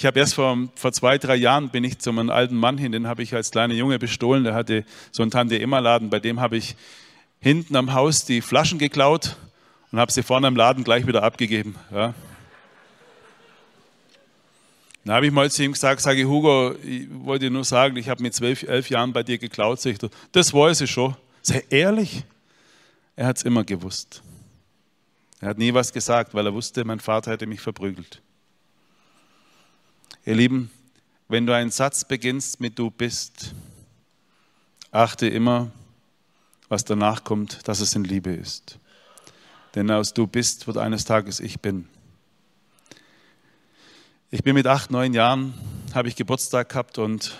ich 0.00 0.06
habe 0.06 0.18
erst 0.18 0.32
vor, 0.32 0.56
vor 0.76 0.92
zwei, 0.92 1.18
drei 1.18 1.36
Jahren 1.36 1.68
bin 1.68 1.84
ich 1.84 1.98
zu 1.98 2.08
einem 2.08 2.30
alten 2.30 2.56
Mann 2.56 2.78
hin, 2.78 2.90
den 2.90 3.06
habe 3.06 3.22
ich 3.22 3.34
als 3.34 3.50
kleiner 3.50 3.74
Junge 3.74 3.98
bestohlen. 3.98 4.44
Der 4.44 4.54
hatte 4.54 4.86
so 5.12 5.20
einen 5.22 5.30
Tante-Emma-Laden, 5.30 6.08
bei 6.08 6.20
dem 6.20 6.40
habe 6.40 6.56
ich 6.56 6.74
hinten 7.38 7.76
am 7.76 7.92
Haus 7.92 8.24
die 8.24 8.40
Flaschen 8.40 8.78
geklaut 8.78 9.36
und 9.92 10.00
habe 10.00 10.10
sie 10.10 10.22
vorne 10.22 10.46
am 10.46 10.56
Laden 10.56 10.84
gleich 10.84 11.06
wieder 11.06 11.22
abgegeben. 11.22 11.74
Ja. 11.92 12.14
Dann 15.04 15.16
habe 15.16 15.26
ich 15.26 15.32
mal 15.32 15.50
zu 15.50 15.64
ihm 15.64 15.72
gesagt, 15.72 16.00
sage 16.00 16.26
Hugo, 16.26 16.76
ich 16.82 17.06
wollte 17.10 17.50
nur 17.50 17.64
sagen, 17.64 17.98
ich 17.98 18.08
habe 18.08 18.22
mit 18.22 18.34
zwölf, 18.34 18.62
elf 18.62 18.88
Jahren 18.88 19.12
bei 19.12 19.22
dir 19.22 19.36
geklaut. 19.36 19.82
Sag 19.82 20.02
ich, 20.02 20.10
das 20.32 20.54
weiß 20.54 20.80
ich 20.80 20.90
schon. 20.90 21.14
Sei 21.42 21.62
ehrlich. 21.68 22.24
Er 23.16 23.26
hat 23.26 23.36
es 23.36 23.42
immer 23.42 23.64
gewusst. 23.64 24.22
Er 25.40 25.50
hat 25.50 25.58
nie 25.58 25.74
was 25.74 25.92
gesagt, 25.92 26.32
weil 26.32 26.46
er 26.46 26.54
wusste, 26.54 26.86
mein 26.86 27.00
Vater 27.00 27.32
hätte 27.32 27.46
mich 27.46 27.60
verprügelt. 27.60 28.22
Ihr 30.26 30.34
Lieben, 30.34 30.70
wenn 31.28 31.46
du 31.46 31.54
einen 31.54 31.70
Satz 31.70 32.04
beginnst 32.04 32.60
mit 32.60 32.78
du 32.78 32.90
bist, 32.90 33.54
achte 34.90 35.26
immer, 35.26 35.70
was 36.68 36.84
danach 36.84 37.24
kommt, 37.24 37.66
dass 37.66 37.80
es 37.80 37.94
in 37.94 38.04
Liebe 38.04 38.30
ist. 38.30 38.78
Denn 39.74 39.90
aus 39.90 40.12
du 40.12 40.26
bist 40.26 40.66
wird 40.66 40.76
eines 40.76 41.06
Tages 41.06 41.40
ich 41.40 41.60
bin. 41.60 41.88
Ich 44.30 44.44
bin 44.44 44.54
mit 44.54 44.66
acht, 44.66 44.90
neun 44.90 45.14
Jahren, 45.14 45.54
habe 45.94 46.08
ich 46.08 46.16
Geburtstag 46.16 46.68
gehabt 46.68 46.98
und 46.98 47.38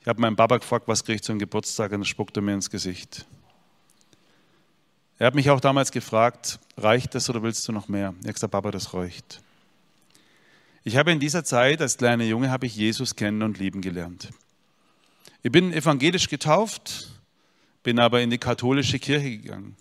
ich 0.00 0.08
habe 0.08 0.22
meinen 0.22 0.36
Papa 0.36 0.56
gefragt, 0.56 0.88
was 0.88 1.04
kriege 1.04 1.16
ich 1.16 1.22
zum 1.22 1.38
Geburtstag 1.38 1.92
und 1.92 2.00
er 2.00 2.06
spuckte 2.06 2.40
mir 2.40 2.54
ins 2.54 2.70
Gesicht. 2.70 3.26
Er 5.18 5.26
hat 5.26 5.34
mich 5.34 5.50
auch 5.50 5.60
damals 5.60 5.92
gefragt, 5.92 6.60
reicht 6.78 7.14
das 7.14 7.28
oder 7.28 7.42
willst 7.42 7.68
du 7.68 7.72
noch 7.72 7.88
mehr? 7.88 8.14
Ich 8.20 8.24
habe 8.24 8.32
gesagt, 8.32 8.52
Papa, 8.52 8.70
das 8.70 8.94
reicht. 8.94 9.42
Ich 10.82 10.96
habe 10.96 11.12
in 11.12 11.20
dieser 11.20 11.44
Zeit 11.44 11.82
als 11.82 11.98
kleiner 11.98 12.24
Junge 12.24 12.50
habe 12.50 12.64
ich 12.64 12.74
Jesus 12.74 13.14
kennen 13.14 13.42
und 13.42 13.58
lieben 13.58 13.82
gelernt. 13.82 14.30
Ich 15.42 15.52
bin 15.52 15.72
evangelisch 15.74 16.28
getauft, 16.28 17.08
bin 17.82 17.98
aber 17.98 18.22
in 18.22 18.30
die 18.30 18.38
katholische 18.38 18.98
Kirche 18.98 19.30
gegangen. 19.30 19.76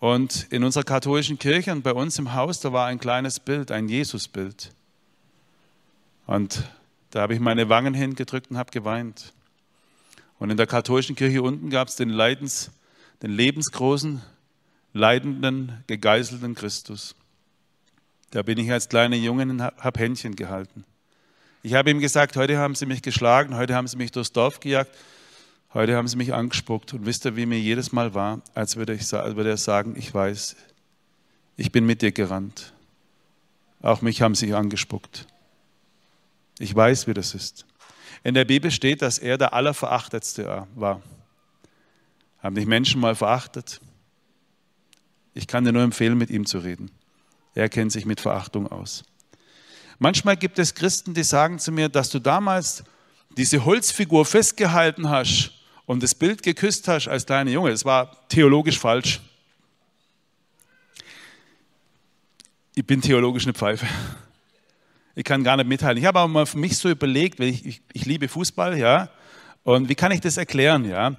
Und 0.00 0.46
in 0.50 0.64
unserer 0.64 0.84
katholischen 0.84 1.38
Kirche 1.38 1.72
und 1.72 1.82
bei 1.82 1.92
uns 1.92 2.18
im 2.18 2.34
Haus, 2.34 2.60
da 2.60 2.72
war 2.72 2.86
ein 2.86 2.98
kleines 2.98 3.40
Bild, 3.40 3.70
ein 3.70 3.88
Jesusbild. 3.88 4.72
Und 6.26 6.64
da 7.10 7.22
habe 7.22 7.34
ich 7.34 7.40
meine 7.40 7.68
Wangen 7.68 7.94
hingedrückt 7.94 8.50
und 8.50 8.58
habe 8.58 8.70
geweint. 8.70 9.32
Und 10.38 10.50
in 10.50 10.56
der 10.56 10.66
katholischen 10.66 11.16
Kirche 11.16 11.42
unten 11.42 11.70
gab 11.70 11.88
es 11.88 11.96
den 11.96 12.10
Leidens, 12.10 12.70
den 13.22 13.30
lebensgroßen, 13.30 14.22
leidenden, 14.92 15.84
gegeißelten 15.86 16.54
Christus. 16.54 17.14
Da 18.30 18.42
bin 18.42 18.58
ich 18.58 18.70
als 18.70 18.88
kleiner 18.88 19.16
Junge 19.16 19.44
und 19.44 19.62
habe 19.62 20.00
Händchen 20.00 20.36
gehalten. 20.36 20.84
Ich 21.62 21.74
habe 21.74 21.90
ihm 21.90 21.98
gesagt, 21.98 22.36
heute 22.36 22.58
haben 22.58 22.74
sie 22.74 22.86
mich 22.86 23.02
geschlagen, 23.02 23.56
heute 23.56 23.74
haben 23.74 23.88
sie 23.88 23.96
mich 23.96 24.12
durchs 24.12 24.32
Dorf 24.32 24.60
gejagt, 24.60 24.94
heute 25.74 25.96
haben 25.96 26.06
sie 26.06 26.16
mich 26.16 26.34
angespuckt. 26.34 26.94
Und 26.94 27.06
wisst 27.06 27.24
ihr, 27.24 27.36
wie 27.36 27.46
mir 27.46 27.58
jedes 27.58 27.92
Mal 27.92 28.14
war, 28.14 28.42
als 28.54 28.76
würde, 28.76 28.94
ich, 28.94 29.12
als 29.12 29.36
würde 29.36 29.50
er 29.50 29.56
sagen, 29.56 29.94
ich 29.96 30.12
weiß, 30.12 30.56
ich 31.56 31.72
bin 31.72 31.86
mit 31.86 32.02
dir 32.02 32.12
gerannt. 32.12 32.72
Auch 33.80 34.02
mich 34.02 34.22
haben 34.22 34.34
sie 34.34 34.54
angespuckt. 34.54 35.26
Ich 36.58 36.74
weiß, 36.74 37.06
wie 37.06 37.14
das 37.14 37.34
ist. 37.34 37.66
In 38.24 38.34
der 38.34 38.44
Bibel 38.44 38.70
steht, 38.70 39.02
dass 39.02 39.18
er 39.18 39.38
der 39.38 39.54
Allerverachtetste 39.54 40.66
war. 40.74 41.02
Haben 42.40 42.54
dich 42.54 42.66
Menschen 42.66 43.00
mal 43.00 43.14
verachtet? 43.14 43.80
Ich 45.34 45.46
kann 45.46 45.64
dir 45.64 45.72
nur 45.72 45.82
empfehlen, 45.82 46.18
mit 46.18 46.30
ihm 46.30 46.46
zu 46.46 46.58
reden. 46.58 46.90
Er 47.58 47.68
kennt 47.68 47.90
sich 47.90 48.06
mit 48.06 48.20
Verachtung 48.20 48.68
aus. 48.70 49.02
Manchmal 49.98 50.36
gibt 50.36 50.60
es 50.60 50.76
Christen, 50.76 51.12
die 51.12 51.24
sagen 51.24 51.58
zu 51.58 51.72
mir, 51.72 51.88
dass 51.88 52.08
du 52.08 52.20
damals 52.20 52.84
diese 53.36 53.64
Holzfigur 53.64 54.24
festgehalten 54.24 55.10
hast 55.10 55.50
und 55.84 56.00
das 56.04 56.14
Bild 56.14 56.44
geküsst 56.44 56.86
hast 56.86 57.08
als 57.08 57.26
kleiner 57.26 57.50
Junge. 57.50 57.70
Das 57.70 57.84
war 57.84 58.28
theologisch 58.28 58.78
falsch. 58.78 59.20
Ich 62.76 62.86
bin 62.86 63.02
theologisch 63.02 63.42
eine 63.42 63.54
Pfeife. 63.54 63.88
Ich 65.16 65.24
kann 65.24 65.42
gar 65.42 65.56
nicht 65.56 65.66
mitteilen. 65.66 65.98
Ich 65.98 66.04
habe 66.04 66.20
aber 66.20 66.28
mal 66.28 66.46
für 66.46 66.58
mich 66.58 66.78
so 66.78 66.88
überlegt, 66.88 67.40
ich, 67.40 67.66
ich, 67.66 67.82
ich 67.92 68.06
liebe 68.06 68.28
Fußball, 68.28 68.78
ja. 68.78 69.10
Und 69.64 69.88
wie 69.88 69.96
kann 69.96 70.12
ich 70.12 70.20
das 70.20 70.36
erklären, 70.36 70.84
ja? 70.84 71.16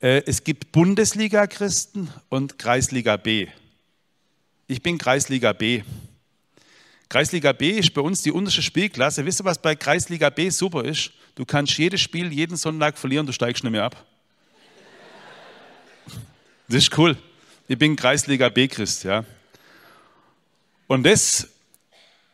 Äh, 0.00 0.24
es 0.26 0.42
gibt 0.42 0.72
Bundesliga-Christen 0.72 2.10
und 2.28 2.58
Kreisliga 2.58 3.16
B. 3.16 3.46
Ich 4.68 4.82
bin 4.82 4.98
Kreisliga 4.98 5.52
B. 5.52 5.82
Kreisliga 7.08 7.52
B 7.52 7.70
ist 7.70 7.94
bei 7.94 8.00
uns 8.00 8.22
die 8.22 8.32
unterste 8.32 8.62
Spielklasse. 8.62 9.24
Wisst 9.24 9.40
ihr, 9.40 9.44
was 9.44 9.58
bei 9.58 9.76
Kreisliga 9.76 10.28
B 10.30 10.50
super 10.50 10.84
ist? 10.84 11.12
Du 11.36 11.44
kannst 11.44 11.78
jedes 11.78 12.00
Spiel 12.00 12.32
jeden 12.32 12.56
Sonntag 12.56 12.98
verlieren, 12.98 13.26
du 13.26 13.32
steigst 13.32 13.62
nicht 13.62 13.72
mehr 13.72 13.84
ab. 13.84 14.04
Das 16.66 16.78
ist 16.78 16.98
cool. 16.98 17.16
Ich 17.68 17.78
bin 17.78 17.94
Kreisliga 17.94 18.48
B-Christ, 18.48 19.04
ja. 19.04 19.24
Und 20.88 21.04
das 21.04 21.48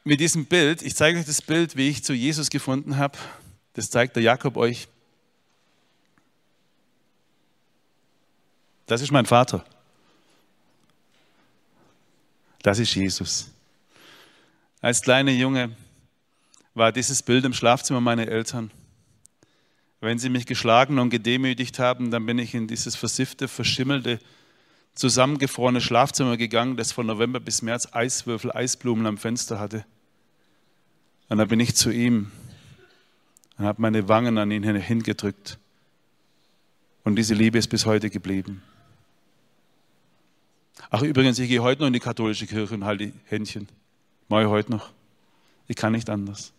mit 0.04 0.20
diesem 0.20 0.46
Bild, 0.46 0.82
ich 0.82 0.94
zeige 0.94 1.18
euch 1.18 1.26
das 1.26 1.42
Bild, 1.42 1.76
wie 1.76 1.88
ich 1.88 2.02
zu 2.02 2.12
Jesus 2.12 2.48
gefunden 2.50 2.96
habe. 2.96 3.18
Das 3.74 3.90
zeigt 3.90 4.16
der 4.16 4.22
Jakob 4.22 4.56
euch. 4.56 4.88
Das 8.86 9.00
ist 9.00 9.10
mein 9.10 9.26
Vater. 9.26 9.64
Das 12.62 12.78
ist 12.78 12.94
Jesus. 12.94 13.50
Als 14.80 15.02
kleiner 15.02 15.32
Junge 15.32 15.76
war 16.74 16.92
dieses 16.92 17.22
Bild 17.22 17.44
im 17.44 17.52
Schlafzimmer 17.52 18.00
meiner 18.00 18.28
Eltern. 18.28 18.70
Wenn 20.00 20.18
sie 20.18 20.28
mich 20.28 20.46
geschlagen 20.46 20.98
und 20.98 21.10
gedemütigt 21.10 21.78
haben, 21.78 22.10
dann 22.10 22.26
bin 22.26 22.38
ich 22.38 22.54
in 22.54 22.66
dieses 22.66 22.96
versiffte, 22.96 23.46
verschimmelte, 23.46 24.18
zusammengefrorene 24.94 25.80
Schlafzimmer 25.80 26.36
gegangen, 26.36 26.76
das 26.76 26.92
von 26.92 27.06
November 27.06 27.40
bis 27.40 27.62
März 27.62 27.88
Eiswürfel, 27.92 28.52
Eisblumen 28.52 29.06
am 29.06 29.18
Fenster 29.18 29.58
hatte. 29.58 29.84
Und 31.28 31.38
dann 31.38 31.48
bin 31.48 31.60
ich 31.60 31.74
zu 31.74 31.90
ihm 31.90 32.30
und 33.58 33.64
habe 33.64 33.80
meine 33.80 34.08
Wangen 34.08 34.38
an 34.38 34.50
ihn 34.50 34.64
hingedrückt. 34.64 35.58
Und 37.04 37.16
diese 37.16 37.34
Liebe 37.34 37.58
ist 37.58 37.68
bis 37.68 37.86
heute 37.86 38.10
geblieben. 38.10 38.62
Ach 40.94 41.00
übrigens, 41.00 41.38
ich 41.38 41.48
gehe 41.48 41.62
heute 41.62 41.80
noch 41.80 41.86
in 41.86 41.94
die 41.94 42.00
katholische 42.00 42.46
Kirche 42.46 42.74
und 42.74 42.84
halte 42.84 43.14
Händchen. 43.24 43.66
Mache 44.28 44.42
ich 44.42 44.48
heute 44.48 44.72
noch. 44.72 44.90
Ich 45.66 45.74
kann 45.74 45.92
nicht 45.92 46.10
anders. 46.10 46.52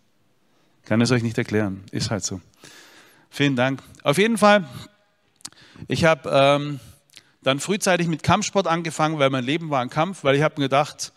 Ich 0.81 0.89
kann 0.89 0.99
es 1.01 1.11
euch 1.11 1.21
nicht 1.21 1.37
erklären. 1.37 1.83
Ist 1.91 2.09
halt 2.09 2.23
so. 2.23 2.41
Vielen 3.29 3.55
Dank. 3.55 3.83
Auf 4.01 4.17
jeden 4.17 4.39
Fall, 4.39 4.67
ich 5.87 6.05
habe 6.05 6.31
ähm, 6.33 6.79
dann 7.43 7.59
frühzeitig 7.59 8.07
mit 8.07 8.23
Kampfsport 8.23 8.65
angefangen, 8.65 9.19
weil 9.19 9.29
mein 9.29 9.43
Leben 9.43 9.69
war 9.69 9.81
ein 9.81 9.91
Kampf, 9.91 10.23
weil 10.23 10.35
ich 10.35 10.41
habe 10.41 10.55
mir 10.57 10.65
gedacht, 10.65 11.13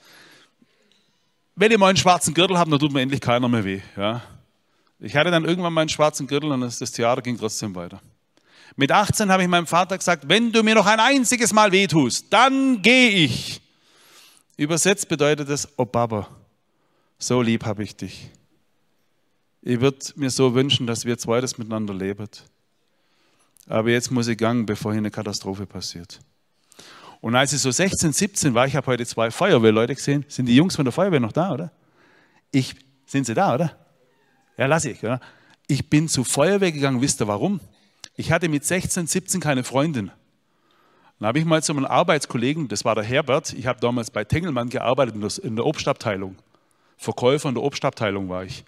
wenn 1.54 1.72
ich 1.72 1.78
mal 1.78 1.88
einen 1.88 1.96
schwarzen 1.96 2.34
Gürtel 2.34 2.58
habe, 2.58 2.70
dann 2.70 2.78
tut 2.78 2.92
mir 2.92 3.00
endlich 3.00 3.22
keiner 3.22 3.48
mehr 3.48 3.64
weh. 3.64 3.80
Ja. 3.96 4.20
Ich 4.98 5.16
hatte 5.16 5.30
dann 5.30 5.46
irgendwann 5.46 5.72
meinen 5.72 5.88
schwarzen 5.88 6.26
Gürtel 6.26 6.52
und 6.52 6.60
das 6.60 6.92
Theater 6.92 7.22
ging 7.22 7.38
trotzdem 7.38 7.74
weiter. 7.74 8.02
Mit 8.74 8.90
18 8.90 9.30
habe 9.30 9.42
ich 9.42 9.48
meinem 9.48 9.66
Vater 9.66 9.96
gesagt, 9.96 10.28
wenn 10.28 10.50
du 10.52 10.62
mir 10.62 10.74
noch 10.74 10.86
ein 10.86 11.00
einziges 11.00 11.52
Mal 11.52 11.72
wehtust, 11.72 12.26
dann 12.30 12.82
gehe 12.82 13.10
ich. 13.10 13.60
Übersetzt 14.56 15.08
bedeutet 15.08 15.48
es, 15.48 15.68
oh 15.76 15.84
Baba, 15.84 16.28
so 17.18 17.40
lieb 17.42 17.64
habe 17.64 17.82
ich 17.84 17.94
dich. 17.96 18.30
Ich 19.62 19.80
würde 19.80 19.98
mir 20.16 20.30
so 20.30 20.54
wünschen, 20.54 20.86
dass 20.86 21.04
wir 21.04 21.18
zweites 21.18 21.58
miteinander 21.58 21.94
leben. 21.94 22.28
Aber 23.68 23.90
jetzt 23.90 24.10
muss 24.10 24.28
ich 24.28 24.38
gehen, 24.38 24.64
bevor 24.64 24.92
hier 24.92 24.98
eine 24.98 25.10
Katastrophe 25.10 25.66
passiert. 25.66 26.20
Und 27.20 27.34
als 27.34 27.52
ich 27.52 27.60
so 27.60 27.70
16, 27.70 28.12
17 28.12 28.54
war, 28.54 28.66
ich 28.66 28.76
habe 28.76 28.86
heute 28.86 29.04
zwei 29.04 29.30
Feuerwehrleute 29.30 29.94
gesehen. 29.94 30.24
Sind 30.28 30.46
die 30.46 30.54
Jungs 30.54 30.76
von 30.76 30.84
der 30.84 30.92
Feuerwehr 30.92 31.20
noch 31.20 31.32
da, 31.32 31.52
oder? 31.52 31.72
Ich, 32.52 32.76
sind 33.06 33.26
sie 33.26 33.34
da, 33.34 33.54
oder? 33.54 33.76
Ja, 34.56 34.66
lass 34.66 34.84
ich. 34.84 35.02
Oder? 35.02 35.20
Ich 35.66 35.90
bin 35.90 36.08
zur 36.08 36.24
Feuerwehr 36.24 36.70
gegangen, 36.70 37.00
wisst 37.00 37.20
ihr 37.20 37.26
warum? 37.26 37.60
Ich 38.16 38.32
hatte 38.32 38.48
mit 38.48 38.64
16, 38.64 39.06
17 39.06 39.40
keine 39.40 39.62
Freundin. 39.62 40.10
Dann 41.18 41.28
habe 41.28 41.38
ich 41.38 41.44
mal 41.44 41.62
zu 41.62 41.72
einem 41.72 41.84
Arbeitskollegen, 41.84 42.68
das 42.68 42.84
war 42.84 42.94
der 42.94 43.04
Herbert, 43.04 43.52
ich 43.52 43.66
habe 43.66 43.80
damals 43.80 44.10
bei 44.10 44.24
Tengelmann 44.24 44.68
gearbeitet 44.68 45.38
in 45.38 45.56
der 45.56 45.66
Obstabteilung. 45.66 46.36
Verkäufer 46.96 47.48
in 47.48 47.54
der 47.54 47.64
Obstabteilung 47.64 48.28
war 48.28 48.44
ich. 48.44 48.64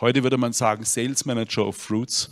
Heute 0.00 0.22
würde 0.22 0.36
man 0.36 0.52
sagen 0.52 0.84
Sales 0.84 1.24
Manager 1.24 1.66
of 1.66 1.76
Fruits. 1.76 2.30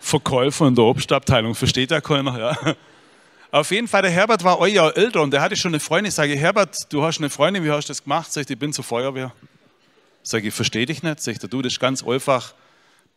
Verkäufer 0.00 0.68
in 0.68 0.74
der 0.74 0.84
Obstabteilung, 0.84 1.54
versteht 1.54 1.90
ja 1.90 2.00
keiner, 2.00 2.38
ja. 2.38 2.74
Auf 3.50 3.70
jeden 3.70 3.88
Fall, 3.88 4.02
der 4.02 4.10
Herbert 4.10 4.44
war 4.44 4.58
euer 4.58 4.94
älter 4.96 5.22
und 5.22 5.32
der 5.32 5.40
hatte 5.40 5.56
schon 5.56 5.70
eine 5.70 5.80
Freundin. 5.80 6.08
Ich 6.10 6.14
sage, 6.14 6.36
Herbert, 6.36 6.92
du 6.92 7.02
hast 7.02 7.18
eine 7.18 7.30
Freundin, 7.30 7.64
wie 7.64 7.70
hast 7.70 7.88
du 7.88 7.90
das 7.90 8.02
gemacht? 8.02 8.32
Sag 8.32 8.42
ich, 8.42 8.50
ich 8.50 8.58
bin 8.58 8.72
zur 8.72 8.84
Feuerwehr. 8.84 9.32
Sag 10.22 10.44
ich, 10.44 10.52
verstehe 10.52 10.84
dich 10.84 11.02
nicht. 11.02 11.20
Sag 11.20 11.32
ich, 11.32 11.38
du, 11.38 11.62
das 11.62 11.72
ist 11.72 11.80
ganz 11.80 12.04
einfach. 12.04 12.54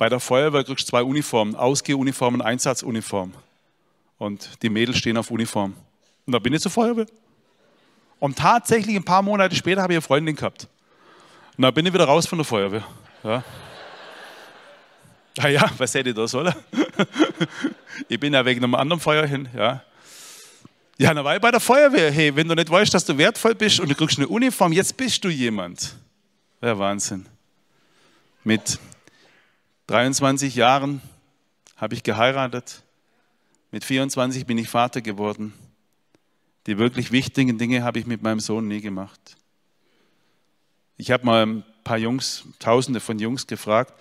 Bei 0.01 0.09
der 0.09 0.19
Feuerwehr 0.19 0.63
kriegst 0.63 0.87
du 0.87 0.89
zwei 0.89 1.03
Uniformen, 1.03 1.53
Ausgehuniform 1.53 2.33
und 2.33 2.41
Einsatzuniform. 2.41 3.35
Und 4.17 4.49
die 4.63 4.69
Mädels 4.71 4.97
stehen 4.97 5.15
auf 5.15 5.29
Uniform. 5.29 5.75
Und 6.25 6.33
da 6.33 6.39
bin 6.39 6.51
ich 6.53 6.61
zur 6.61 6.71
Feuerwehr. 6.71 7.05
Und 8.19 8.39
tatsächlich 8.39 8.95
ein 8.95 9.03
paar 9.03 9.21
Monate 9.21 9.55
später 9.55 9.83
habe 9.83 9.93
ich 9.93 9.97
eine 9.97 10.01
Freundin 10.01 10.35
gehabt. 10.35 10.67
Und 11.55 11.61
dann 11.61 11.71
bin 11.75 11.85
ich 11.85 11.93
wieder 11.93 12.05
raus 12.05 12.25
von 12.25 12.39
der 12.39 12.45
Feuerwehr. 12.45 12.83
Ja. 13.23 13.43
Ah 15.37 15.49
ja, 15.49 15.69
was 15.77 15.93
hätte 15.93 16.09
ich 16.09 16.15
da 16.15 16.27
sollen? 16.27 16.55
ich 18.09 18.19
bin 18.19 18.33
ja 18.33 18.43
wegen 18.43 18.63
einem 18.63 18.73
anderen 18.73 18.99
Feuer 18.99 19.27
hin. 19.27 19.49
Ja. 19.55 19.83
Ja, 20.97 21.13
dann 21.13 21.23
war 21.23 21.35
ich 21.35 21.41
bei 21.41 21.51
der 21.51 21.59
Feuerwehr. 21.59 22.11
Hey, 22.11 22.35
wenn 22.35 22.47
du 22.47 22.55
nicht 22.55 22.71
weißt, 22.71 22.91
dass 22.91 23.05
du 23.05 23.15
wertvoll 23.19 23.53
bist 23.53 23.79
und 23.79 23.87
du 23.87 23.93
kriegst 23.93 24.17
eine 24.17 24.27
Uniform, 24.27 24.73
jetzt 24.73 24.97
bist 24.97 25.23
du 25.23 25.29
jemand. 25.29 25.95
Ja, 26.59 26.79
Wahnsinn. 26.79 27.27
Mit 28.43 28.79
23 29.91 30.55
Jahren 30.55 31.01
habe 31.75 31.95
ich 31.95 32.03
geheiratet. 32.03 32.81
Mit 33.71 33.83
24 33.83 34.45
bin 34.45 34.57
ich 34.57 34.69
Vater 34.69 35.01
geworden. 35.01 35.53
Die 36.65 36.77
wirklich 36.77 37.11
wichtigen 37.11 37.57
Dinge 37.57 37.83
habe 37.83 37.99
ich 37.99 38.05
mit 38.05 38.21
meinem 38.21 38.39
Sohn 38.39 38.69
nie 38.69 38.79
gemacht. 38.79 39.35
Ich 40.95 41.11
habe 41.11 41.25
mal 41.25 41.45
ein 41.45 41.65
paar 41.83 41.97
Jungs, 41.97 42.45
tausende 42.59 43.01
von 43.01 43.19
Jungs 43.19 43.47
gefragt, 43.47 43.93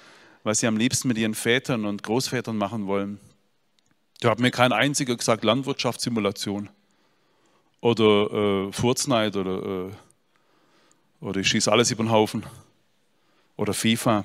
was 0.45 0.61
sie 0.61 0.68
am 0.68 0.76
liebsten 0.76 1.09
mit 1.09 1.18
ihren 1.18 1.34
Vätern 1.34 1.84
und 1.84 2.05
Großvätern 2.05 2.57
machen 2.57 2.86
wollen. 2.86 3.18
Da 4.20 4.30
hat 4.30 4.38
mir 4.38 4.53
kein 4.53 4.72
einziger 4.72 5.16
gesagt, 5.16 5.43
Landwirtschaftssimulation 5.43 6.70
oder 7.80 8.68
äh, 8.68 8.72
Furznaid 8.72 9.34
oder, 9.34 9.88
äh, 9.88 9.91
oder 11.20 11.41
ich 11.41 11.49
schieße 11.49 11.72
alles 11.72 11.91
über 11.91 12.05
den 12.05 12.12
Haufen 12.12 12.45
oder 13.57 13.74
FIFA. 13.74 14.24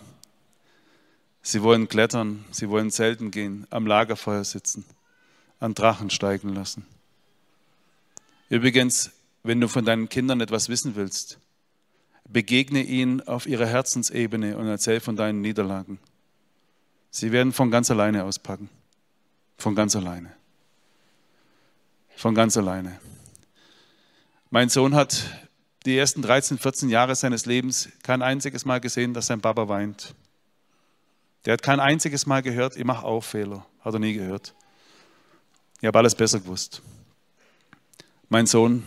Sie 1.48 1.62
wollen 1.62 1.88
klettern, 1.88 2.44
sie 2.50 2.70
wollen 2.70 2.90
zelten 2.90 3.30
gehen, 3.30 3.68
am 3.70 3.86
Lagerfeuer 3.86 4.44
sitzen, 4.44 4.84
an 5.60 5.76
Drachen 5.76 6.10
steigen 6.10 6.56
lassen. 6.56 6.88
Übrigens, 8.50 9.12
wenn 9.44 9.62
du 9.62 9.68
von 9.68 9.86
deinen 9.86 10.10
Kindern 10.10 10.42
etwas 10.42 10.70
wissen 10.70 10.96
willst, 10.96 11.38
begegne 12.28 12.82
ihnen 12.82 13.22
auf 13.22 13.46
ihrer 13.46 13.68
Herzensebene 13.68 14.58
und 14.58 14.66
erzähl 14.66 15.00
von 15.00 15.16
deinen 15.16 15.42
Niederlagen. 15.42 16.00
Sie 17.12 17.32
werden 17.32 17.54
von 17.54 17.70
ganz 17.70 17.92
alleine 17.92 18.24
auspacken. 18.24 18.72
Von 19.60 19.76
ganz 19.76 19.96
alleine. 19.96 20.34
Von 22.16 22.34
ganz 22.34 22.58
alleine. 22.58 23.00
Mein 24.50 24.70
Sohn 24.70 24.96
hat 24.96 25.24
die 25.86 25.96
ersten 25.96 26.24
13, 26.24 26.58
14 26.58 26.90
Jahre 26.90 27.14
seines 27.14 27.46
Lebens 27.46 27.90
kein 28.02 28.24
einziges 28.24 28.66
Mal 28.66 28.82
gesehen, 28.82 29.14
dass 29.14 29.28
sein 29.28 29.42
Papa 29.42 29.68
weint. 29.68 30.16
Der 31.46 31.54
hat 31.54 31.62
kein 31.62 31.80
einziges 31.80 32.26
Mal 32.26 32.42
gehört, 32.42 32.76
ich 32.76 32.84
mache 32.84 33.06
auch 33.06 33.22
Fehler. 33.22 33.66
Hat 33.82 33.94
er 33.94 34.00
nie 34.00 34.14
gehört. 34.14 34.56
Ich 35.80 35.88
habe 35.88 36.00
alles 36.00 36.16
besser 36.16 36.40
gewusst. 36.40 36.82
Mein 38.30 38.48
Sohn 38.48 38.84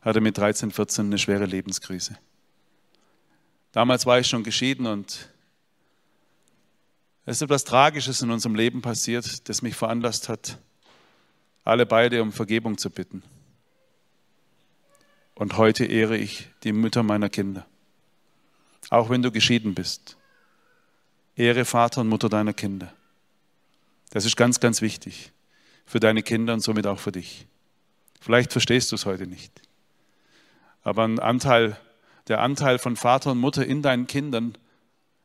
hatte 0.00 0.20
mit 0.20 0.38
13, 0.38 0.70
14 0.70 1.06
eine 1.06 1.18
schwere 1.18 1.44
Lebenskrise. 1.44 2.16
Damals 3.72 4.06
war 4.06 4.18
ich 4.18 4.26
schon 4.26 4.42
geschieden 4.42 4.86
und 4.86 5.28
es 7.24 7.36
ist 7.36 7.42
etwas 7.42 7.64
Tragisches 7.64 8.22
in 8.22 8.30
unserem 8.30 8.54
Leben 8.54 8.82
passiert, 8.82 9.48
das 9.48 9.62
mich 9.62 9.76
veranlasst 9.76 10.28
hat, 10.28 10.58
alle 11.64 11.86
beide 11.86 12.22
um 12.22 12.32
Vergebung 12.32 12.78
zu 12.78 12.90
bitten. 12.90 13.22
Und 15.34 15.56
heute 15.56 15.84
ehre 15.84 16.16
ich 16.16 16.48
die 16.64 16.72
Mütter 16.72 17.02
meiner 17.02 17.28
Kinder. 17.28 17.66
Auch 18.90 19.08
wenn 19.08 19.22
du 19.22 19.30
geschieden 19.30 19.74
bist. 19.74 20.16
Ehre 21.36 21.64
Vater 21.64 22.02
und 22.02 22.08
Mutter 22.08 22.28
deiner 22.28 22.52
Kinder. 22.52 22.92
Das 24.10 24.24
ist 24.24 24.36
ganz, 24.36 24.60
ganz 24.60 24.82
wichtig 24.82 25.32
für 25.86 26.00
deine 26.00 26.22
Kinder 26.22 26.54
und 26.54 26.60
somit 26.60 26.86
auch 26.86 26.98
für 26.98 27.12
dich. 27.12 27.46
Vielleicht 28.20 28.52
verstehst 28.52 28.92
du 28.92 28.96
es 28.96 29.06
heute 29.06 29.26
nicht. 29.26 29.52
Aber 30.82 31.04
ein 31.04 31.18
Anteil, 31.18 31.76
der 32.28 32.40
Anteil 32.40 32.78
von 32.78 32.96
Vater 32.96 33.32
und 33.32 33.38
Mutter 33.38 33.64
in 33.66 33.82
deinen 33.82 34.06
Kindern, 34.06 34.56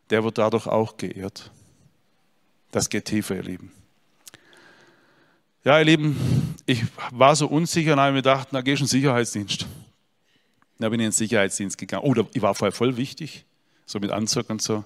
der 0.09 0.23
wird 0.23 0.37
dadurch 0.37 0.67
auch 0.67 0.97
geehrt. 0.97 1.51
Das 2.71 2.89
geht 2.89 3.05
tiefer, 3.05 3.35
ihr 3.35 3.43
Lieben. 3.43 3.71
Ja, 5.63 5.79
ihr 5.79 5.85
Lieben, 5.85 6.55
ich 6.65 6.83
war 7.11 7.35
so 7.35 7.47
unsicher 7.47 7.93
und 7.93 7.99
habe 7.99 8.13
mir 8.13 8.19
gedacht, 8.19 8.49
na, 8.51 8.61
geh 8.61 8.77
schon 8.77 8.87
Sicherheitsdienst. 8.87 9.67
Da 10.79 10.89
bin 10.89 10.99
ich 10.99 11.05
in 11.05 11.09
den 11.09 11.11
Sicherheitsdienst 11.11 11.77
gegangen. 11.77 12.03
Oh, 12.05 12.13
ich 12.33 12.41
war 12.41 12.55
vorher 12.55 12.71
voll 12.71 12.97
wichtig, 12.97 13.45
so 13.85 13.99
mit 13.99 14.11
Anzug 14.11 14.49
und 14.49 14.61
so. 14.61 14.85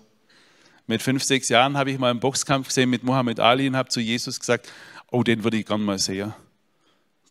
Mit 0.92 1.02
fünf, 1.02 1.24
sechs 1.24 1.48
Jahren 1.48 1.78
habe 1.78 1.90
ich 1.90 1.98
mal 1.98 2.10
einen 2.10 2.20
Boxkampf 2.20 2.68
gesehen 2.68 2.90
mit 2.90 3.02
Muhammad 3.02 3.40
Ali 3.40 3.66
und 3.66 3.78
habe 3.78 3.88
zu 3.88 4.02
Jesus 4.02 4.38
gesagt, 4.38 4.70
oh, 5.10 5.24
den 5.24 5.42
würde 5.42 5.56
ich 5.56 5.66
gern 5.66 5.82
mal 5.82 5.98
sehen. 5.98 6.34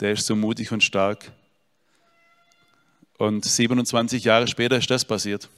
Der 0.00 0.12
ist 0.12 0.24
so 0.24 0.34
mutig 0.34 0.72
und 0.72 0.82
stark. 0.82 1.30
Und 3.18 3.44
27 3.44 4.24
Jahre 4.24 4.46
später 4.46 4.78
ist 4.78 4.90
das 4.90 5.04
passiert. 5.04 5.50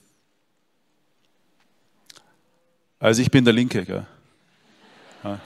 Also 2.98 3.22
ich 3.22 3.30
bin 3.30 3.44
der 3.44 3.54
Linke. 3.54 3.84
Gell? 3.84 4.04
Ja. 5.22 5.38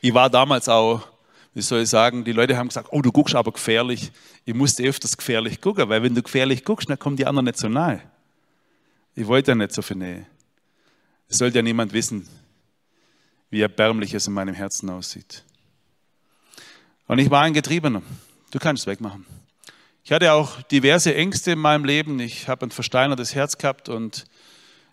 Ich 0.00 0.14
war 0.14 0.30
damals 0.30 0.66
auch 0.66 1.06
wie 1.52 1.60
soll 1.60 1.82
ich 1.82 1.90
sagen, 1.90 2.24
die 2.24 2.32
Leute 2.32 2.56
haben 2.56 2.68
gesagt, 2.68 2.88
oh, 2.90 3.02
du 3.02 3.12
guckst 3.12 3.34
aber 3.34 3.52
gefährlich. 3.52 4.12
Ich 4.46 4.54
musste 4.54 4.82
öfters 4.84 5.14
gefährlich 5.14 5.60
gucken, 5.60 5.90
weil 5.90 6.02
wenn 6.02 6.14
du 6.14 6.22
gefährlich 6.22 6.64
guckst, 6.64 6.88
dann 6.88 6.98
kommen 6.98 7.16
die 7.16 7.26
anderen 7.26 7.44
nicht 7.44 7.58
so 7.58 7.68
nahe. 7.68 8.00
Ich 9.14 9.26
wollte 9.26 9.50
ja 9.50 9.54
nicht 9.56 9.72
so 9.72 9.82
viel 9.82 9.98
Nähe. 9.98 10.26
Es 11.30 11.38
sollte 11.38 11.58
ja 11.58 11.62
niemand 11.62 11.92
wissen, 11.92 12.28
wie 13.50 13.60
erbärmlich 13.60 14.14
es 14.14 14.26
in 14.26 14.32
meinem 14.32 14.54
Herzen 14.54 14.90
aussieht. 14.90 15.44
Und 17.06 17.20
ich 17.20 17.30
war 17.30 17.42
ein 17.42 17.54
Getriebener. 17.54 18.02
Du 18.50 18.58
kannst 18.58 18.82
es 18.82 18.86
wegmachen. 18.88 19.24
Ich 20.02 20.10
hatte 20.10 20.32
auch 20.32 20.60
diverse 20.62 21.14
Ängste 21.14 21.52
in 21.52 21.60
meinem 21.60 21.84
Leben. 21.84 22.18
Ich 22.18 22.48
habe 22.48 22.66
ein 22.66 22.72
versteinertes 22.72 23.36
Herz 23.36 23.58
gehabt 23.58 23.88
und 23.88 24.24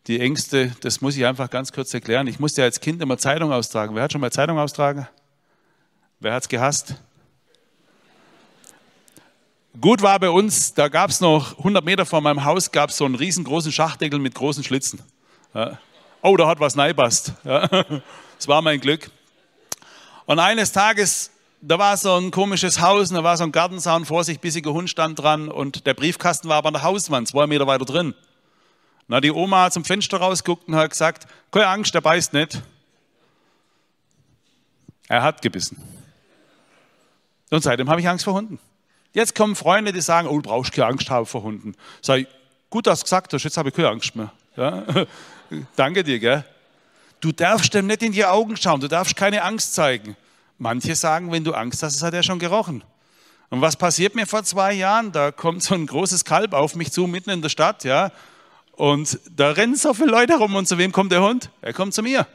die 0.06 0.20
Ängste, 0.20 0.76
das 0.82 1.02
muss 1.02 1.18
ich 1.18 1.26
einfach 1.26 1.50
ganz 1.50 1.72
kurz 1.72 1.92
erklären. 1.96 2.28
Ich 2.28 2.40
musste 2.40 2.62
als 2.62 2.82
Kind 2.82 3.02
immer 3.02 3.18
Zeitung 3.18 3.52
austragen. 3.52 3.96
Wer 3.96 4.04
hat 4.04 4.12
schon 4.12 4.22
mal 4.22 4.32
Zeitung 4.32 4.60
austragen? 4.60 5.08
Wer 6.20 6.34
hat 6.34 6.44
es 6.44 6.50
gehasst? 6.50 6.96
Gut 9.82 10.04
war 10.04 10.20
bei 10.20 10.30
uns, 10.30 10.76
da 10.76 10.88
gab 10.88 11.10
es 11.10 11.20
noch 11.20 11.58
100 11.58 11.84
Meter 11.84 12.06
vor 12.06 12.22
meinem 12.22 12.46
Haus, 12.46 12.72
gab 12.72 12.92
es 12.92 12.98
so 12.98 13.06
einen 13.06 13.16
riesengroßen 13.16 13.72
Schachdeckel 13.72 14.20
mit 14.20 14.36
großen 14.36 14.64
Schlitzen. 14.64 15.00
Ja. 15.56 15.80
Oh, 16.22 16.36
da 16.36 16.48
hat 16.48 16.60
was 16.60 16.76
neibast. 16.76 17.34
Ja. 17.44 17.70
Das 18.38 18.48
war 18.48 18.62
mein 18.62 18.80
Glück. 18.80 19.10
Und 20.28 20.38
eines 20.38 20.72
Tages, 20.72 21.32
da 21.60 21.80
war 21.80 21.98
so 21.98 22.14
ein 22.18 22.30
komisches 22.30 22.80
Haus, 22.82 23.10
da 23.10 23.24
war 23.24 23.36
so 23.36 23.46
ein 23.46 23.52
Gartenzaun, 23.52 24.06
vor 24.06 24.24
sich 24.24 24.40
bissiger 24.40 24.74
Hund 24.74 24.92
stand 24.92 25.18
dran 25.18 25.50
und 25.50 25.88
der 25.88 25.96
Briefkasten 25.96 26.48
war 26.48 26.58
aber 26.58 26.68
an 26.68 26.76
der 26.76 26.84
Hauswand, 26.84 27.28
zwei 27.28 27.48
Meter 27.48 27.66
weiter 27.66 27.86
drin. 27.86 28.14
Na, 29.08 29.22
die 29.22 29.32
Oma 29.32 29.64
hat 29.64 29.74
zum 29.74 29.86
Fenster 29.86 30.18
rausgeguckt 30.18 30.68
und 30.68 30.76
hat 30.76 30.92
gesagt, 30.92 31.26
keine 31.50 31.68
Angst, 31.68 31.96
der 31.96 32.02
beißt 32.02 32.34
nicht. 32.34 32.62
Er 35.08 35.24
hat 35.24 35.42
gebissen. 35.42 35.82
Und 37.50 37.64
seitdem 37.64 37.90
habe 37.90 38.02
ich 38.02 38.08
Angst 38.08 38.26
vor 38.26 38.34
Hunden. 38.34 38.60
Jetzt 39.14 39.34
kommen 39.34 39.56
Freunde, 39.56 39.94
die 39.94 40.02
sagen, 40.02 40.28
oh, 40.28 40.36
du 40.36 40.42
brauchst 40.42 40.74
keine 40.74 40.88
Angst 40.88 41.10
haben 41.10 41.26
vor 41.26 41.42
Hunden. 41.42 41.74
Sag 42.02 42.20
ich, 42.20 42.28
gut, 42.70 42.86
dass 42.86 43.00
du 43.00 43.06
gesagt 43.06 43.34
hast, 43.34 43.44
jetzt 43.44 43.58
habe 43.58 43.70
ich 43.70 43.76
keine 43.76 43.90
Angst 43.90 44.16
mehr. 44.16 44.32
Ja? 44.58 44.84
Danke 45.76 46.04
dir, 46.04 46.20
gell? 46.20 46.44
Du 47.20 47.32
darfst 47.32 47.74
dem 47.74 47.88
nicht 47.88 48.04
in 48.04 48.12
die 48.12 48.26
Augen 48.26 48.58
schauen, 48.58 48.80
du 48.80 48.88
darfst 48.88 49.16
keine 49.16 49.44
Angst 49.44 49.74
zeigen. 49.74 50.16
Manche 50.58 50.96
sagen, 50.96 51.32
wenn 51.32 51.44
du 51.44 51.54
Angst 51.54 51.82
hast, 51.84 51.96
das 51.96 52.04
hat 52.04 52.14
er 52.14 52.24
schon 52.24 52.40
gerochen. 52.40 52.84
Und 53.50 53.62
was 53.62 53.76
passiert 53.76 54.16
mir 54.16 54.26
vor 54.26 54.44
zwei 54.44 54.74
Jahren? 54.74 55.12
Da 55.12 55.32
kommt 55.32 55.64
so 55.64 55.74
ein 55.74 55.86
großes 55.86 56.26
Kalb 56.26 56.54
auf 56.54 56.76
mich 56.76 56.92
zu, 56.92 57.08
mitten 57.08 57.30
in 57.30 57.42
der 57.42 57.50
Stadt, 57.50 57.84
ja. 57.84 58.12
Und 58.74 59.20
da 59.36 59.52
rennen 59.52 59.76
so 59.76 59.94
viele 59.94 60.12
Leute 60.12 60.36
rum 60.38 60.54
und 60.56 60.68
zu 60.68 60.78
wem 60.78 60.92
kommt 60.92 61.12
der 61.12 61.22
Hund? 61.22 61.50
Er 61.62 61.74
kommt 61.74 61.94
zu 61.94 62.04
mir. 62.04 62.28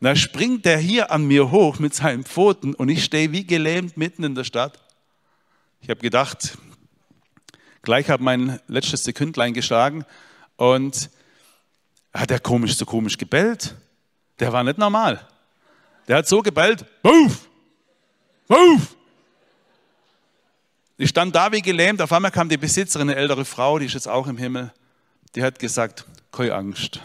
Und 0.00 0.06
da 0.08 0.16
springt 0.16 0.64
der 0.64 0.78
hier 0.78 1.10
an 1.12 1.26
mir 1.26 1.50
hoch 1.50 1.78
mit 1.78 1.94
seinen 1.94 2.24
Pfoten 2.24 2.74
und 2.74 2.88
ich 2.88 3.04
stehe 3.04 3.32
wie 3.32 3.46
gelähmt 3.46 3.96
mitten 3.96 4.24
in 4.24 4.34
der 4.34 4.44
Stadt. 4.44 4.80
Ich 5.80 5.90
habe 5.90 6.00
gedacht, 6.00 6.56
gleich 7.82 8.08
habe 8.10 8.22
mein 8.22 8.58
letztes 8.66 9.04
Sekündlein 9.04 9.52
geschlagen 9.54 10.04
und 10.56 11.10
hat 12.14 12.30
er 12.30 12.38
komisch, 12.38 12.76
so 12.76 12.86
komisch 12.86 13.18
gebellt. 13.18 13.74
Der 14.38 14.52
war 14.52 14.62
nicht 14.62 14.78
normal. 14.78 15.26
Der 16.06 16.18
hat 16.18 16.28
so 16.28 16.40
gebellt, 16.40 16.84
Wuff! 17.02 17.48
Wuff! 18.48 18.96
Ich 20.96 21.10
stand 21.10 21.34
da 21.34 21.50
wie 21.50 21.60
gelähmt, 21.60 22.00
auf 22.00 22.12
einmal 22.12 22.30
kam 22.30 22.48
die 22.48 22.56
Besitzerin, 22.56 23.10
eine 23.10 23.18
ältere 23.18 23.44
Frau, 23.44 23.78
die 23.78 23.86
ist 23.86 23.94
jetzt 23.94 24.06
auch 24.06 24.28
im 24.28 24.36
Himmel, 24.36 24.72
die 25.34 25.42
hat 25.42 25.58
gesagt, 25.58 26.04
keine 26.30 26.54
Angst. 26.54 27.00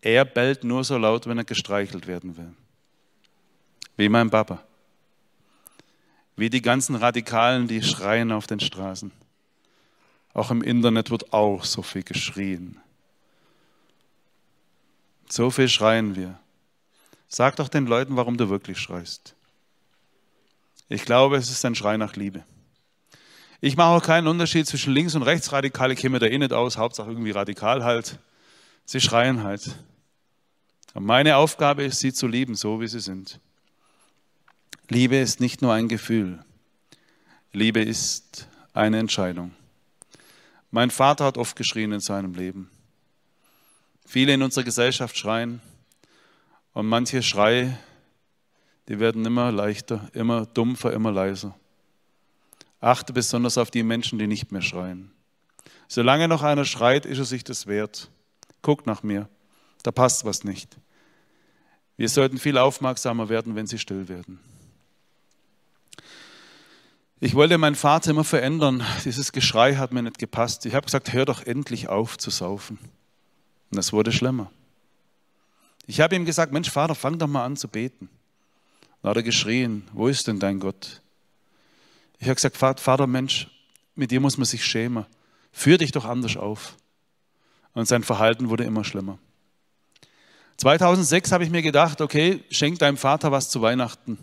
Er 0.00 0.24
bellt 0.24 0.64
nur 0.64 0.82
so 0.82 0.98
laut, 0.98 1.26
wenn 1.26 1.38
er 1.38 1.44
gestreichelt 1.44 2.06
werden 2.06 2.36
will. 2.36 2.52
Wie 3.96 4.08
mein 4.08 4.28
Papa. 4.28 4.62
Wie 6.36 6.50
die 6.50 6.62
ganzen 6.62 6.96
Radikalen, 6.96 7.68
die 7.68 7.82
schreien 7.82 8.32
auf 8.32 8.46
den 8.48 8.58
Straßen. 8.58 9.12
Auch 10.32 10.50
im 10.50 10.62
Internet 10.62 11.10
wird 11.10 11.32
auch 11.32 11.64
so 11.64 11.82
viel 11.82 12.02
geschrien. 12.02 12.80
So 15.28 15.50
viel 15.50 15.68
schreien 15.68 16.16
wir. 16.16 16.38
Sag 17.28 17.56
doch 17.56 17.68
den 17.68 17.86
Leuten, 17.86 18.16
warum 18.16 18.36
du 18.36 18.48
wirklich 18.48 18.78
schreist. 18.78 19.34
Ich 20.88 21.04
glaube, 21.04 21.36
es 21.36 21.50
ist 21.50 21.64
ein 21.64 21.74
Schrei 21.74 21.96
nach 21.96 22.14
Liebe. 22.14 22.44
Ich 23.60 23.76
mache 23.76 23.88
auch 23.88 24.02
keinen 24.02 24.28
Unterschied 24.28 24.66
zwischen 24.66 24.92
links 24.92 25.14
und 25.14 25.22
rechtsradikal. 25.22 25.90
Ich 25.90 25.98
kenne 25.98 26.10
mir 26.12 26.18
da 26.18 26.26
eh 26.26 26.38
nicht 26.38 26.52
aus, 26.52 26.76
Hauptsache 26.76 27.08
irgendwie 27.08 27.30
radikal 27.30 27.82
halt. 27.82 28.18
Sie 28.84 29.00
schreien 29.00 29.42
halt. 29.42 29.74
Und 30.92 31.04
meine 31.04 31.36
Aufgabe 31.36 31.82
ist, 31.82 32.00
sie 32.00 32.12
zu 32.12 32.26
lieben, 32.26 32.54
so 32.54 32.80
wie 32.80 32.88
sie 32.88 33.00
sind. 33.00 33.40
Liebe 34.88 35.16
ist 35.16 35.40
nicht 35.40 35.62
nur 35.62 35.72
ein 35.72 35.88
Gefühl. 35.88 36.44
Liebe 37.52 37.80
ist 37.80 38.48
eine 38.74 38.98
Entscheidung. 38.98 39.52
Mein 40.70 40.90
Vater 40.90 41.24
hat 41.24 41.38
oft 41.38 41.56
geschrien 41.56 41.92
in 41.92 42.00
seinem 42.00 42.34
Leben. 42.34 42.70
Viele 44.04 44.34
in 44.34 44.42
unserer 44.42 44.64
Gesellschaft 44.64 45.16
schreien 45.16 45.60
und 46.72 46.86
manche 46.86 47.22
Schreie, 47.22 47.78
die 48.88 49.00
werden 49.00 49.24
immer 49.24 49.50
leichter, 49.50 50.08
immer 50.12 50.46
dumpfer, 50.46 50.92
immer 50.92 51.10
leiser. 51.10 51.54
Achte 52.80 53.12
besonders 53.12 53.56
auf 53.56 53.70
die 53.70 53.82
Menschen, 53.82 54.18
die 54.18 54.26
nicht 54.26 54.52
mehr 54.52 54.60
schreien. 54.60 55.10
Solange 55.88 56.28
noch 56.28 56.42
einer 56.42 56.64
schreit, 56.64 57.06
ist 57.06 57.18
er 57.18 57.24
sich 57.24 57.44
das 57.44 57.66
wert. 57.66 58.10
Guck 58.62 58.86
nach 58.86 59.02
mir, 59.02 59.28
da 59.82 59.90
passt 59.90 60.24
was 60.24 60.44
nicht. 60.44 60.76
Wir 61.96 62.08
sollten 62.08 62.38
viel 62.38 62.58
aufmerksamer 62.58 63.28
werden, 63.28 63.54
wenn 63.54 63.66
sie 63.66 63.78
still 63.78 64.08
werden. 64.08 64.40
Ich 67.20 67.34
wollte 67.34 67.56
meinen 67.56 67.76
Vater 67.76 68.10
immer 68.10 68.24
verändern. 68.24 68.84
Dieses 69.04 69.32
Geschrei 69.32 69.76
hat 69.76 69.92
mir 69.92 70.02
nicht 70.02 70.18
gepasst. 70.18 70.66
Ich 70.66 70.74
habe 70.74 70.84
gesagt, 70.84 71.12
hör 71.12 71.24
doch 71.24 71.42
endlich 71.42 71.88
auf 71.88 72.18
zu 72.18 72.30
saufen. 72.30 72.78
Und 73.74 73.78
das 73.78 73.92
wurde 73.92 74.12
schlimmer. 74.12 74.52
Ich 75.86 76.00
habe 76.00 76.14
ihm 76.14 76.24
gesagt, 76.24 76.52
Mensch, 76.52 76.70
Vater, 76.70 76.94
fang 76.94 77.18
doch 77.18 77.26
mal 77.26 77.44
an 77.44 77.56
zu 77.56 77.66
beten. 77.66 78.08
Dann 79.02 79.10
hat 79.10 79.16
er 79.16 79.22
geschrien, 79.24 79.88
wo 79.92 80.06
ist 80.06 80.28
denn 80.28 80.38
dein 80.38 80.60
Gott? 80.60 81.02
Ich 82.20 82.28
habe 82.28 82.36
gesagt, 82.36 82.56
Vater, 82.56 83.08
Mensch, 83.08 83.48
mit 83.96 84.12
dir 84.12 84.20
muss 84.20 84.38
man 84.38 84.44
sich 84.44 84.64
schämen. 84.64 85.06
Führ 85.50 85.76
dich 85.76 85.90
doch 85.90 86.04
anders 86.04 86.36
auf. 86.36 86.76
Und 87.74 87.88
sein 87.88 88.04
Verhalten 88.04 88.48
wurde 88.48 88.62
immer 88.62 88.84
schlimmer. 88.84 89.18
2006 90.58 91.32
habe 91.32 91.42
ich 91.42 91.50
mir 91.50 91.62
gedacht, 91.62 92.00
okay, 92.00 92.44
schenk 92.50 92.78
deinem 92.78 92.96
Vater 92.96 93.32
was 93.32 93.50
zu 93.50 93.60
Weihnachten. 93.60 94.18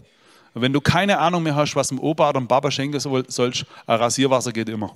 Und 0.53 0.61
wenn 0.61 0.71
du 0.71 0.79
keine 0.79 1.19
Ahnung 1.19 1.43
mehr 1.43 1.55
hast, 1.55 1.75
was 1.75 1.89
dem 1.89 1.99
Opa 1.99 2.29
oder 2.29 2.39
dem 2.39 2.47
Baba 2.47 2.71
schenken 2.71 3.01
sollst, 3.01 3.65
ein 3.85 3.99
Rasierwasser 3.99 4.53
geht 4.53 4.69
immer. 4.69 4.95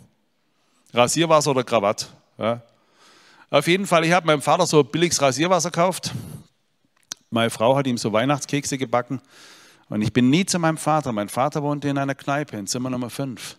Rasierwasser 0.93 1.51
oder 1.51 1.65
Krawatte. 1.65 2.05
Ja. 2.37 2.61
Auf 3.49 3.67
jeden 3.67 3.85
Fall, 3.85 4.05
ich 4.05 4.11
habe 4.11 4.25
meinem 4.25 4.41
Vater 4.41 4.65
so 4.65 4.83
billiges 4.83 5.21
Rasierwasser 5.21 5.71
gekauft. 5.71 6.11
Meine 7.29 7.49
Frau 7.49 7.75
hat 7.75 7.87
ihm 7.87 7.97
so 7.97 8.11
Weihnachtskekse 8.11 8.77
gebacken. 8.77 9.21
Und 9.89 10.01
ich 10.01 10.11
bin 10.11 10.29
nie 10.29 10.45
zu 10.45 10.57
meinem 10.57 10.77
Vater. 10.77 11.11
Mein 11.11 11.29
Vater 11.29 11.61
wohnte 11.61 11.87
in 11.87 11.97
einer 11.97 12.15
Kneipe 12.15 12.57
in 12.57 12.65
Zimmer 12.65 12.89
Nummer 12.89 13.09
5. 13.09 13.57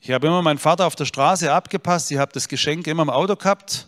Ich 0.00 0.10
habe 0.10 0.26
immer 0.26 0.42
meinen 0.42 0.58
Vater 0.58 0.86
auf 0.86 0.96
der 0.96 1.04
Straße 1.04 1.52
abgepasst. 1.52 2.10
Ich 2.10 2.18
habe 2.18 2.32
das 2.32 2.48
Geschenk 2.48 2.86
immer 2.86 3.02
im 3.02 3.10
Auto 3.10 3.36
gehabt. 3.36 3.86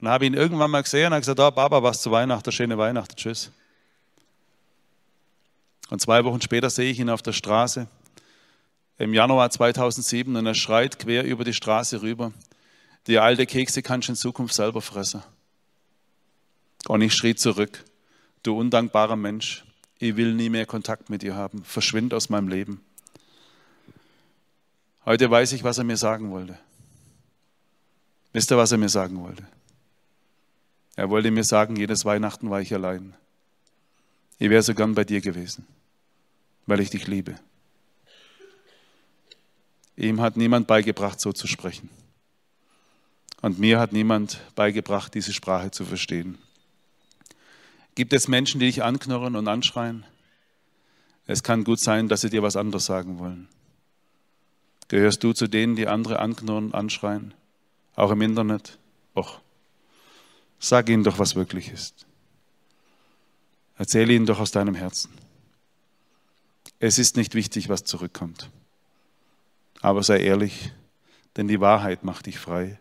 Und 0.00 0.08
habe 0.08 0.26
ihn 0.26 0.34
irgendwann 0.34 0.70
mal 0.70 0.82
gesehen 0.82 1.06
und 1.06 1.12
habe 1.12 1.20
gesagt, 1.20 1.38
oh, 1.38 1.50
Baba, 1.50 1.82
was 1.82 2.02
zu 2.02 2.10
Weihnachten, 2.10 2.50
schöne 2.50 2.76
Weihnachten, 2.76 3.14
tschüss. 3.14 3.52
Und 5.90 6.00
zwei 6.00 6.24
Wochen 6.24 6.40
später 6.40 6.70
sehe 6.70 6.90
ich 6.90 6.98
ihn 6.98 7.08
auf 7.08 7.22
der 7.22 7.32
Straße 7.32 7.86
im 8.98 9.14
Januar 9.14 9.50
2007 9.50 10.34
und 10.34 10.46
er 10.46 10.54
schreit 10.54 10.98
quer 10.98 11.24
über 11.24 11.44
die 11.44 11.52
Straße 11.52 12.02
rüber, 12.02 12.32
die 13.06 13.18
alte 13.18 13.46
Kekse 13.46 13.82
kannst 13.82 14.08
du 14.08 14.12
in 14.12 14.16
Zukunft 14.16 14.54
selber 14.54 14.80
fressen. 14.80 15.22
Und 16.86 17.00
ich 17.00 17.14
schrie 17.14 17.34
zurück, 17.34 17.84
du 18.42 18.58
undankbarer 18.58 19.16
Mensch, 19.16 19.64
ich 19.98 20.16
will 20.16 20.34
nie 20.34 20.48
mehr 20.48 20.66
Kontakt 20.66 21.10
mit 21.10 21.22
dir 21.22 21.36
haben, 21.36 21.64
verschwind 21.64 22.12
aus 22.12 22.28
meinem 22.28 22.48
Leben. 22.48 22.80
Heute 25.04 25.30
weiß 25.30 25.52
ich, 25.52 25.64
was 25.64 25.78
er 25.78 25.84
mir 25.84 25.96
sagen 25.96 26.30
wollte. 26.30 26.58
Wisst 28.32 28.50
ihr, 28.50 28.56
was 28.56 28.72
er 28.72 28.78
mir 28.78 28.88
sagen 28.88 29.20
wollte? 29.20 29.46
Er 30.96 31.10
wollte 31.10 31.30
mir 31.30 31.44
sagen, 31.44 31.76
jedes 31.76 32.04
Weihnachten 32.04 32.50
war 32.50 32.60
ich 32.60 32.72
allein. 32.72 33.14
Ich 34.38 34.50
wäre 34.50 34.62
so 34.62 34.74
gern 34.74 34.94
bei 34.94 35.04
dir 35.04 35.20
gewesen, 35.20 35.66
weil 36.66 36.80
ich 36.80 36.90
dich 36.90 37.06
liebe. 37.06 37.36
Ihm 39.96 40.20
hat 40.20 40.36
niemand 40.36 40.66
beigebracht, 40.66 41.20
so 41.20 41.32
zu 41.32 41.46
sprechen. 41.46 41.90
Und 43.42 43.58
mir 43.58 43.80
hat 43.80 43.92
niemand 43.92 44.40
beigebracht, 44.54 45.14
diese 45.14 45.32
Sprache 45.32 45.72
zu 45.72 45.84
verstehen. 45.84 46.38
Gibt 47.94 48.12
es 48.12 48.28
Menschen, 48.28 48.60
die 48.60 48.66
dich 48.66 48.82
anknurren 48.82 49.36
und 49.36 49.48
anschreien? 49.48 50.06
Es 51.26 51.42
kann 51.42 51.64
gut 51.64 51.80
sein, 51.80 52.08
dass 52.08 52.22
sie 52.22 52.30
dir 52.30 52.42
was 52.42 52.56
anderes 52.56 52.86
sagen 52.86 53.18
wollen. 53.18 53.48
Gehörst 54.88 55.24
du 55.24 55.32
zu 55.32 55.48
denen, 55.48 55.76
die 55.76 55.88
andere 55.88 56.20
anknurren 56.20 56.66
und 56.66 56.74
anschreien? 56.74 57.34
Auch 57.96 58.10
im 58.10 58.22
Internet? 58.22 58.78
Och. 59.14 59.40
Sag 60.58 60.88
ihnen 60.88 61.04
doch, 61.04 61.18
was 61.18 61.34
wirklich 61.34 61.70
ist. 61.70 62.06
Erzähle 63.76 64.12
ihnen 64.12 64.26
doch 64.26 64.38
aus 64.38 64.52
deinem 64.52 64.74
Herzen. 64.74 65.10
Es 66.78 66.98
ist 66.98 67.16
nicht 67.16 67.34
wichtig, 67.34 67.68
was 67.68 67.84
zurückkommt. 67.84 68.50
Aber 69.80 70.02
sei 70.02 70.20
ehrlich, 70.20 70.72
denn 71.36 71.48
die 71.48 71.60
Wahrheit 71.60 72.04
macht 72.04 72.26
dich 72.26 72.38
frei. 72.38 72.78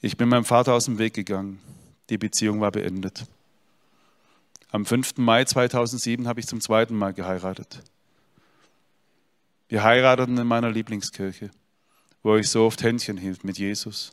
Ich 0.00 0.16
bin 0.16 0.28
meinem 0.28 0.44
Vater 0.44 0.74
aus 0.74 0.84
dem 0.84 0.98
Weg 0.98 1.14
gegangen. 1.14 1.58
Die 2.08 2.18
Beziehung 2.18 2.60
war 2.60 2.70
beendet. 2.70 3.26
Am 4.70 4.86
5. 4.86 5.16
Mai 5.16 5.44
2007 5.44 6.28
habe 6.28 6.38
ich 6.38 6.46
zum 6.46 6.60
zweiten 6.60 6.94
Mal 6.94 7.12
geheiratet. 7.12 7.82
Wir 9.68 9.82
heirateten 9.82 10.38
in 10.38 10.46
meiner 10.46 10.70
Lieblingskirche, 10.70 11.50
wo 12.22 12.36
ich 12.36 12.48
so 12.48 12.64
oft 12.64 12.82
Händchen 12.82 13.18
hielt 13.18 13.42
mit 13.42 13.58
Jesus. 13.58 14.12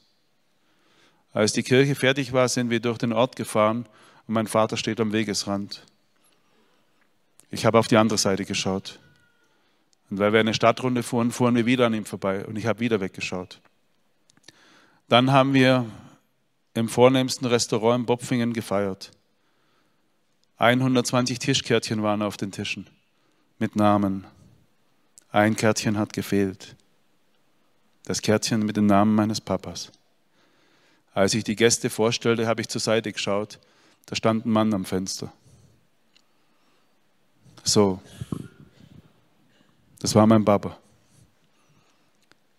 Als 1.34 1.54
die 1.54 1.64
Kirche 1.64 1.94
fertig 1.94 2.34
war, 2.34 2.50
sind 2.50 2.72
wir 2.72 2.80
durch 2.80 2.98
den 2.98 3.14
Ort 3.14 3.36
gefahren 3.36 3.86
und 4.28 4.34
mein 4.34 4.48
Vater 4.48 4.78
steht 4.78 5.00
am 5.00 5.14
Wegesrand. 5.14 5.86
Ich 7.52 7.66
habe 7.66 7.78
auf 7.78 7.88
die 7.88 7.98
andere 7.98 8.18
Seite 8.18 8.46
geschaut. 8.46 9.00
Und 10.10 10.18
weil 10.18 10.34
wir 10.34 10.40
eine 10.40 10.56
Stadtrunde 10.56 11.04
fuhren, 11.04 11.32
fuhren 11.32 11.56
wir 11.56 11.68
wieder 11.68 11.86
an 11.86 11.94
ihm 11.94 12.06
vorbei 12.06 12.44
und 12.44 12.56
ich 12.56 12.66
habe 12.66 12.80
wieder 12.80 13.02
weggeschaut. 13.02 13.62
Dann 15.08 15.32
haben 15.32 15.54
wir 15.54 15.86
im 16.74 16.90
vornehmsten 16.90 17.48
Restaurant 17.48 18.02
in 18.02 18.06
Bopfingen 18.06 18.54
gefeiert. 18.54 19.12
120 20.58 21.40
Tischkärtchen 21.40 22.02
waren 22.02 22.22
auf 22.22 22.38
den 22.38 22.52
Tischen 22.52 22.88
mit 23.60 23.76
Namen. 23.76 24.26
Ein 25.32 25.56
Kärtchen 25.56 25.98
hat 25.98 26.14
gefehlt. 26.14 26.76
Das 28.04 28.22
Kärtchen 28.22 28.66
mit 28.66 28.78
dem 28.78 28.86
Namen 28.86 29.16
meines 29.16 29.42
Papas. 29.42 29.92
Als 31.14 31.34
ich 31.34 31.44
die 31.44 31.56
Gäste 31.56 31.90
vorstellte, 31.90 32.48
habe 32.48 32.62
ich 32.62 32.68
zur 32.68 32.82
Seite 32.82 33.12
geschaut. 33.12 33.60
Da 34.06 34.16
stand 34.16 34.46
ein 34.46 34.52
Mann 34.52 34.74
am 34.74 34.86
Fenster. 34.86 35.32
So, 37.64 38.00
das 40.00 40.14
war 40.14 40.28
mein 40.28 40.46
Papa. 40.46 40.78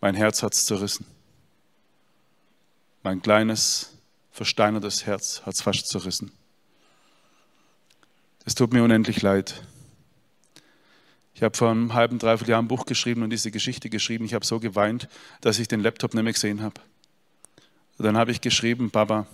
Mein 0.00 0.14
Herz 0.14 0.42
hat 0.42 0.52
es 0.52 0.66
zerrissen. 0.66 1.06
Mein 3.06 3.22
kleines, 3.22 3.92
versteinertes 4.32 5.06
Herz 5.06 5.42
hat 5.46 5.54
es 5.54 5.62
fast 5.62 5.86
zerrissen. 5.86 6.32
Es 8.44 8.56
tut 8.56 8.72
mir 8.72 8.82
unendlich 8.82 9.22
leid. 9.22 9.62
Ich 11.32 11.44
habe 11.44 11.56
vor 11.56 11.70
einem 11.70 11.94
halben, 11.94 12.18
dreiviertel 12.18 12.50
Jahr 12.50 12.60
ein 12.60 12.66
Buch 12.66 12.84
geschrieben 12.84 13.22
und 13.22 13.30
diese 13.30 13.52
Geschichte 13.52 13.90
geschrieben. 13.90 14.24
Ich 14.24 14.34
habe 14.34 14.44
so 14.44 14.58
geweint, 14.58 15.08
dass 15.40 15.60
ich 15.60 15.68
den 15.68 15.78
Laptop 15.78 16.14
nicht 16.14 16.24
mehr 16.24 16.32
gesehen 16.32 16.62
habe. 16.62 16.80
Dann 17.96 18.16
habe 18.16 18.32
ich 18.32 18.40
geschrieben, 18.40 18.90
Papa, 18.90 19.28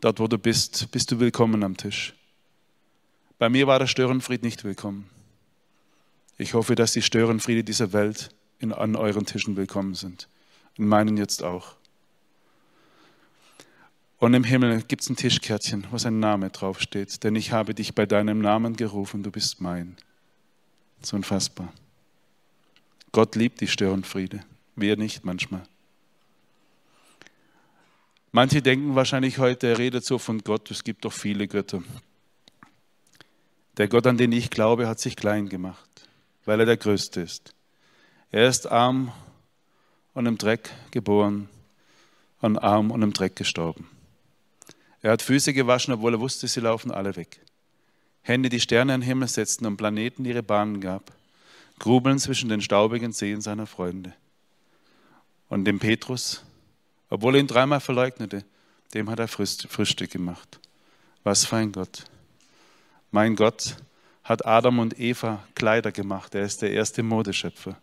dort 0.00 0.18
wo 0.18 0.26
du 0.26 0.38
bist, 0.38 0.90
bist 0.90 1.10
du 1.10 1.20
willkommen 1.20 1.64
am 1.64 1.76
Tisch. 1.76 2.14
Bei 3.38 3.50
mir 3.50 3.66
war 3.66 3.78
der 3.78 3.88
Störenfried 3.88 4.42
nicht 4.42 4.64
willkommen. 4.64 5.10
Ich 6.38 6.54
hoffe, 6.54 6.76
dass 6.76 6.94
die 6.94 7.02
Störenfriede 7.02 7.62
dieser 7.62 7.92
Welt 7.92 8.30
in, 8.58 8.72
an 8.72 8.96
euren 8.96 9.26
Tischen 9.26 9.54
willkommen 9.54 9.94
sind. 9.94 10.30
In 10.76 10.86
meinen 10.86 11.18
jetzt 11.18 11.42
auch. 11.42 11.76
Und 14.24 14.32
im 14.32 14.44
Himmel 14.44 14.80
gibt 14.80 15.02
es 15.02 15.10
ein 15.10 15.16
Tischkärtchen, 15.16 15.86
wo 15.90 15.98
sein 15.98 16.18
Name 16.18 16.48
draufsteht. 16.48 17.22
Denn 17.24 17.36
ich 17.36 17.52
habe 17.52 17.74
dich 17.74 17.94
bei 17.94 18.06
deinem 18.06 18.40
Namen 18.40 18.74
gerufen, 18.74 19.22
du 19.22 19.30
bist 19.30 19.60
mein. 19.60 19.98
So 21.02 21.16
unfassbar. 21.16 21.70
Gott 23.12 23.36
liebt 23.36 23.60
die 23.60 23.66
Störenfriede. 23.66 24.40
Wir 24.76 24.96
nicht 24.96 25.26
manchmal. 25.26 25.64
Manche 28.32 28.62
denken 28.62 28.94
wahrscheinlich 28.94 29.36
heute, 29.36 29.66
er 29.66 29.78
redet 29.78 30.06
so 30.06 30.16
von 30.16 30.38
Gott, 30.38 30.70
es 30.70 30.84
gibt 30.84 31.04
doch 31.04 31.12
viele 31.12 31.46
Götter. 31.46 31.82
Der 33.76 33.88
Gott, 33.88 34.06
an 34.06 34.16
den 34.16 34.32
ich 34.32 34.48
glaube, 34.48 34.88
hat 34.88 35.00
sich 35.00 35.16
klein 35.16 35.50
gemacht, 35.50 36.08
weil 36.46 36.60
er 36.60 36.64
der 36.64 36.78
Größte 36.78 37.20
ist. 37.20 37.52
Er 38.30 38.48
ist 38.48 38.72
arm 38.72 39.12
und 40.14 40.24
im 40.24 40.38
Dreck 40.38 40.70
geboren 40.92 41.50
und 42.40 42.56
arm 42.56 42.90
und 42.90 43.02
im 43.02 43.12
Dreck 43.12 43.36
gestorben. 43.36 43.86
Er 45.04 45.12
hat 45.12 45.20
Füße 45.20 45.52
gewaschen, 45.52 45.92
obwohl 45.92 46.14
er 46.14 46.20
wusste, 46.20 46.48
sie 46.48 46.60
laufen 46.60 46.90
alle 46.90 47.14
weg. 47.14 47.38
Hände, 48.22 48.48
die 48.48 48.58
Sterne 48.58 48.94
in 48.94 49.02
den 49.02 49.06
Himmel 49.06 49.28
setzten 49.28 49.66
und 49.66 49.76
Planeten 49.76 50.24
ihre 50.24 50.42
Bahnen 50.42 50.80
gab, 50.80 51.12
grubeln 51.78 52.18
zwischen 52.18 52.48
den 52.48 52.62
staubigen 52.62 53.12
Zehen 53.12 53.42
seiner 53.42 53.66
Freunde. 53.66 54.14
Und 55.50 55.66
dem 55.66 55.78
Petrus, 55.78 56.42
obwohl 57.10 57.34
er 57.34 57.40
ihn 57.40 57.46
dreimal 57.46 57.80
verleugnete, 57.80 58.46
dem 58.94 59.10
hat 59.10 59.18
er 59.18 59.28
Frühstück 59.28 60.10
gemacht. 60.10 60.58
Was 61.22 61.44
für 61.44 61.56
ein 61.56 61.72
Gott. 61.72 62.04
Mein 63.10 63.36
Gott 63.36 63.76
hat 64.22 64.46
Adam 64.46 64.78
und 64.78 64.98
Eva 64.98 65.46
Kleider 65.54 65.92
gemacht. 65.92 66.34
Er 66.34 66.44
ist 66.44 66.62
der 66.62 66.70
erste 66.70 67.02
Modeschöpfer. 67.02 67.76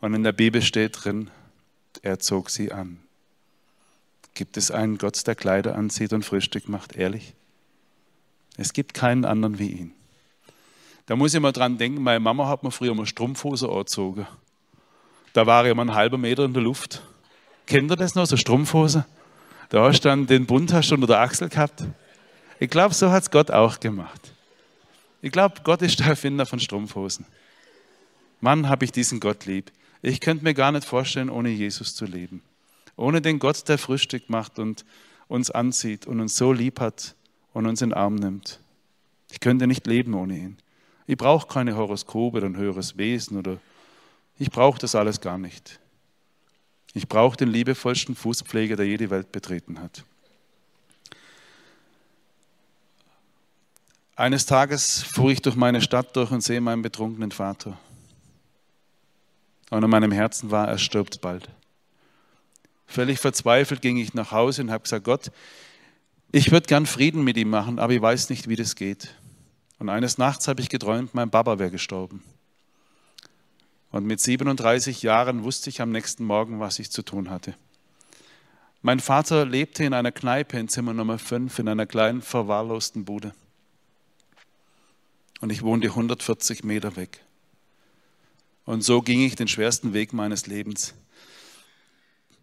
Und 0.00 0.14
in 0.14 0.22
der 0.22 0.30
Bibel 0.30 0.62
steht 0.62 1.04
drin, 1.04 1.28
er 2.02 2.20
zog 2.20 2.50
sie 2.50 2.70
an. 2.70 3.00
Gibt 4.40 4.56
es 4.56 4.70
einen 4.70 4.96
Gott, 4.96 5.26
der 5.26 5.34
Kleider 5.34 5.76
anzieht 5.76 6.14
und 6.14 6.24
Frühstück 6.24 6.66
macht? 6.66 6.96
Ehrlich? 6.96 7.34
Es 8.56 8.72
gibt 8.72 8.94
keinen 8.94 9.26
anderen 9.26 9.58
wie 9.58 9.68
ihn. 9.68 9.92
Da 11.04 11.14
muss 11.14 11.34
ich 11.34 11.40
mal 11.40 11.52
dran 11.52 11.76
denken, 11.76 12.02
meine 12.02 12.20
Mama 12.20 12.48
hat 12.48 12.62
mir 12.62 12.70
früher 12.70 12.94
mal 12.94 13.04
Strumpfhose 13.04 13.68
angezogen. 13.68 14.26
Da 15.34 15.46
war 15.46 15.66
ich 15.66 15.70
immer 15.70 15.82
einen 15.82 15.94
halben 15.94 16.22
Meter 16.22 16.46
in 16.46 16.54
der 16.54 16.62
Luft. 16.62 17.02
Kennt 17.66 17.90
ihr 17.92 17.96
das 17.96 18.14
noch, 18.14 18.24
so 18.24 18.38
Strumpfhose? 18.38 19.04
Da 19.68 19.82
hast 19.82 20.00
du 20.00 20.08
dann 20.08 20.26
den 20.26 20.46
Bund 20.46 20.72
hast 20.72 20.90
unter 20.90 21.06
der 21.06 21.20
Achsel 21.20 21.50
gehabt. 21.50 21.84
Ich 22.58 22.70
glaube, 22.70 22.94
so 22.94 23.10
hat 23.10 23.24
es 23.24 23.30
Gott 23.30 23.50
auch 23.50 23.78
gemacht. 23.78 24.32
Ich 25.20 25.32
glaube, 25.32 25.56
Gott 25.64 25.82
ist 25.82 25.98
der 25.98 26.06
Erfinder 26.06 26.46
von 26.46 26.60
Strumpfhosen. 26.60 27.26
Mann, 28.40 28.70
habe 28.70 28.86
ich 28.86 28.92
diesen 28.92 29.20
Gott 29.20 29.44
lieb. 29.44 29.70
Ich 30.00 30.18
könnte 30.18 30.44
mir 30.44 30.54
gar 30.54 30.72
nicht 30.72 30.86
vorstellen, 30.86 31.28
ohne 31.28 31.50
Jesus 31.50 31.94
zu 31.94 32.06
leben. 32.06 32.42
Ohne 33.00 33.22
den 33.22 33.38
Gott, 33.38 33.66
der 33.66 33.78
Frühstück 33.78 34.28
macht 34.28 34.58
und 34.58 34.84
uns 35.26 35.50
anzieht 35.50 36.06
und 36.06 36.20
uns 36.20 36.36
so 36.36 36.52
lieb 36.52 36.80
hat 36.80 37.14
und 37.54 37.66
uns 37.66 37.80
in 37.80 37.88
den 37.88 37.96
Arm 37.96 38.16
nimmt. 38.16 38.60
Ich 39.30 39.40
könnte 39.40 39.66
nicht 39.66 39.86
leben 39.86 40.12
ohne 40.12 40.36
ihn. 40.36 40.58
Ich 41.06 41.16
brauche 41.16 41.46
keine 41.46 41.76
Horoskope 41.76 42.36
oder 42.36 42.46
ein 42.46 42.58
höheres 42.58 42.98
Wesen 42.98 43.38
oder 43.38 43.56
ich 44.38 44.50
brauche 44.50 44.78
das 44.78 44.94
alles 44.94 45.22
gar 45.22 45.38
nicht. 45.38 45.80
Ich 46.92 47.08
brauche 47.08 47.38
den 47.38 47.48
liebevollsten 47.48 48.14
Fußpfleger, 48.14 48.76
der 48.76 48.86
je 48.86 48.98
die 48.98 49.08
Welt 49.08 49.32
betreten 49.32 49.80
hat. 49.80 50.04
Eines 54.14 54.44
Tages 54.44 55.02
fuhr 55.04 55.30
ich 55.30 55.40
durch 55.40 55.56
meine 55.56 55.80
Stadt 55.80 56.14
durch 56.16 56.30
und 56.32 56.42
sehe 56.42 56.60
meinen 56.60 56.82
betrunkenen 56.82 57.32
Vater. 57.32 57.78
Und 59.70 59.82
in 59.82 59.88
meinem 59.88 60.12
Herzen 60.12 60.50
war, 60.50 60.68
er 60.68 60.76
stirbt 60.76 61.22
bald. 61.22 61.48
Völlig 62.90 63.20
verzweifelt 63.20 63.82
ging 63.82 63.96
ich 63.96 64.14
nach 64.14 64.32
Hause 64.32 64.62
und 64.62 64.70
habe 64.70 64.82
gesagt, 64.82 65.04
Gott, 65.04 65.30
ich 66.32 66.50
würde 66.50 66.66
gern 66.66 66.86
Frieden 66.86 67.22
mit 67.22 67.36
ihm 67.36 67.50
machen, 67.50 67.78
aber 67.78 67.92
ich 67.92 68.02
weiß 68.02 68.30
nicht, 68.30 68.48
wie 68.48 68.56
das 68.56 68.74
geht. 68.74 69.14
Und 69.78 69.88
eines 69.88 70.18
Nachts 70.18 70.48
habe 70.48 70.60
ich 70.60 70.68
geträumt, 70.68 71.14
mein 71.14 71.30
Papa 71.30 71.58
wäre 71.58 71.70
gestorben. 71.70 72.22
Und 73.92 74.06
mit 74.06 74.20
37 74.20 75.02
Jahren 75.02 75.44
wusste 75.44 75.70
ich 75.70 75.80
am 75.80 75.90
nächsten 75.90 76.24
Morgen, 76.24 76.58
was 76.58 76.80
ich 76.80 76.90
zu 76.90 77.02
tun 77.02 77.30
hatte. 77.30 77.54
Mein 78.82 78.98
Vater 78.98 79.46
lebte 79.46 79.84
in 79.84 79.94
einer 79.94 80.12
Kneipe 80.12 80.58
in 80.58 80.68
Zimmer 80.68 80.92
Nummer 80.92 81.18
5 81.18 81.58
in 81.60 81.68
einer 81.68 81.86
kleinen 81.86 82.22
verwahrlosten 82.22 83.04
Bude 83.04 83.32
und 85.40 85.50
ich 85.50 85.62
wohnte 85.62 85.88
140 85.88 86.64
Meter 86.64 86.96
weg. 86.96 87.20
Und 88.64 88.82
so 88.82 89.02
ging 89.02 89.22
ich 89.22 89.34
den 89.34 89.48
schwersten 89.48 89.92
Weg 89.92 90.12
meines 90.12 90.46
Lebens. 90.46 90.94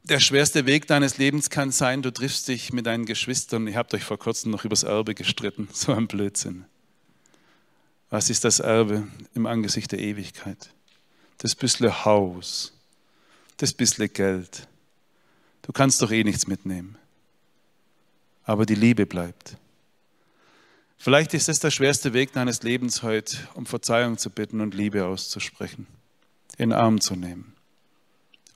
Der 0.09 0.21
schwerste 0.21 0.65
Weg 0.65 0.87
deines 0.87 1.17
Lebens 1.17 1.49
kann 1.49 1.69
sein, 1.71 2.01
du 2.01 2.11
triffst 2.11 2.47
dich 2.47 2.71
mit 2.71 2.85
deinen 2.85 3.05
Geschwistern. 3.05 3.67
Ihr 3.67 3.75
habt 3.75 3.93
euch 3.93 4.05
vor 4.05 4.17
kurzem 4.17 4.51
noch 4.51 4.63
übers 4.63 4.83
Erbe 4.83 5.13
gestritten. 5.13 5.67
So 5.73 5.93
ein 5.93 6.07
Blödsinn. 6.07 6.63
Was 8.09 8.29
ist 8.29 8.45
das 8.45 8.61
Erbe 8.61 9.05
im 9.33 9.45
Angesicht 9.45 9.91
der 9.91 9.99
Ewigkeit? 9.99 10.69
Das 11.39 11.55
bisschen 11.55 12.05
Haus, 12.05 12.71
das 13.57 13.73
bisschen 13.73 14.11
Geld. 14.13 14.69
Du 15.63 15.73
kannst 15.73 16.01
doch 16.01 16.11
eh 16.11 16.23
nichts 16.23 16.47
mitnehmen. 16.47 16.97
Aber 18.45 18.65
die 18.65 18.75
Liebe 18.75 19.05
bleibt. 19.05 19.57
Vielleicht 20.97 21.33
ist 21.33 21.49
es 21.49 21.59
der 21.59 21.71
schwerste 21.71 22.13
Weg 22.13 22.31
deines 22.31 22.63
Lebens 22.63 23.03
heute, 23.03 23.35
um 23.55 23.65
Verzeihung 23.65 24.17
zu 24.17 24.29
bitten 24.29 24.61
und 24.61 24.73
Liebe 24.73 25.05
auszusprechen, 25.05 25.85
in 26.57 26.69
den 26.69 26.79
Arm 26.79 27.01
zu 27.01 27.17
nehmen. 27.17 27.56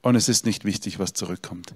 Und 0.02 0.16
es 0.16 0.30
ist 0.30 0.46
nicht 0.46 0.66
wichtig, 0.66 1.00
was 1.00 1.14
zurückkommt. 1.14 1.74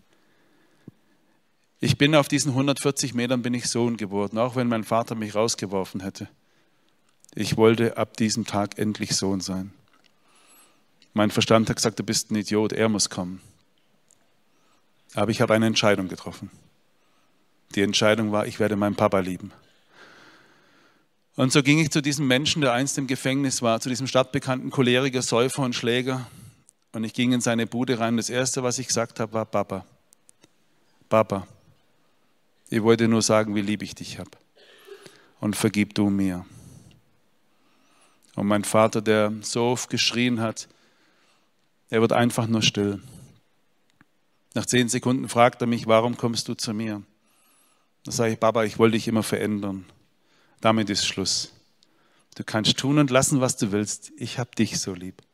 Ich 1.79 1.97
bin 1.97 2.15
auf 2.15 2.27
diesen 2.27 2.51
140 2.51 3.13
Metern 3.13 3.41
bin 3.41 3.53
ich 3.53 3.69
Sohn 3.69 3.97
geworden, 3.97 4.37
auch 4.37 4.55
wenn 4.55 4.67
mein 4.67 4.83
Vater 4.83 5.13
mich 5.15 5.35
rausgeworfen 5.35 6.01
hätte. 6.01 6.27
Ich 7.35 7.57
wollte 7.57 7.97
ab 7.97 8.17
diesem 8.17 8.45
Tag 8.45 8.79
endlich 8.79 9.15
Sohn 9.15 9.41
sein. 9.41 9.71
Mein 11.13 11.31
Verstand 11.31 11.69
hat 11.69 11.75
gesagt, 11.75 11.99
du 11.99 12.03
bist 12.03 12.31
ein 12.31 12.35
Idiot, 12.35 12.73
er 12.73 12.89
muss 12.89 13.09
kommen. 13.09 13.41
Aber 15.13 15.31
ich 15.31 15.41
habe 15.41 15.53
eine 15.53 15.67
Entscheidung 15.67 16.07
getroffen. 16.07 16.49
Die 17.75 17.81
Entscheidung 17.81 18.31
war, 18.31 18.47
ich 18.47 18.59
werde 18.59 18.75
meinen 18.75 18.95
Papa 18.95 19.19
lieben. 19.19 19.51
Und 21.35 21.51
so 21.51 21.61
ging 21.61 21.79
ich 21.79 21.91
zu 21.91 22.01
diesem 22.01 22.27
Menschen, 22.27 22.61
der 22.61 22.73
einst 22.73 22.97
im 22.97 23.07
Gefängnis 23.07 23.61
war, 23.61 23.81
zu 23.81 23.89
diesem 23.89 24.07
stadtbekannten 24.07 24.71
Choleriker, 24.71 25.21
Säufer 25.21 25.63
und 25.63 25.75
Schläger. 25.75 26.25
Und 26.95 27.03
ich 27.03 27.13
ging 27.13 27.33
in 27.33 27.41
seine 27.41 27.67
Bude 27.67 27.99
rein. 27.99 28.15
Das 28.15 28.29
Erste, 28.29 28.63
was 28.63 28.79
ich 28.79 28.87
gesagt 28.87 29.19
habe, 29.19 29.33
war 29.33 29.43
Papa. 29.43 29.85
Papa, 31.09 31.45
ich 32.69 32.81
wollte 32.81 33.09
nur 33.09 33.21
sagen, 33.21 33.53
wie 33.53 33.61
lieb 33.61 33.83
ich 33.83 33.95
dich 33.95 34.17
habe. 34.17 34.31
Und 35.41 35.57
vergib 35.57 35.93
du 35.93 36.09
mir. 36.09 36.45
Und 38.35 38.47
mein 38.47 38.63
Vater, 38.63 39.01
der 39.01 39.33
so 39.41 39.65
oft 39.65 39.89
geschrien 39.89 40.39
hat, 40.39 40.69
er 41.89 41.99
wird 41.99 42.13
einfach 42.13 42.47
nur 42.47 42.61
still. 42.61 43.01
Nach 44.53 44.65
zehn 44.65 44.87
Sekunden 44.87 45.27
fragt 45.27 45.59
er 45.59 45.67
mich, 45.67 45.87
warum 45.87 46.15
kommst 46.15 46.47
du 46.47 46.53
zu 46.53 46.73
mir? 46.73 47.03
Da 48.05 48.13
sage 48.13 48.31
ich, 48.31 48.39
Papa, 48.39 48.63
ich 48.63 48.79
wollte 48.79 48.93
dich 48.93 49.09
immer 49.09 49.23
verändern. 49.23 49.83
Damit 50.61 50.89
ist 50.89 51.05
Schluss. 51.05 51.51
Du 52.35 52.45
kannst 52.45 52.77
tun 52.77 52.99
und 52.99 53.09
lassen, 53.09 53.41
was 53.41 53.57
du 53.57 53.73
willst. 53.73 54.13
Ich 54.15 54.39
habe 54.39 54.51
dich 54.55 54.79
so 54.79 54.93
lieb. 54.93 55.24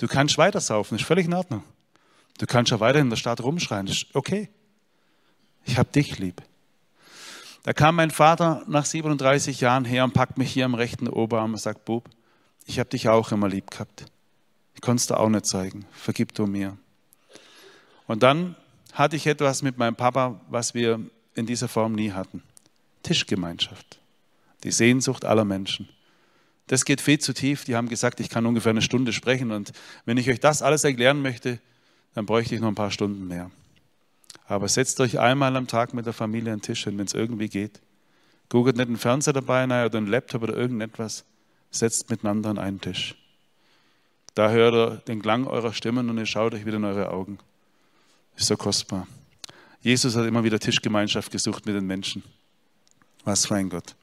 Du 0.00 0.08
kannst 0.08 0.38
weiter 0.38 0.60
saufen, 0.60 0.96
ist 0.96 1.04
völlig 1.04 1.26
in 1.26 1.34
Ordnung. 1.34 1.62
Du 2.38 2.46
kannst 2.46 2.70
ja 2.70 2.80
weiter 2.80 2.98
in 2.98 3.10
der 3.10 3.16
Stadt 3.16 3.42
rumschreien, 3.42 3.86
ist 3.86 4.06
okay. 4.14 4.48
Ich 5.66 5.76
habe 5.76 5.90
dich 5.92 6.18
lieb. 6.18 6.42
Da 7.64 7.74
kam 7.74 7.96
mein 7.96 8.10
Vater 8.10 8.62
nach 8.66 8.86
37 8.86 9.60
Jahren 9.60 9.84
her 9.84 10.04
und 10.04 10.14
packt 10.14 10.38
mich 10.38 10.50
hier 10.50 10.64
am 10.64 10.74
rechten 10.74 11.06
Oberarm 11.06 11.52
und 11.52 11.58
sagt, 11.58 11.84
Bub, 11.84 12.08
ich 12.64 12.78
habe 12.78 12.88
dich 12.88 13.10
auch 13.10 13.30
immer 13.30 13.48
lieb 13.48 13.70
gehabt. 13.70 14.06
Ich 14.74 14.80
konnte 14.80 15.02
es 15.02 15.06
dir 15.06 15.20
auch 15.20 15.28
nicht 15.28 15.44
zeigen. 15.44 15.84
Vergib 15.92 16.34
du 16.34 16.46
mir. 16.46 16.78
Und 18.06 18.22
dann 18.22 18.56
hatte 18.94 19.16
ich 19.16 19.26
etwas 19.26 19.60
mit 19.60 19.76
meinem 19.76 19.96
Papa, 19.96 20.40
was 20.48 20.72
wir 20.72 21.00
in 21.34 21.44
dieser 21.44 21.68
Form 21.68 21.92
nie 21.92 22.12
hatten. 22.12 22.42
Tischgemeinschaft 23.02 24.00
die 24.64 24.70
Sehnsucht 24.70 25.24
aller 25.24 25.44
Menschen. 25.44 25.88
Das 26.70 26.84
geht 26.84 27.00
viel 27.00 27.18
zu 27.18 27.34
tief. 27.34 27.64
Die 27.64 27.74
haben 27.74 27.88
gesagt, 27.88 28.20
ich 28.20 28.28
kann 28.28 28.46
ungefähr 28.46 28.70
eine 28.70 28.80
Stunde 28.80 29.12
sprechen 29.12 29.50
und 29.50 29.72
wenn 30.04 30.16
ich 30.18 30.30
euch 30.30 30.38
das 30.38 30.62
alles 30.62 30.84
erklären 30.84 31.20
möchte, 31.20 31.58
dann 32.14 32.26
bräuchte 32.26 32.54
ich 32.54 32.60
noch 32.60 32.68
ein 32.68 32.76
paar 32.76 32.92
Stunden 32.92 33.26
mehr. 33.26 33.50
Aber 34.46 34.68
setzt 34.68 35.00
euch 35.00 35.18
einmal 35.18 35.56
am 35.56 35.66
Tag 35.66 35.94
mit 35.94 36.06
der 36.06 36.12
Familie 36.12 36.52
an 36.52 36.60
den 36.60 36.62
Tisch 36.62 36.84
hin, 36.84 36.96
wenn 36.96 37.06
es 37.06 37.12
irgendwie 37.14 37.48
geht. 37.48 37.80
Googelt 38.50 38.76
nicht 38.76 38.86
einen 38.86 38.98
Fernseher 38.98 39.32
dabei 39.32 39.66
naja, 39.66 39.86
oder 39.86 39.98
einen 39.98 40.06
Laptop 40.06 40.44
oder 40.44 40.56
irgendetwas. 40.56 41.24
Setzt 41.72 42.08
miteinander 42.08 42.50
an 42.50 42.58
einen 42.58 42.80
Tisch. 42.80 43.16
Da 44.36 44.50
hört 44.50 44.72
ihr 44.72 45.02
den 45.08 45.22
Klang 45.22 45.48
eurer 45.48 45.72
Stimmen 45.72 46.08
und 46.08 46.18
ihr 46.18 46.26
schaut 46.26 46.54
euch 46.54 46.66
wieder 46.66 46.76
in 46.76 46.84
eure 46.84 47.10
Augen. 47.10 47.40
Ist 48.36 48.46
so 48.46 48.56
kostbar. 48.56 49.08
Jesus 49.80 50.14
hat 50.14 50.24
immer 50.24 50.44
wieder 50.44 50.60
Tischgemeinschaft 50.60 51.32
gesucht 51.32 51.66
mit 51.66 51.74
den 51.74 51.88
Menschen. 51.88 52.22
Was 53.24 53.46
für 53.46 53.56
ein 53.56 53.70
Gott. 53.70 53.96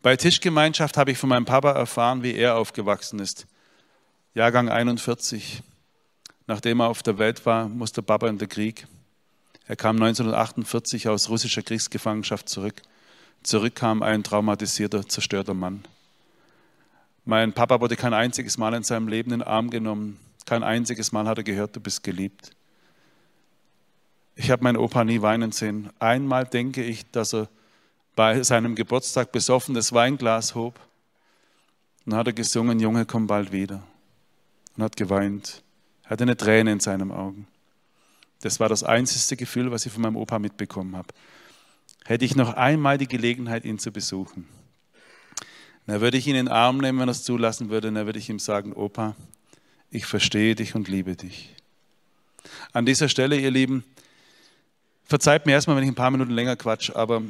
Bei 0.00 0.16
Tischgemeinschaft 0.16 0.96
habe 0.96 1.10
ich 1.10 1.18
von 1.18 1.28
meinem 1.28 1.44
Papa 1.44 1.72
erfahren, 1.72 2.22
wie 2.22 2.34
er 2.34 2.56
aufgewachsen 2.56 3.18
ist. 3.18 3.46
Jahrgang 4.32 4.68
41. 4.68 5.62
Nachdem 6.46 6.80
er 6.80 6.88
auf 6.88 7.02
der 7.02 7.18
Welt 7.18 7.44
war, 7.46 7.68
musste 7.68 8.02
Papa 8.02 8.28
in 8.28 8.38
den 8.38 8.48
Krieg. 8.48 8.86
Er 9.66 9.74
kam 9.74 9.96
1948 9.96 11.08
aus 11.08 11.28
russischer 11.28 11.62
Kriegsgefangenschaft 11.62 12.48
zurück. 12.48 12.80
Zurück 13.42 13.74
kam 13.74 14.02
ein 14.02 14.22
traumatisierter, 14.22 15.06
zerstörter 15.06 15.54
Mann. 15.54 15.84
Mein 17.24 17.52
Papa 17.52 17.80
wurde 17.80 17.96
kein 17.96 18.14
einziges 18.14 18.56
Mal 18.56 18.74
in 18.74 18.84
seinem 18.84 19.08
Leben 19.08 19.32
in 19.32 19.40
den 19.40 19.48
Arm 19.48 19.68
genommen. 19.68 20.18
Kein 20.46 20.62
einziges 20.62 21.10
Mal 21.10 21.26
hat 21.26 21.38
er 21.38 21.44
gehört, 21.44 21.74
du 21.74 21.80
bist 21.80 22.04
geliebt. 22.04 22.52
Ich 24.36 24.52
habe 24.52 24.62
meinen 24.62 24.76
Opa 24.76 25.04
nie 25.04 25.20
weinen 25.22 25.50
sehen. 25.50 25.90
Einmal 25.98 26.46
denke 26.46 26.84
ich, 26.84 27.10
dass 27.10 27.34
er 27.34 27.48
bei 28.18 28.42
seinem 28.42 28.74
Geburtstag 28.74 29.30
besoffen 29.30 29.76
das 29.76 29.92
Weinglas 29.92 30.56
hob 30.56 30.80
und 32.04 32.16
hat 32.16 32.26
er 32.26 32.32
gesungen, 32.32 32.80
Junge, 32.80 33.06
komm 33.06 33.28
bald 33.28 33.52
wieder. 33.52 33.80
Und 34.76 34.82
hat 34.82 34.96
geweint. 34.96 35.62
Er 36.02 36.10
hatte 36.10 36.24
eine 36.24 36.36
Träne 36.36 36.72
in 36.72 36.80
seinen 36.80 37.12
Augen. 37.12 37.46
Das 38.40 38.58
war 38.58 38.68
das 38.68 38.82
einzige 38.82 39.36
Gefühl, 39.36 39.70
was 39.70 39.86
ich 39.86 39.92
von 39.92 40.02
meinem 40.02 40.16
Opa 40.16 40.40
mitbekommen 40.40 40.96
habe. 40.96 41.06
Hätte 42.06 42.24
ich 42.24 42.34
noch 42.34 42.54
einmal 42.54 42.98
die 42.98 43.06
Gelegenheit, 43.06 43.64
ihn 43.64 43.78
zu 43.78 43.92
besuchen, 43.92 44.48
dann 45.86 46.00
würde 46.00 46.18
ich 46.18 46.26
ihn 46.26 46.34
in 46.34 46.46
den 46.46 46.52
Arm 46.52 46.78
nehmen, 46.78 46.98
wenn 46.98 47.08
er 47.08 47.12
es 47.12 47.22
zulassen 47.22 47.70
würde, 47.70 47.92
dann 47.92 48.04
würde 48.04 48.18
ich 48.18 48.28
ihm 48.28 48.40
sagen, 48.40 48.72
Opa, 48.72 49.14
ich 49.92 50.06
verstehe 50.06 50.56
dich 50.56 50.74
und 50.74 50.88
liebe 50.88 51.14
dich. 51.14 51.54
An 52.72 52.84
dieser 52.84 53.08
Stelle, 53.08 53.38
ihr 53.38 53.52
Lieben, 53.52 53.84
verzeiht 55.04 55.46
mir 55.46 55.52
erstmal, 55.52 55.76
wenn 55.76 55.84
ich 55.84 55.90
ein 55.90 55.94
paar 55.94 56.10
Minuten 56.10 56.32
länger 56.32 56.56
quatsch, 56.56 56.90
aber 56.90 57.22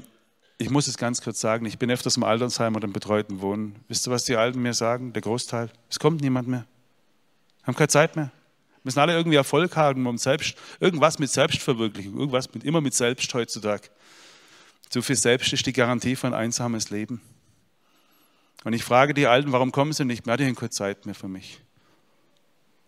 ich 0.59 0.71
muss 0.71 0.89
es 0.89 0.99
ganz 0.99 1.23
kurz 1.23 1.41
sagen, 1.41 1.65
ich 1.67 1.79
bin 1.79 1.91
öfters 1.91 2.17
im 2.17 2.25
Altersheim 2.25 2.75
oder 2.75 2.87
im 2.87 2.93
betreuten 2.93 3.41
Wohnen. 3.41 3.77
Wisst 3.87 4.09
ihr, 4.09 4.11
was 4.11 4.25
die 4.25 4.37
Alten 4.37 4.61
mir 4.61 4.75
sagen? 4.75 5.13
Der 5.13 5.23
Großteil. 5.23 5.71
Es 5.89 6.01
kommt 6.01 6.21
niemand 6.21 6.49
mehr. 6.49 6.67
Haben 7.63 7.77
keine 7.77 7.89
Zeit 7.89 8.17
mehr. 8.17 8.33
Müssen 8.83 8.99
alle 8.99 9.15
irgendwie 9.15 9.37
Erfolg 9.37 9.77
haben, 9.77 10.07
um 10.07 10.19
selbst, 10.19 10.57
irgendwas 10.81 11.19
mit 11.19 11.31
Selbstverwirklichung, 11.31 12.17
irgendwas 12.19 12.53
mit, 12.53 12.65
immer 12.65 12.81
mit 12.81 12.95
Selbst 12.95 13.33
heutzutage. 13.35 13.89
Zu 14.89 15.03
viel 15.03 15.17
Selbst 15.17 15.53
ist 15.53 15.65
die 15.67 15.73
Garantie 15.73 16.17
für 16.17 16.27
ein 16.27 16.35
einsames 16.35 16.91
Leben. 16.91 17.21
Und 18.65 18.73
ich 18.73 18.83
frage 18.83 19.15
die 19.15 19.27
Alten, 19.27 19.53
warum 19.53 19.71
kommen 19.71 19.93
sie 19.93 20.05
nicht 20.05 20.27
mehr? 20.27 20.37
Die 20.37 20.45
haben 20.45 20.57
keine 20.57 20.71
Zeit 20.71 21.07
mehr 21.07 21.15
für 21.15 21.29
mich. 21.29 21.61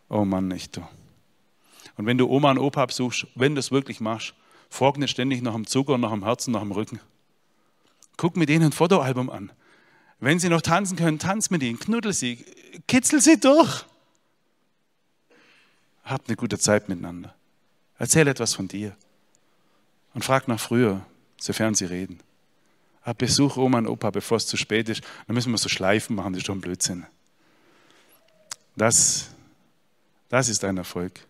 Oh 0.09 0.25
Mann, 0.25 0.49
nicht 0.49 0.77
du. 0.77 0.81
Und 1.97 2.07
wenn 2.07 2.19
du 2.19 2.29
Oma 2.29 2.51
und 2.51 2.59
Opa 2.59 2.87
besuchst, 2.87 3.29
wenn 3.37 3.55
du 3.55 3.61
es 3.61 3.71
wirklich 3.71 4.01
machst, 4.01 4.35
frag 4.71 4.99
nicht 4.99 5.11
ständig 5.11 5.43
nach 5.43 5.55
dem 5.55 5.67
Zucker, 5.67 5.99
nach 5.99 6.11
dem 6.11 6.25
Herzen, 6.25 6.53
nach 6.53 6.63
dem 6.63 6.73
Rücken. 6.73 6.99
Guck 8.21 8.37
mit 8.37 8.51
ihnen 8.51 8.65
ein 8.65 8.73
Fotoalbum 8.73 9.31
an. 9.31 9.51
Wenn 10.19 10.39
sie 10.39 10.51
noch 10.51 10.61
tanzen 10.61 10.99
können, 10.99 11.19
tanz 11.19 11.49
mit 11.49 11.63
ihnen, 11.63 11.81
knuddel 11.81 12.13
sie, 12.13 12.45
kitzel 12.87 13.23
sie 13.23 13.41
durch. 13.41 13.87
Habt 16.05 16.29
eine 16.29 16.37
gute 16.37 16.59
Zeit 16.59 16.91
miteinander. 16.91 17.35
Erzähl 17.97 18.29
etwas 18.29 18.53
von 18.53 18.69
dir. 18.69 18.95
Und 20.13 20.23
frag 20.23 20.49
nach 20.49 20.61
früher, 20.61 21.01
sofern 21.39 21.75
sie 21.75 21.87
reden. 21.87 22.21
Hab 23.05 23.17
Besuch 23.17 23.57
Oma 23.57 23.79
und 23.79 23.87
Opa, 23.87 24.11
bevor 24.11 24.37
es 24.37 24.47
zu 24.47 24.59
spät 24.59 24.91
ist. 24.91 25.01
Dann 25.27 25.33
müssen 25.33 25.51
wir 25.51 25.57
so 25.57 25.71
Schleifen 25.71 26.15
machen, 26.15 26.35
das 26.35 26.41
ist 26.41 26.47
schon 26.47 26.61
Blödsinn. 26.61 27.07
Das, 28.77 29.31
das 30.29 30.51
ist 30.51 30.63
ein 30.63 30.77
Erfolg. 30.77 31.21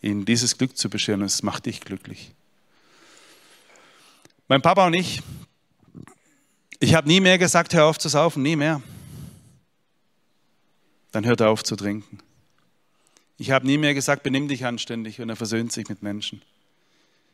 ihnen 0.00 0.24
dieses 0.24 0.56
Glück 0.56 0.78
zu 0.78 0.88
bescheren 0.88 1.20
es 1.20 1.42
macht 1.42 1.66
dich 1.66 1.82
glücklich. 1.82 2.32
Mein 4.48 4.62
Papa 4.62 4.86
und 4.86 4.94
ich, 4.94 5.22
ich 6.80 6.94
habe 6.94 7.06
nie 7.06 7.20
mehr 7.20 7.38
gesagt, 7.38 7.74
hör 7.74 7.84
auf 7.84 7.98
zu 7.98 8.08
saufen, 8.08 8.42
nie 8.42 8.56
mehr. 8.56 8.82
Dann 11.12 11.26
hört 11.26 11.40
er 11.40 11.50
auf 11.50 11.62
zu 11.62 11.76
trinken. 11.76 12.18
Ich 13.36 13.50
habe 13.50 13.66
nie 13.66 13.78
mehr 13.78 13.94
gesagt, 13.94 14.22
benimm 14.22 14.48
dich 14.48 14.64
anständig 14.66 15.20
und 15.20 15.28
er 15.28 15.36
versöhnt 15.36 15.72
sich 15.72 15.88
mit 15.88 16.02
Menschen. 16.02 16.42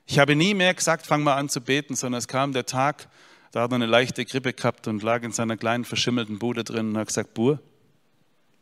Ich 0.07 0.19
habe 0.19 0.37
nie 0.37 0.55
mehr 0.55 0.75
gesagt, 0.75 1.07
fang 1.07 1.23
mal 1.23 1.37
an 1.37 1.49
zu 1.49 1.61
beten, 1.61 1.97
sondern 1.97 2.19
es 2.19 2.29
kam 2.29 2.53
der 2.53 2.67
Tag, 2.67 3.09
da 3.53 3.63
hat 3.63 3.73
er 3.73 3.77
eine 3.77 3.87
leichte 3.87 4.25
Grippe 4.25 4.53
gehabt 4.53 4.87
und 4.89 5.03
lag 5.03 5.23
in 5.23 5.33
seiner 5.33 5.57
kleinen 5.57 5.85
verschimmelten 5.85 6.39
Bude 6.39 6.63
drin 6.63 6.91
und 6.91 6.99
hat 6.99 7.09
gesagt, 7.09 7.35
Bur, 7.35 7.61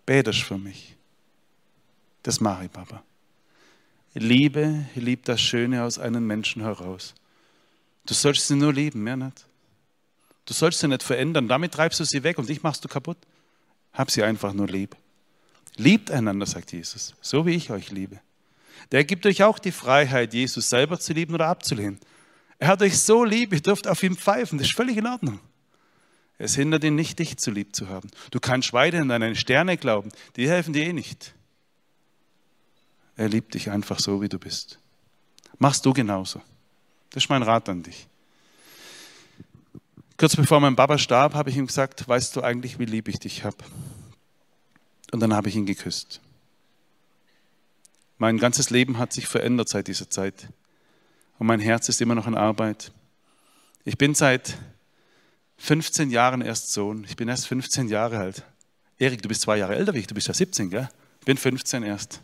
betest 0.07 0.43
für 0.43 0.59
mich. 0.59 0.97
Das 2.23 2.41
mache 2.41 2.65
ich, 2.67 2.73
Papa. 2.73 3.03
Liebe 4.15 4.87
liebt 4.95 5.29
das 5.29 5.41
Schöne 5.41 5.83
aus 5.83 5.99
einem 5.99 6.27
Menschen 6.27 6.63
heraus. 6.63 7.15
Du 8.07 8.15
sollst 8.15 8.47
sie 8.49 8.55
nur 8.55 8.73
lieben, 8.73 9.03
mehr 9.03 9.17
nicht. 9.17 9.47
Du 10.45 10.53
sollst 10.53 10.81
sie 10.81 10.89
nicht 10.89 11.03
verändern, 11.03 11.49
damit 11.49 11.73
treibst 11.75 12.01
du 12.01 12.05
sie 12.05 12.23
weg 12.23 12.39
und 12.39 12.49
dich 12.49 12.63
machst 12.63 12.85
du 12.85 12.89
kaputt. 12.89 13.19
Hab 13.93 14.11
sie 14.11 14.23
einfach 14.23 14.53
nur 14.53 14.67
lieb. 14.67 14.97
Liebt 15.77 16.11
einander, 16.11 16.47
sagt 16.47 16.73
Jesus, 16.73 17.15
so 17.21 17.47
wie 17.47 17.55
ich 17.55 17.71
euch 17.71 17.91
liebe. 17.91 18.21
Der 18.93 19.05
gibt 19.05 19.27
euch 19.27 19.43
auch 19.43 19.59
die 19.59 19.73
Freiheit, 19.73 20.35
Jesus 20.35 20.69
selber 20.69 21.01
zu 21.01 21.13
lieben 21.13 21.35
oder 21.35 21.49
abzulehnen. 21.49 21.99
Er 22.59 22.69
hat 22.69 22.83
euch 22.83 22.99
so 22.99 23.25
lieb, 23.25 23.53
ihr 23.53 23.61
dürft 23.61 23.89
auf 23.89 24.03
ihn 24.03 24.17
pfeifen, 24.17 24.59
das 24.59 24.69
ist 24.69 24.77
völlig 24.77 24.97
in 24.97 25.07
Ordnung. 25.07 25.41
Es 26.39 26.55
hindert 26.57 26.85
ihn 26.85 26.95
nicht, 26.95 27.19
dich 27.19 27.37
zu 27.39 27.51
lieb 27.51 27.75
zu 27.75 27.89
haben. 27.89 28.11
Du 28.31 28.41
kannst 28.41 28.73
weiterhin 28.73 29.11
an 29.11 29.21
deine 29.21 29.37
Sterne 29.37 29.77
glauben, 29.77 30.11
die 30.37 30.49
helfen 30.49 30.73
dir 30.73 30.85
eh 30.85 30.93
nicht. 30.93 31.35
Er 33.17 33.29
liebt 33.29 33.55
dich 33.55 33.71
einfach 33.71 34.01
so, 34.01 34.21
wie 34.21 34.29
du 34.29 34.39
bist. 34.39 34.79
Machst 35.59 35.87
du 35.87 35.93
genauso. 35.93 36.41
Das 37.11 37.25
ist 37.25 37.31
mein 37.31 37.45
Rat 37.45 37.69
an 37.69 37.83
dich. 37.83 38.09
Kurz 40.17 40.37
bevor 40.37 40.61
mein 40.61 40.77
Papa 40.77 40.97
starb, 40.99 41.35
habe 41.35 41.51
ich 41.51 41.57
ihm 41.57 41.67
gesagt, 41.67 42.07
weißt 42.07 42.37
du 42.37 42.43
eigentlich, 42.43 42.79
wie 42.79 42.85
lieb 42.85 43.09
ich 43.09 43.19
dich 43.19 43.45
habe? 43.45 43.57
Und 45.11 45.21
dann 45.21 45.35
habe 45.35 45.49
ich 45.49 45.57
ihn 45.57 45.67
geküsst. 45.67 46.21
Mein 48.19 48.39
ganzes 48.39 48.71
Leben 48.71 48.99
hat 48.99 49.13
sich 49.13 49.27
verändert 49.27 49.69
seit 49.69 49.89
dieser 49.89 50.09
Zeit. 50.09 50.49
Und 51.39 51.49
mein 51.49 51.61
Herz 51.61 51.89
ist 51.89 52.01
immer 52.01 52.15
noch 52.15 52.29
in 52.29 52.37
Arbeit. 52.37 52.93
Ich 53.85 53.99
bin 53.99 54.15
seit 54.15 54.57
15 55.59 56.11
Jahren 56.11 56.41
erst 56.41 56.73
Sohn. 56.73 57.05
Ich 57.09 57.17
bin 57.17 57.29
erst 57.29 57.49
15 57.49 57.89
Jahre 57.89 58.19
alt. 58.19 58.45
Erik, 58.99 59.21
du 59.23 59.29
bist 59.29 59.43
zwei 59.43 59.57
Jahre 59.57 59.75
älter 59.75 59.95
wie 59.95 59.99
ich. 59.99 60.07
Du 60.07 60.15
bist 60.15 60.29
ja 60.29 60.35
17, 60.35 60.71
gell? 60.71 60.89
Ich 61.21 61.27
bin 61.27 61.37
15 61.37 61.83
erst. 61.83 62.21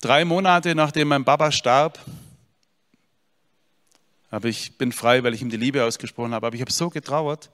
Drei 0.00 0.24
Monate 0.24 0.74
nachdem 0.74 1.08
mein 1.08 1.24
Papa 1.24 1.52
starb, 1.52 1.98
aber 4.36 4.48
ich 4.48 4.76
bin 4.76 4.92
frei, 4.92 5.24
weil 5.24 5.32
ich 5.32 5.40
ihm 5.40 5.48
die 5.48 5.56
Liebe 5.56 5.82
ausgesprochen 5.82 6.34
habe. 6.34 6.46
Aber 6.46 6.54
ich 6.54 6.60
habe 6.60 6.70
so 6.70 6.90
getrauert. 6.90 7.50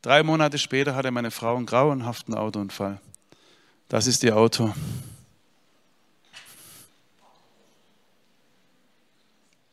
Drei 0.00 0.22
Monate 0.22 0.58
später 0.58 0.94
hatte 0.94 1.10
meine 1.10 1.32
Frau 1.32 1.56
einen 1.56 1.66
grauenhaften 1.66 2.34
Autounfall. 2.34 3.00
Das 3.88 4.06
ist 4.06 4.22
ihr 4.22 4.36
Auto. 4.36 4.72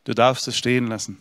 Du 0.02 0.14
darfst 0.14 0.48
es 0.48 0.58
stehen 0.58 0.88
lassen. 0.88 1.16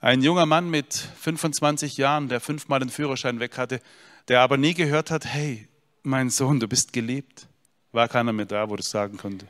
Ein 0.00 0.20
junger 0.20 0.44
Mann 0.44 0.68
mit 0.68 0.92
25 0.92 1.96
Jahren, 1.96 2.28
der 2.28 2.40
fünfmal 2.40 2.80
den 2.80 2.90
Führerschein 2.90 3.40
weg 3.40 3.56
hatte, 3.56 3.80
der 4.28 4.42
aber 4.42 4.58
nie 4.58 4.74
gehört 4.74 5.10
hat, 5.10 5.24
hey, 5.24 5.66
mein 6.02 6.28
Sohn, 6.28 6.60
du 6.60 6.68
bist 6.68 6.92
geliebt, 6.92 7.46
war 7.92 8.06
keiner 8.06 8.34
mehr 8.34 8.44
da, 8.44 8.68
wo 8.68 8.76
das 8.76 8.90
sagen 8.90 9.16
konnte. 9.16 9.46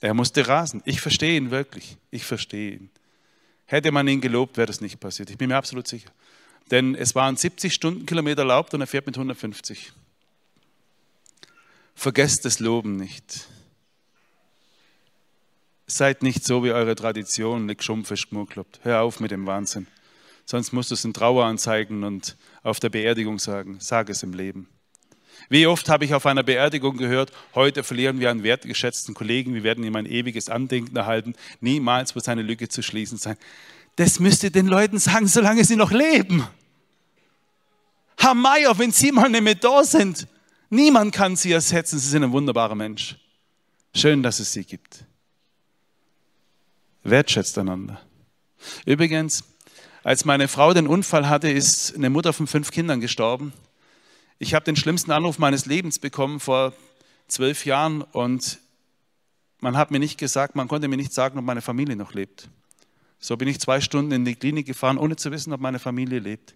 Er 0.00 0.14
musste 0.14 0.46
rasen. 0.46 0.82
Ich 0.84 1.00
verstehe 1.00 1.36
ihn 1.36 1.50
wirklich. 1.50 1.96
Ich 2.10 2.24
verstehe 2.24 2.72
ihn. 2.72 2.90
Hätte 3.64 3.90
man 3.92 4.06
ihn 4.06 4.20
gelobt, 4.20 4.56
wäre 4.56 4.66
das 4.66 4.80
nicht 4.80 5.00
passiert. 5.00 5.30
Ich 5.30 5.38
bin 5.38 5.48
mir 5.48 5.56
absolut 5.56 5.88
sicher. 5.88 6.10
Denn 6.70 6.94
es 6.94 7.14
waren 7.14 7.36
70 7.36 7.72
Stundenkilometer 7.72 8.42
erlaubt 8.42 8.74
und 8.74 8.80
er 8.80 8.86
fährt 8.86 9.06
mit 9.06 9.16
150. 9.16 9.92
Vergesst 11.94 12.44
das 12.44 12.60
Loben 12.60 12.96
nicht. 12.96 13.46
Seid 15.86 16.22
nicht 16.22 16.44
so 16.44 16.64
wie 16.64 16.72
eure 16.72 16.94
Tradition, 16.94 17.66
nicht 17.66 17.82
schumpfisch 17.82 18.28
gemuckelt. 18.28 18.80
Hör 18.82 19.02
auf 19.02 19.20
mit 19.20 19.30
dem 19.30 19.46
Wahnsinn. 19.46 19.86
Sonst 20.44 20.72
musst 20.72 20.90
du 20.90 20.94
es 20.94 21.04
in 21.04 21.14
Trauer 21.14 21.44
anzeigen 21.44 22.04
und 22.04 22.36
auf 22.62 22.80
der 22.80 22.90
Beerdigung 22.90 23.38
sagen. 23.38 23.78
Sag 23.80 24.10
es 24.10 24.22
im 24.22 24.32
Leben. 24.32 24.68
Wie 25.48 25.66
oft 25.66 25.88
habe 25.88 26.04
ich 26.04 26.14
auf 26.14 26.26
einer 26.26 26.42
Beerdigung 26.42 26.96
gehört, 26.96 27.32
heute 27.54 27.84
verlieren 27.84 28.20
wir 28.20 28.30
einen 28.30 28.42
wertgeschätzten 28.42 29.14
Kollegen, 29.14 29.54
wir 29.54 29.62
werden 29.62 29.84
ihm 29.84 29.94
ein 29.96 30.06
ewiges 30.06 30.48
Andenken 30.48 30.96
erhalten, 30.96 31.34
niemals 31.60 32.14
wird 32.14 32.24
seine 32.24 32.42
Lücke 32.42 32.68
zu 32.68 32.82
schließen 32.82 33.18
sein. 33.18 33.36
Das 33.96 34.20
müsst 34.20 34.42
ihr 34.42 34.50
den 34.50 34.66
Leuten 34.66 34.98
sagen, 34.98 35.26
solange 35.26 35.64
sie 35.64 35.76
noch 35.76 35.92
leben. 35.92 36.46
Herr 38.18 38.34
Meier, 38.34 38.78
wenn 38.78 38.92
Sie 38.92 39.12
mal 39.12 39.28
nicht 39.28 39.42
mehr 39.42 39.54
da 39.54 39.84
sind, 39.84 40.26
niemand 40.70 41.14
kann 41.14 41.36
Sie 41.36 41.52
ersetzen, 41.52 41.98
Sie 41.98 42.08
sind 42.08 42.24
ein 42.24 42.32
wunderbarer 42.32 42.74
Mensch. 42.74 43.16
Schön, 43.94 44.22
dass 44.22 44.40
es 44.40 44.52
Sie 44.52 44.64
gibt. 44.64 45.04
Wertschätzt 47.04 47.56
einander. 47.58 48.00
Übrigens, 48.84 49.44
als 50.02 50.24
meine 50.24 50.48
Frau 50.48 50.74
den 50.74 50.86
Unfall 50.86 51.28
hatte, 51.28 51.50
ist 51.50 51.94
eine 51.94 52.10
Mutter 52.10 52.32
von 52.32 52.46
fünf 52.46 52.70
Kindern 52.70 53.00
gestorben. 53.00 53.52
Ich 54.38 54.52
habe 54.54 54.64
den 54.64 54.76
schlimmsten 54.76 55.12
Anruf 55.12 55.38
meines 55.38 55.64
Lebens 55.66 55.98
bekommen 55.98 56.40
vor 56.40 56.74
zwölf 57.26 57.64
Jahren 57.64 58.02
und 58.02 58.58
man 59.60 59.76
hat 59.76 59.90
mir 59.90 59.98
nicht 59.98 60.18
gesagt, 60.18 60.54
man 60.54 60.68
konnte 60.68 60.88
mir 60.88 60.96
nicht 60.96 61.12
sagen, 61.12 61.38
ob 61.38 61.44
meine 61.44 61.62
Familie 61.62 61.96
noch 61.96 62.12
lebt. 62.12 62.48
So 63.18 63.36
bin 63.36 63.48
ich 63.48 63.58
zwei 63.60 63.80
Stunden 63.80 64.12
in 64.12 64.24
die 64.24 64.34
Klinik 64.34 64.66
gefahren, 64.66 64.98
ohne 64.98 65.16
zu 65.16 65.30
wissen, 65.30 65.52
ob 65.52 65.60
meine 65.60 65.78
Familie 65.78 66.18
lebt. 66.18 66.54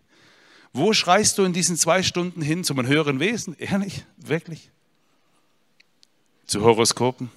Wo 0.73 0.93
schreist 0.93 1.39
du 1.39 1.45
in 1.45 1.53
diesen 1.53 1.77
zwei 1.77 2.03
Stunden 2.03 2.43
hin 2.43 2.65
zum 2.65 2.87
höheren 2.87 3.19
Wesen? 3.19 3.57
Ehrlich, 3.59 4.05
wirklich? 4.19 4.71
Zu 6.47 6.63
Horoskopen? 6.63 7.31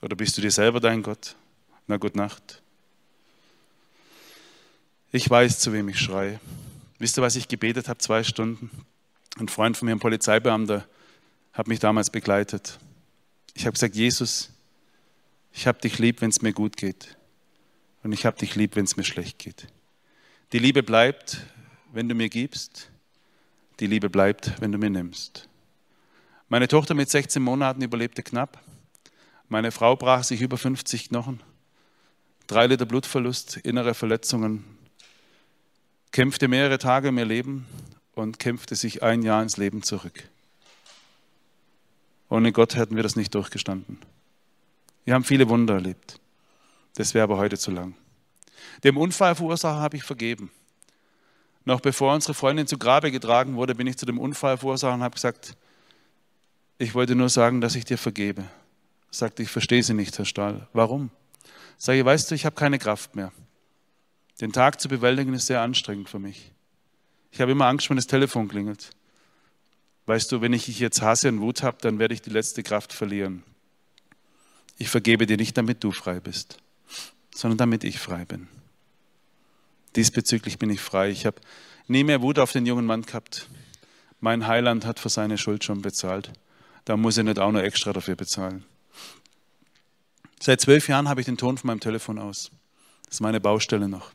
Oder 0.00 0.16
bist 0.16 0.36
du 0.36 0.40
dir 0.40 0.50
selber 0.50 0.80
dein 0.80 1.02
Gott? 1.02 1.36
Na 1.86 1.96
gut 1.96 2.16
Nacht. 2.16 2.62
Ich 5.12 5.28
weiß, 5.28 5.58
zu 5.60 5.72
wem 5.72 5.88
ich 5.88 5.98
schreie. 5.98 6.40
Wisst 6.98 7.18
ihr, 7.18 7.22
was 7.22 7.36
ich 7.36 7.46
gebetet 7.46 7.88
habe? 7.88 7.98
Zwei 7.98 8.24
Stunden. 8.24 8.70
Ein 9.38 9.48
Freund 9.48 9.76
von 9.76 9.86
mir, 9.86 9.92
ein 9.92 10.00
Polizeibeamter, 10.00 10.84
hat 11.52 11.68
mich 11.68 11.78
damals 11.78 12.10
begleitet. 12.10 12.78
Ich 13.54 13.66
habe 13.66 13.74
gesagt, 13.74 13.94
Jesus, 13.94 14.50
ich 15.52 15.68
habe 15.68 15.80
dich 15.80 15.98
lieb, 16.00 16.20
wenn 16.20 16.30
es 16.30 16.42
mir 16.42 16.52
gut 16.52 16.76
geht. 16.76 17.16
Und 18.02 18.12
ich 18.12 18.26
habe 18.26 18.36
dich 18.36 18.56
lieb, 18.56 18.74
wenn 18.74 18.84
es 18.84 18.96
mir 18.96 19.04
schlecht 19.04 19.38
geht. 19.38 19.68
Die 20.52 20.58
Liebe 20.58 20.82
bleibt, 20.82 21.38
wenn 21.92 22.08
du 22.08 22.16
mir 22.16 22.28
gibst. 22.28 22.90
Die 23.78 23.86
Liebe 23.86 24.10
bleibt, 24.10 24.60
wenn 24.60 24.72
du 24.72 24.78
mir 24.78 24.90
nimmst. 24.90 25.48
Meine 26.48 26.66
Tochter 26.66 26.94
mit 26.94 27.08
16 27.08 27.40
Monaten 27.40 27.82
überlebte 27.82 28.24
knapp. 28.24 28.60
Meine 29.48 29.70
Frau 29.70 29.94
brach 29.94 30.24
sich 30.24 30.40
über 30.40 30.58
50 30.58 31.10
Knochen. 31.10 31.40
Drei 32.48 32.66
Liter 32.66 32.86
Blutverlust, 32.86 33.58
innere 33.58 33.94
Verletzungen. 33.94 34.64
Kämpfte 36.10 36.48
mehrere 36.48 36.78
Tage 36.78 37.10
um 37.10 37.18
ihr 37.18 37.24
Leben 37.24 37.66
und 38.18 38.38
kämpfte 38.38 38.74
sich 38.74 39.02
ein 39.02 39.22
Jahr 39.22 39.42
ins 39.42 39.56
Leben 39.56 39.82
zurück. 39.82 40.28
Ohne 42.28 42.52
Gott 42.52 42.76
hätten 42.76 42.96
wir 42.96 43.02
das 43.02 43.16
nicht 43.16 43.34
durchgestanden. 43.34 43.98
Wir 45.04 45.14
haben 45.14 45.24
viele 45.24 45.48
Wunder 45.48 45.74
erlebt. 45.74 46.20
Das 46.96 47.14
wäre 47.14 47.24
aber 47.24 47.38
heute 47.38 47.56
zu 47.56 47.70
lang. 47.70 47.94
Dem 48.84 48.96
Unfallverursacher 48.96 49.80
habe 49.80 49.96
ich 49.96 50.02
vergeben. 50.02 50.50
Noch 51.64 51.80
bevor 51.80 52.14
unsere 52.14 52.34
Freundin 52.34 52.66
zu 52.66 52.78
Grabe 52.78 53.10
getragen 53.10 53.56
wurde, 53.56 53.74
bin 53.74 53.86
ich 53.86 53.96
zu 53.96 54.06
dem 54.06 54.18
Unfallverursacher 54.18 54.94
und 54.94 55.02
habe 55.02 55.14
gesagt, 55.14 55.56
ich 56.78 56.94
wollte 56.94 57.14
nur 57.14 57.28
sagen, 57.28 57.60
dass 57.60 57.74
ich 57.74 57.84
dir 57.84 57.98
vergebe. 57.98 58.42
Er 58.42 58.48
sagte, 59.10 59.42
ich 59.42 59.50
verstehe 59.50 59.82
Sie 59.82 59.94
nicht, 59.94 60.16
Herr 60.18 60.24
Stahl. 60.24 60.68
Warum? 60.72 61.10
Sage, 61.76 62.04
weißt 62.04 62.30
du, 62.30 62.34
ich 62.34 62.44
habe 62.44 62.56
keine 62.56 62.78
Kraft 62.78 63.16
mehr. 63.16 63.32
Den 64.40 64.52
Tag 64.52 64.80
zu 64.80 64.88
bewältigen 64.88 65.34
ist 65.34 65.46
sehr 65.46 65.60
anstrengend 65.60 66.08
für 66.08 66.18
mich. 66.18 66.52
Ich 67.30 67.40
habe 67.40 67.52
immer 67.52 67.66
Angst, 67.66 67.88
wenn 67.90 67.96
das 67.96 68.06
Telefon 68.06 68.48
klingelt. 68.48 68.90
Weißt 70.06 70.32
du, 70.32 70.40
wenn 70.40 70.52
ich 70.52 70.66
jetzt 70.78 71.02
Hasse 71.02 71.28
und 71.28 71.40
Wut 71.40 71.62
habe, 71.62 71.78
dann 71.80 71.98
werde 71.98 72.14
ich 72.14 72.22
die 72.22 72.30
letzte 72.30 72.62
Kraft 72.62 72.92
verlieren. 72.92 73.42
Ich 74.78 74.88
vergebe 74.88 75.26
dir 75.26 75.36
nicht, 75.36 75.56
damit 75.56 75.84
du 75.84 75.92
frei 75.92 76.20
bist, 76.20 76.58
sondern 77.34 77.58
damit 77.58 77.84
ich 77.84 77.98
frei 77.98 78.24
bin. 78.24 78.48
Diesbezüglich 79.96 80.58
bin 80.58 80.70
ich 80.70 80.80
frei. 80.80 81.10
Ich 81.10 81.26
habe 81.26 81.40
nie 81.88 82.04
mehr 82.04 82.22
Wut 82.22 82.38
auf 82.38 82.52
den 82.52 82.66
jungen 82.66 82.86
Mann 82.86 83.02
gehabt. 83.02 83.48
Mein 84.20 84.46
Heiland 84.46 84.86
hat 84.86 84.98
für 84.98 85.08
seine 85.08 85.38
Schuld 85.38 85.64
schon 85.64 85.82
bezahlt. 85.82 86.32
Da 86.84 86.96
muss 86.96 87.18
er 87.18 87.24
nicht 87.24 87.38
auch 87.38 87.52
noch 87.52 87.60
extra 87.60 87.92
dafür 87.92 88.16
bezahlen. 88.16 88.64
Seit 90.40 90.60
zwölf 90.60 90.88
Jahren 90.88 91.08
habe 91.08 91.20
ich 91.20 91.26
den 91.26 91.36
Ton 91.36 91.58
von 91.58 91.66
meinem 91.66 91.80
Telefon 91.80 92.18
aus. 92.18 92.50
Das 93.04 93.16
ist 93.16 93.20
meine 93.20 93.40
Baustelle 93.40 93.88
noch. 93.88 94.12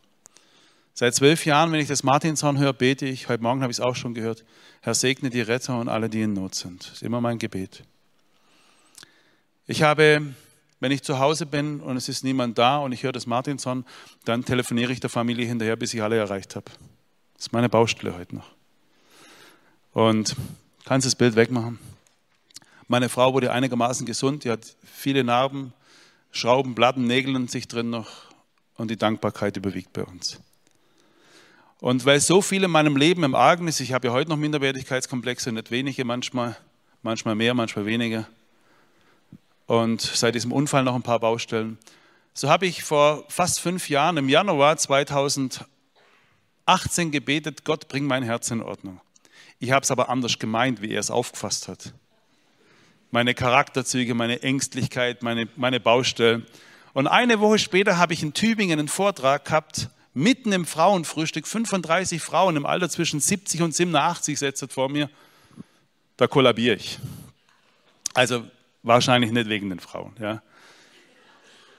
Seit 0.96 1.16
zwölf 1.16 1.44
Jahren, 1.48 1.72
wenn 1.72 1.80
ich 1.80 1.88
das 1.88 2.04
Martinshorn 2.04 2.60
höre, 2.60 2.72
bete 2.72 3.08
ich, 3.08 3.28
heute 3.28 3.42
Morgen 3.42 3.64
habe 3.64 3.72
ich 3.72 3.80
es 3.80 3.84
auch 3.84 3.96
schon 3.96 4.14
gehört, 4.14 4.46
Herr 4.82 4.94
segne 4.94 5.32
die 5.32 5.42
Retter 5.42 5.80
und 5.80 5.90
alle, 5.90 6.08
die 6.08 6.22
in 6.22 6.34
Not 6.34 6.54
sind. 6.54 6.86
Das 6.86 6.94
ist 6.94 7.02
immer 7.02 7.20
mein 7.20 7.40
Gebet. 7.40 7.84
Ich 9.66 9.82
habe, 9.82 10.22
wenn 10.80 10.92
ich 10.92 11.02
zu 11.02 11.18
Hause 11.18 11.48
bin 11.48 11.80
und 11.80 11.98
es 11.98 12.10
ist 12.10 12.24
niemand 12.24 12.60
da 12.60 12.78
und 12.78 12.92
ich 12.92 13.02
höre 13.02 13.12
das 13.12 13.26
Martinson, 13.26 13.86
dann 14.24 14.46
telefoniere 14.46 14.92
ich 14.92 15.00
der 15.00 15.10
Familie 15.10 15.48
hinterher, 15.48 15.76
bis 15.78 15.96
ich 15.96 16.04
alle 16.04 16.18
erreicht 16.18 16.56
habe. 16.56 16.70
Das 17.34 17.48
ist 17.48 17.54
meine 17.54 17.70
Baustelle 17.70 18.16
heute 18.16 18.36
noch. 18.36 18.52
Und 19.94 20.36
kannst 20.86 21.08
das 21.08 21.16
Bild 21.16 21.36
wegmachen? 21.36 21.80
Meine 22.88 23.10
Frau 23.10 23.34
wurde 23.34 23.52
einigermaßen 23.52 24.06
gesund, 24.06 24.44
die 24.44 24.52
hat 24.52 24.76
viele 24.84 25.24
Narben, 25.24 25.74
Schrauben, 26.30 26.76
Platten, 26.76 27.08
Nägel 27.08 27.36
in 27.36 27.48
sich 27.48 27.68
drin 27.68 27.90
noch 27.90 28.10
und 28.76 28.92
die 28.92 28.98
Dankbarkeit 28.98 29.58
überwiegt 29.58 29.92
bei 29.92 30.04
uns. 30.04 30.40
Und 31.84 32.06
weil 32.06 32.22
so 32.22 32.42
viel 32.42 32.64
in 32.64 32.72
meinem 32.72 32.96
Leben 32.96 33.26
im 33.26 33.36
Argen 33.36 33.68
ist, 33.68 33.82
ich 33.82 33.92
habe 33.92 34.08
ja 34.08 34.14
heute 34.14 34.30
noch 34.30 34.38
Minderwertigkeitskomplexe, 34.38 35.52
nicht 35.52 35.70
wenige 35.70 36.06
manchmal, 36.06 36.56
manchmal 37.02 37.36
mehr, 37.36 37.54
manchmal 37.54 37.86
weniger. 37.86 38.26
Und 39.66 40.00
seit 40.00 40.34
diesem 40.34 40.54
Unfall 40.54 40.86
noch 40.86 40.96
ein 40.96 41.04
paar 41.04 41.20
Baustellen. 41.20 41.78
So 42.34 42.50
habe 42.50 42.68
ich 42.68 42.84
vor 42.84 43.26
fast 43.28 43.60
fünf 43.60 43.90
Jahren 43.90 44.16
im 44.16 44.30
Januar 44.30 44.78
2018 44.78 45.68
gebetet, 47.12 47.66
Gott, 47.66 47.90
bring 47.90 48.06
mein 48.06 48.24
Herz 48.24 48.50
in 48.50 48.62
Ordnung. 48.62 49.02
Ich 49.60 49.72
habe 49.72 49.84
es 49.84 49.92
aber 49.92 50.08
anders 50.08 50.40
gemeint, 50.40 50.82
wie 50.82 50.94
er 50.94 51.02
es 51.02 51.12
aufgefasst 51.12 51.68
hat. 51.68 51.94
Meine 53.12 53.34
Charakterzüge, 53.34 54.14
meine 54.14 54.42
Ängstlichkeit, 54.42 55.22
meine, 55.22 55.50
meine 55.58 55.82
Baustellen. 55.82 56.48
Und 56.94 57.08
eine 57.08 57.42
Woche 57.42 57.60
später 57.60 57.98
habe 57.98 58.14
ich 58.14 58.24
in 58.24 58.34
Tübingen 58.34 58.80
einen 58.80 58.88
Vortrag 58.88 59.44
gehabt, 59.44 59.90
mitten 60.14 60.52
im 60.52 60.66
Frauenfrühstück, 60.66 61.48
35 61.48 62.22
Frauen 62.22 62.56
im 62.56 62.66
Alter 62.66 62.90
zwischen 62.90 63.20
70 63.20 63.62
und 63.62 63.76
87 63.76 64.38
sitzen 64.38 64.70
vor 64.70 64.90
mir. 64.90 65.10
Da 66.18 66.28
kollabiere 66.28 66.76
ich. 66.76 67.00
Also 68.14 68.46
wahrscheinlich 68.84 69.32
nicht 69.32 69.50
wegen 69.50 69.70
den 69.70 69.80
Frauen. 69.80 70.16
Ja. 70.20 70.42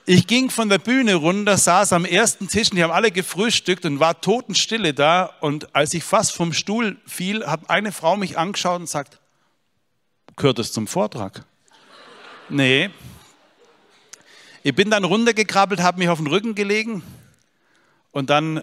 Ich 0.06 0.26
ging 0.26 0.50
von 0.50 0.68
der 0.68 0.78
Bühne 0.78 1.14
runter, 1.14 1.56
saß 1.56 1.94
am 1.94 2.04
ersten 2.04 2.48
Tisch 2.48 2.70
und 2.70 2.76
die 2.76 2.82
haben 2.82 2.90
alle 2.90 3.10
gefrühstückt 3.10 3.86
und 3.86 4.00
war 4.00 4.20
totenstille 4.20 4.92
da. 4.92 5.24
Und 5.40 5.74
als 5.74 5.94
ich 5.94 6.04
fast 6.04 6.32
vom 6.32 6.52
Stuhl 6.52 6.98
fiel, 7.06 7.46
hat 7.46 7.70
eine 7.70 7.92
Frau 7.92 8.16
mich 8.16 8.36
angeschaut 8.36 8.80
und 8.80 8.88
sagt, 8.88 9.20
gehört 10.36 10.58
das 10.58 10.72
zum 10.72 10.86
Vortrag? 10.88 11.46
Nee. 12.50 12.90
Ich 14.62 14.74
bin 14.74 14.90
dann 14.90 15.04
runtergekrabbelt, 15.04 15.80
habe 15.80 16.00
mich 16.00 16.08
auf 16.08 16.18
den 16.18 16.26
Rücken 16.26 16.54
gelegen 16.54 17.02
und 18.14 18.30
dann 18.30 18.62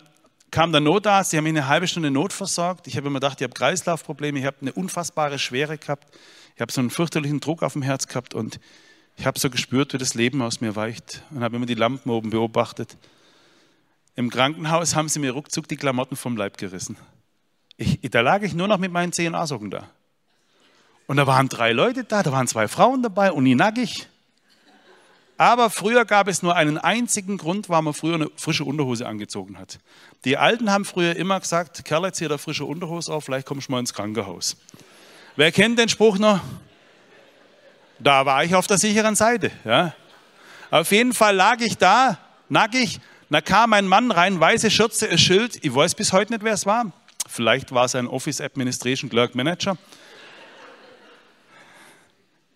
kam 0.49 0.71
der 0.71 0.79
Notarzt, 0.81 1.31
die 1.31 1.37
haben 1.37 1.43
mich 1.43 1.51
eine 1.51 1.67
halbe 1.67 1.87
Stunde 1.87 2.09
notversorgt. 2.09 2.87
Ich 2.87 2.95
habe 2.95 3.07
immer 3.07 3.19
gedacht, 3.19 3.41
ich 3.41 3.43
habe 3.43 3.53
Kreislaufprobleme, 3.53 4.39
ich 4.39 4.45
habe 4.45 4.57
eine 4.61 4.71
unfassbare 4.71 5.37
Schwere 5.39 5.77
gehabt. 5.77 6.07
Ich 6.55 6.61
habe 6.61 6.71
so 6.71 6.79
einen 6.79 6.89
fürchterlichen 6.89 7.41
Druck 7.41 7.61
auf 7.61 7.73
dem 7.73 7.81
Herz 7.81 8.07
gehabt 8.07 8.33
und 8.33 8.61
ich 9.17 9.25
habe 9.25 9.37
so 9.37 9.49
gespürt, 9.49 9.93
wie 9.93 9.97
das 9.97 10.13
Leben 10.13 10.41
aus 10.41 10.61
mir 10.61 10.77
weicht 10.77 11.23
und 11.31 11.43
habe 11.43 11.57
immer 11.57 11.65
die 11.65 11.75
Lampen 11.75 12.09
oben 12.09 12.29
beobachtet. 12.29 12.97
Im 14.15 14.29
Krankenhaus 14.29 14.95
haben 14.95 15.09
sie 15.09 15.19
mir 15.19 15.31
ruckzuck 15.31 15.67
die 15.67 15.75
Klamotten 15.75 16.15
vom 16.15 16.37
Leib 16.37 16.57
gerissen. 16.57 16.97
Ich, 17.75 17.99
da 18.09 18.21
lag 18.21 18.41
ich 18.43 18.53
nur 18.53 18.69
noch 18.69 18.77
mit 18.77 18.91
meinen 18.91 19.11
CNA-Socken 19.11 19.69
da. 19.69 19.89
Und 21.07 21.17
da 21.17 21.27
waren 21.27 21.49
drei 21.49 21.73
Leute 21.73 22.05
da, 22.05 22.23
da 22.23 22.31
waren 22.31 22.47
zwei 22.47 22.69
Frauen 22.69 23.03
dabei 23.03 23.33
und 23.33 23.43
die 23.43 23.55
nackig. 23.55 24.07
Aber 25.41 25.71
früher 25.71 26.05
gab 26.05 26.27
es 26.27 26.43
nur 26.43 26.55
einen 26.55 26.77
einzigen 26.77 27.39
Grund, 27.39 27.67
warum 27.67 27.85
man 27.85 27.93
früher 27.95 28.13
eine 28.13 28.29
frische 28.35 28.63
Unterhose 28.63 29.07
angezogen 29.07 29.57
hat. 29.57 29.79
Die 30.23 30.37
Alten 30.37 30.69
haben 30.69 30.85
früher 30.85 31.15
immer 31.15 31.39
gesagt, 31.39 31.83
Kerl, 31.83 32.03
jetzt 32.03 32.19
hier 32.19 32.29
der 32.29 32.37
frische 32.37 32.63
Unterhose 32.63 33.11
auf, 33.11 33.25
vielleicht 33.25 33.47
kommst 33.47 33.67
du 33.67 33.71
mal 33.71 33.79
ins 33.79 33.91
Krankenhaus. 33.91 34.55
Wer 35.35 35.51
kennt 35.51 35.79
den 35.79 35.89
Spruch 35.89 36.19
noch? 36.19 36.41
Da 37.97 38.23
war 38.23 38.43
ich 38.43 38.53
auf 38.53 38.67
der 38.67 38.77
sicheren 38.77 39.15
Seite. 39.15 39.49
Ja. 39.65 39.95
Auf 40.69 40.91
jeden 40.91 41.11
Fall 41.11 41.35
lag 41.35 41.59
ich 41.59 41.75
da, 41.75 42.19
nackig. 42.47 42.99
Da 43.31 43.41
kam 43.41 43.73
ein 43.73 43.87
Mann 43.87 44.11
rein, 44.11 44.39
weiße 44.39 44.69
Schürze, 44.69 45.09
ein 45.09 45.17
Schild. 45.17 45.57
Ich 45.65 45.73
weiß 45.73 45.95
bis 45.95 46.13
heute 46.13 46.33
nicht, 46.33 46.43
wer 46.43 46.53
es 46.53 46.67
war. 46.67 46.91
Vielleicht 47.27 47.71
war 47.71 47.85
es 47.85 47.95
ein 47.95 48.05
Office 48.05 48.41
Administration 48.41 49.09
Clerk 49.09 49.33
Manager. 49.33 49.75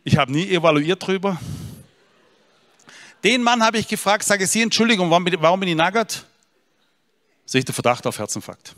Ich 0.04 0.18
habe 0.18 0.32
nie 0.32 0.48
evaluiert 0.52 1.08
drüber. 1.08 1.40
Den 3.26 3.42
Mann 3.42 3.64
habe 3.64 3.80
ich 3.80 3.88
gefragt, 3.88 4.24
sage 4.24 4.46
Sie, 4.46 4.62
Entschuldigung, 4.62 5.10
warum, 5.10 5.60
bin 5.60 5.70
ich 5.70 5.76
nackert? 5.76 6.28
Sehe 7.44 7.58
ich 7.58 7.66
den 7.66 7.74
Verdacht 7.74 8.06
auf 8.06 8.20
Herzinfarkt. 8.20 8.76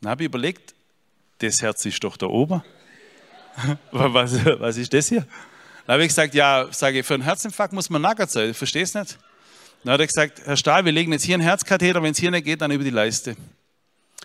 Dann 0.00 0.12
habe 0.12 0.22
ich 0.22 0.26
überlegt, 0.26 0.74
das 1.36 1.60
Herz 1.60 1.84
ist 1.84 2.02
doch 2.02 2.16
da 2.16 2.24
oben. 2.24 2.62
was, 3.92 4.42
was 4.58 4.78
ist 4.78 4.94
das 4.94 5.10
hier? 5.10 5.26
Dann 5.84 5.94
habe 5.94 6.02
ich 6.02 6.08
gesagt, 6.08 6.32
ja, 6.34 6.68
sage 6.70 7.00
ich, 7.00 7.06
für 7.06 7.12
einen 7.12 7.22
Herzinfarkt 7.22 7.74
muss 7.74 7.90
man 7.90 8.00
nackert 8.00 8.30
sein. 8.30 8.54
Verstehst 8.54 8.94
du 8.94 9.00
nicht? 9.00 9.18
Dann 9.84 9.92
hat 9.92 10.00
er 10.00 10.06
gesagt, 10.06 10.40
Herr 10.46 10.56
Stahl, 10.56 10.86
wir 10.86 10.92
legen 10.92 11.12
jetzt 11.12 11.24
hier 11.24 11.34
einen 11.34 11.42
Herzkatheter, 11.42 12.02
wenn 12.02 12.12
es 12.12 12.18
hier 12.18 12.30
nicht 12.30 12.46
geht, 12.46 12.62
dann 12.62 12.70
über 12.70 12.84
die 12.84 12.88
Leiste. 12.88 13.36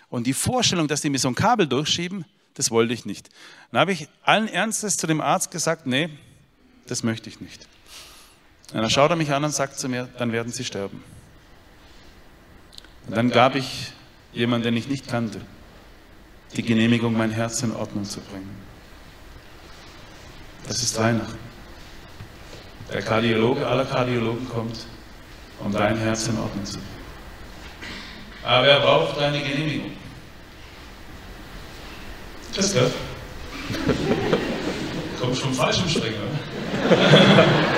Und 0.08 0.26
die 0.26 0.32
Vorstellung, 0.32 0.88
dass 0.88 1.02
die 1.02 1.10
mir 1.10 1.18
so 1.18 1.28
ein 1.28 1.34
Kabel 1.34 1.66
durchschieben, 1.66 2.24
das 2.54 2.70
wollte 2.70 2.94
ich 2.94 3.04
nicht. 3.04 3.28
Dann 3.72 3.80
habe 3.80 3.92
ich 3.92 4.08
allen 4.22 4.48
Ernstes 4.48 4.96
zu 4.96 5.06
dem 5.06 5.20
Arzt 5.20 5.50
gesagt, 5.50 5.86
nee, 5.86 6.08
das 6.86 7.02
möchte 7.02 7.28
ich 7.28 7.42
nicht. 7.42 7.68
Und 8.72 8.80
dann 8.82 8.90
schaut 8.90 9.10
er 9.10 9.16
mich 9.16 9.32
an 9.32 9.44
und 9.44 9.52
sagt 9.52 9.78
zu 9.78 9.88
mir, 9.88 10.08
dann 10.18 10.32
werden 10.32 10.52
Sie 10.52 10.64
sterben. 10.64 11.02
Und 13.06 13.16
dann 13.16 13.30
gab 13.30 13.54
ich 13.54 13.92
jemanden, 14.32 14.64
den 14.64 14.76
ich 14.76 14.88
nicht 14.88 15.06
kannte, 15.06 15.40
die 16.56 16.62
Genehmigung, 16.62 17.16
mein 17.16 17.30
Herz 17.30 17.62
in 17.62 17.74
Ordnung 17.74 18.04
zu 18.04 18.20
bringen. 18.20 18.56
Das 20.66 20.82
ist 20.82 20.98
Weihnachten. 20.98 21.38
Der 22.92 23.02
Kardiologe 23.02 23.66
aller 23.66 23.84
Kardiologen 23.84 24.48
kommt, 24.48 24.86
um 25.60 25.72
dein 25.72 25.96
Herz 25.96 26.26
in 26.28 26.38
Ordnung 26.38 26.64
zu 26.64 26.74
bringen. 26.74 26.86
Aber 28.44 28.66
er 28.66 28.80
braucht 28.80 29.20
deine 29.20 29.40
Genehmigung. 29.40 29.92
Das 32.54 32.72
gehört. 32.72 32.92
Kommt 35.20 35.36
schon 35.36 35.52
falsch 35.52 35.78
im 35.78 35.88
Springen, 35.88 36.16
oder? 36.20 37.44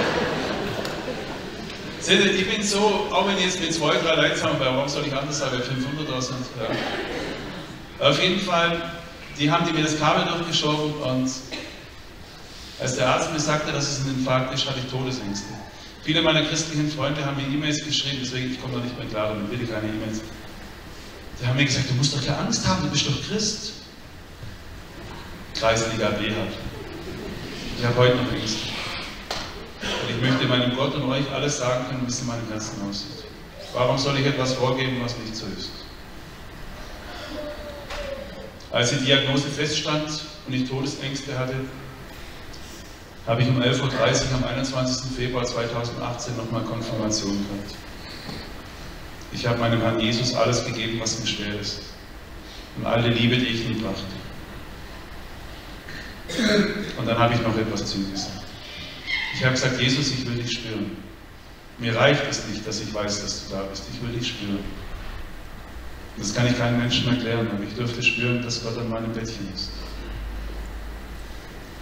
Ich 2.11 2.51
bin 2.51 2.63
so, 2.63 3.07
auch 3.11 3.29
wenn 3.29 3.37
ich 3.37 3.45
jetzt 3.45 3.61
mit 3.61 3.75
zwei, 3.75 3.95
drei 3.99 4.15
Leuten 4.15 4.43
haben, 4.43 4.57
warum 4.59 4.89
soll 4.89 5.07
ich 5.07 5.15
anders 5.15 5.41
sein, 5.41 5.51
weil 5.53 5.61
500 5.61 6.09
da 6.09 6.23
sind? 6.23 6.39
Ja. 6.59 8.09
Auf 8.09 8.23
jeden 8.23 8.41
Fall, 8.41 8.81
die 9.39 9.51
haben 9.51 9.67
die 9.67 9.73
mir 9.75 9.83
das 9.83 9.99
Kabel 9.99 10.25
durchgeschoben 10.25 10.95
und 10.95 11.31
als 12.81 12.97
der 12.97 13.09
Arzt 13.09 13.31
mir 13.31 13.41
sagte, 13.41 13.73
dass 13.73 13.91
es 13.91 14.07
ein 14.07 14.15
Infarkt 14.15 14.55
ist, 14.55 14.67
hatte 14.67 14.79
ich 14.79 14.91
Todesängste. 14.91 15.53
Viele 16.03 16.23
meiner 16.23 16.43
christlichen 16.45 16.91
Freunde 16.91 17.23
haben 17.27 17.37
mir 17.37 17.47
E-Mails 17.47 17.85
geschrieben, 17.85 18.21
deswegen 18.23 18.53
ich 18.53 18.63
komme 18.63 18.77
da 18.77 18.81
nicht 18.81 18.97
mehr 18.97 19.09
klar, 19.09 19.29
damit 19.29 19.51
will 19.51 19.61
ich 19.63 19.71
keine 19.71 19.89
E-Mails. 19.89 20.23
Die 21.43 21.47
haben 21.47 21.57
mir 21.57 21.67
gesagt, 21.67 21.91
du 21.91 21.95
musst 21.95 22.17
doch 22.17 22.25
keine 22.25 22.39
Angst 22.39 22.67
haben, 22.67 22.85
du 22.85 22.91
bist 22.91 23.07
doch 23.07 23.23
Christ. 23.29 23.73
Kreisliga 25.59 26.09
B 26.11 26.25
halt. 26.25 26.57
Ich 27.79 27.85
habe 27.85 27.97
heute 27.97 28.17
noch 28.17 28.33
Angst. 28.33 28.68
Ich 30.09 30.21
möchte 30.23 30.47
meinem 30.47 30.75
Gott 30.75 30.95
und 30.95 31.05
euch 31.11 31.31
alles 31.33 31.59
sagen 31.59 31.87
können, 31.87 32.03
wie 32.07 32.11
es 32.11 32.21
in 32.21 32.29
meinem 32.29 32.49
Herzen 32.51 32.81
aussieht. 32.89 33.25
Warum 33.75 33.99
soll 33.99 34.19
ich 34.19 34.27
etwas 34.27 34.55
vorgeben, 34.55 35.01
was 35.03 35.17
nicht 35.19 35.37
so 35.37 35.47
ist? 35.47 35.71
Als 38.71 38.91
die 38.91 39.05
Diagnose 39.05 39.49
feststand 39.49 40.09
und 40.47 40.55
ich 40.55 40.69
Todesängste 40.69 41.39
hatte, 41.39 41.57
habe 43.27 43.43
ich 43.43 43.49
um 43.49 43.61
11.30 43.61 43.83
Uhr 43.83 43.91
am 44.37 44.45
21. 44.45 45.13
Februar 45.15 45.45
2018 45.45 46.37
nochmal 46.37 46.63
Konfirmation 46.63 47.33
gehabt. 47.33 47.75
Ich 49.33 49.47
habe 49.47 49.59
meinem 49.59 49.81
Herrn 49.83 50.01
Jesus 50.01 50.35
alles 50.35 50.65
gegeben, 50.65 50.99
was 51.01 51.21
mir 51.21 51.27
schwer 51.27 51.61
ist. 51.61 51.81
Und 52.79 52.87
alle 52.87 53.09
Liebe, 53.09 53.37
die 53.37 53.47
ich 53.47 53.67
ihm 53.69 53.83
brachte. 53.83 54.05
Und 56.97 57.07
dann 57.07 57.19
habe 57.19 57.35
ich 57.35 57.43
noch 57.43 57.57
etwas 57.57 57.85
zu 57.85 57.99
ihm 57.99 58.11
gesagt. 58.11 58.38
Ich 59.39 59.45
habe 59.45 59.55
gesagt, 59.55 59.81
Jesus, 59.81 60.11
ich 60.11 60.27
will 60.27 60.43
dich 60.43 60.51
spüren. 60.55 60.97
Mir 61.79 61.95
reicht 61.95 62.25
es 62.29 62.45
nicht, 62.49 62.67
dass 62.67 62.81
ich 62.81 62.93
weiß, 62.93 63.23
dass 63.23 63.47
du 63.47 63.55
da 63.55 63.63
bist. 63.63 63.85
Ich 63.93 64.03
will 64.03 64.19
dich 64.19 64.31
spüren. 64.31 64.59
Das 66.17 66.35
kann 66.35 66.49
ich 66.49 66.59
keinem 66.59 66.81
Menschen 66.81 67.07
erklären, 67.09 67.47
aber 67.49 67.63
ich 67.63 67.73
dürfte 67.73 68.03
spüren, 68.03 68.43
dass 68.43 68.65
Gott 68.65 68.77
an 68.77 68.91
meinem 68.91 69.13
Bettchen 69.13 69.49
ist. 69.55 69.71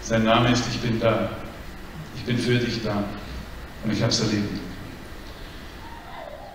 Sein 0.02 0.24
Name 0.24 0.52
ist, 0.52 0.64
ich 0.70 0.78
bin 0.80 1.00
da. 1.00 1.30
Ich 2.14 2.24
bin 2.24 2.36
für 2.36 2.58
dich 2.58 2.82
da. 2.82 3.02
Und 3.84 3.90
ich 3.90 4.02
habe 4.02 4.12
es 4.12 4.20
erlebt. 4.20 4.60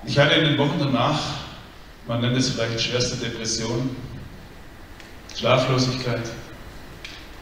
Ich 0.06 0.20
hatte 0.20 0.36
in 0.36 0.50
den 0.50 0.58
Wochen 0.60 0.78
danach, 0.78 1.20
man 2.08 2.22
nennt 2.22 2.38
es 2.38 2.52
vielleicht 2.52 2.80
schwerste 2.80 3.18
Depression, 3.18 3.90
Schlaflosigkeit. 5.36 6.30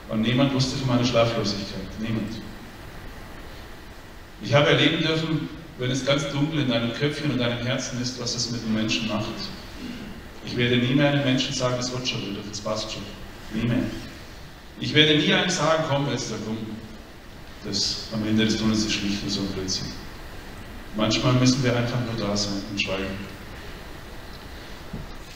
Und 0.07 0.21
niemand 0.21 0.53
wusste 0.53 0.77
von 0.77 0.87
meiner 0.87 1.03
Schlaflosigkeit. 1.05 1.99
Niemand. 1.99 2.48
Ich 4.41 4.53
habe 4.53 4.69
erleben 4.69 5.03
dürfen, 5.03 5.49
wenn 5.77 5.91
es 5.91 6.05
ganz 6.05 6.29
dunkel 6.29 6.61
in 6.61 6.69
deinem 6.69 6.93
Köpfchen 6.93 7.31
und 7.31 7.39
deinem 7.39 7.65
Herzen 7.65 8.01
ist, 8.01 8.19
was 8.21 8.35
es 8.35 8.51
mit 8.51 8.61
dem 8.63 8.73
Menschen 8.73 9.07
macht. 9.07 9.25
Ich 10.45 10.55
werde 10.57 10.77
nie 10.77 10.93
mehr 10.95 11.11
einem 11.11 11.23
Menschen 11.23 11.53
sagen, 11.53 11.75
es 11.79 11.91
wird 11.91 12.07
schon 12.07 12.21
wieder, 12.21 12.39
das 12.47 12.59
passt 12.59 12.91
schon. 12.91 13.03
Nie 13.53 13.67
mehr. 13.67 13.83
Ich 14.79 14.93
werde 14.93 15.17
nie 15.17 15.33
einem 15.33 15.49
sagen, 15.49 15.83
komm, 15.89 16.05
da 16.05 16.11
komm. 16.45 16.57
Das 17.65 18.07
am 18.13 18.25
Ende 18.25 18.45
des 18.45 18.57
Tunnels 18.57 18.85
ist 18.85 18.93
schlicht 18.93 19.21
und 19.23 19.29
so 19.29 19.41
ein 19.41 19.47
Blödsinn. 19.47 19.87
Manchmal 20.95 21.33
müssen 21.33 21.63
wir 21.63 21.75
einfach 21.75 21.99
nur 22.05 22.27
da 22.27 22.35
sein 22.35 22.61
und 22.71 22.81
schweigen. 22.81 23.17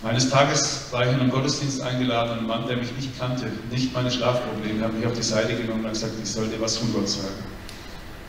Eines 0.04 0.30
Tages 0.30 0.88
war 0.92 1.06
ich 1.06 1.14
in 1.14 1.20
einen 1.20 1.30
Gottesdienst 1.30 1.82
eingeladen 1.82 2.40
ein 2.40 2.48
Mann, 2.48 2.68
der 2.68 2.78
mich 2.78 2.92
nicht 2.94 3.18
kannte, 3.18 3.52
nicht 3.72 3.94
meine 3.94 4.12
Schlafprobleme, 4.12 4.84
hat 4.84 4.94
mich 4.94 5.06
auf 5.06 5.14
die 5.14 5.24
Seite 5.24 5.56
genommen 5.56 5.86
und 5.86 5.92
gesagt, 5.92 6.14
ich 6.22 6.30
soll 6.30 6.48
dir 6.48 6.60
was 6.60 6.78
von 6.78 6.92
Gott 6.94 7.08
sagen. 7.08 7.53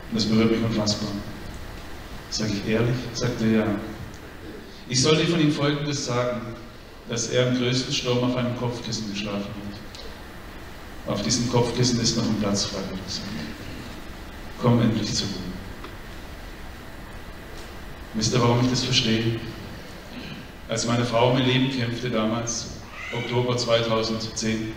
Und 0.09 0.15
das 0.15 0.25
berührt 0.25 0.51
mich 0.51 0.63
unfassbar. 0.63 1.09
Sag 2.29 2.49
ich 2.49 2.67
ehrlich? 2.67 2.95
Sagt 3.13 3.41
er 3.41 3.47
ja. 3.47 3.65
Ich 4.87 5.01
soll 5.01 5.17
dir 5.17 5.27
von 5.27 5.39
ihm 5.39 5.51
Folgendes 5.51 6.05
sagen, 6.05 6.41
dass 7.09 7.27
er 7.27 7.47
im 7.47 7.57
größten 7.57 7.93
Sturm 7.93 8.23
auf 8.23 8.35
einem 8.35 8.57
Kopfkissen 8.57 9.09
geschlafen 9.11 9.45
hat. 9.45 11.13
Auf 11.13 11.21
diesem 11.21 11.49
Kopfkissen 11.51 11.99
ist 12.01 12.17
noch 12.17 12.25
ein 12.25 12.35
Platz 12.39 12.65
frei. 12.65 12.81
Komm 14.61 14.81
endlich 14.81 15.13
zu 15.13 15.25
Ruhe. 15.25 15.33
Wisst 18.15 18.33
ihr, 18.33 18.41
warum 18.41 18.61
ich 18.61 18.69
das 18.69 18.83
verstehe? 18.83 19.39
Als 20.67 20.87
meine 20.87 21.05
Frau 21.05 21.31
um 21.31 21.37
ihr 21.37 21.45
Leben 21.45 21.69
kämpfte 21.69 22.09
damals, 22.09 22.67
Oktober 23.13 23.55
2010, 23.55 24.73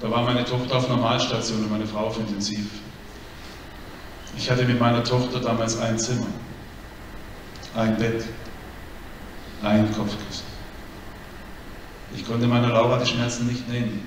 da 0.00 0.10
war 0.10 0.22
meine 0.22 0.44
Tochter 0.44 0.76
auf 0.76 0.88
Normalstation 0.88 1.64
und 1.64 1.70
meine 1.70 1.86
Frau 1.86 2.06
auf 2.06 2.18
Intensiv. 2.18 2.66
Ich 4.36 4.50
hatte 4.50 4.64
mit 4.64 4.78
meiner 4.80 5.02
Tochter 5.04 5.40
damals 5.40 5.78
ein 5.78 5.98
Zimmer, 5.98 6.26
ein 7.76 7.96
Bett, 7.96 8.24
ein 9.62 9.92
Kopfkissen. 9.92 10.44
Ich 12.14 12.26
konnte 12.26 12.46
meiner 12.46 12.68
Laura 12.68 12.98
die 12.98 13.06
Schmerzen 13.06 13.46
nicht 13.46 13.68
nehmen. 13.68 14.06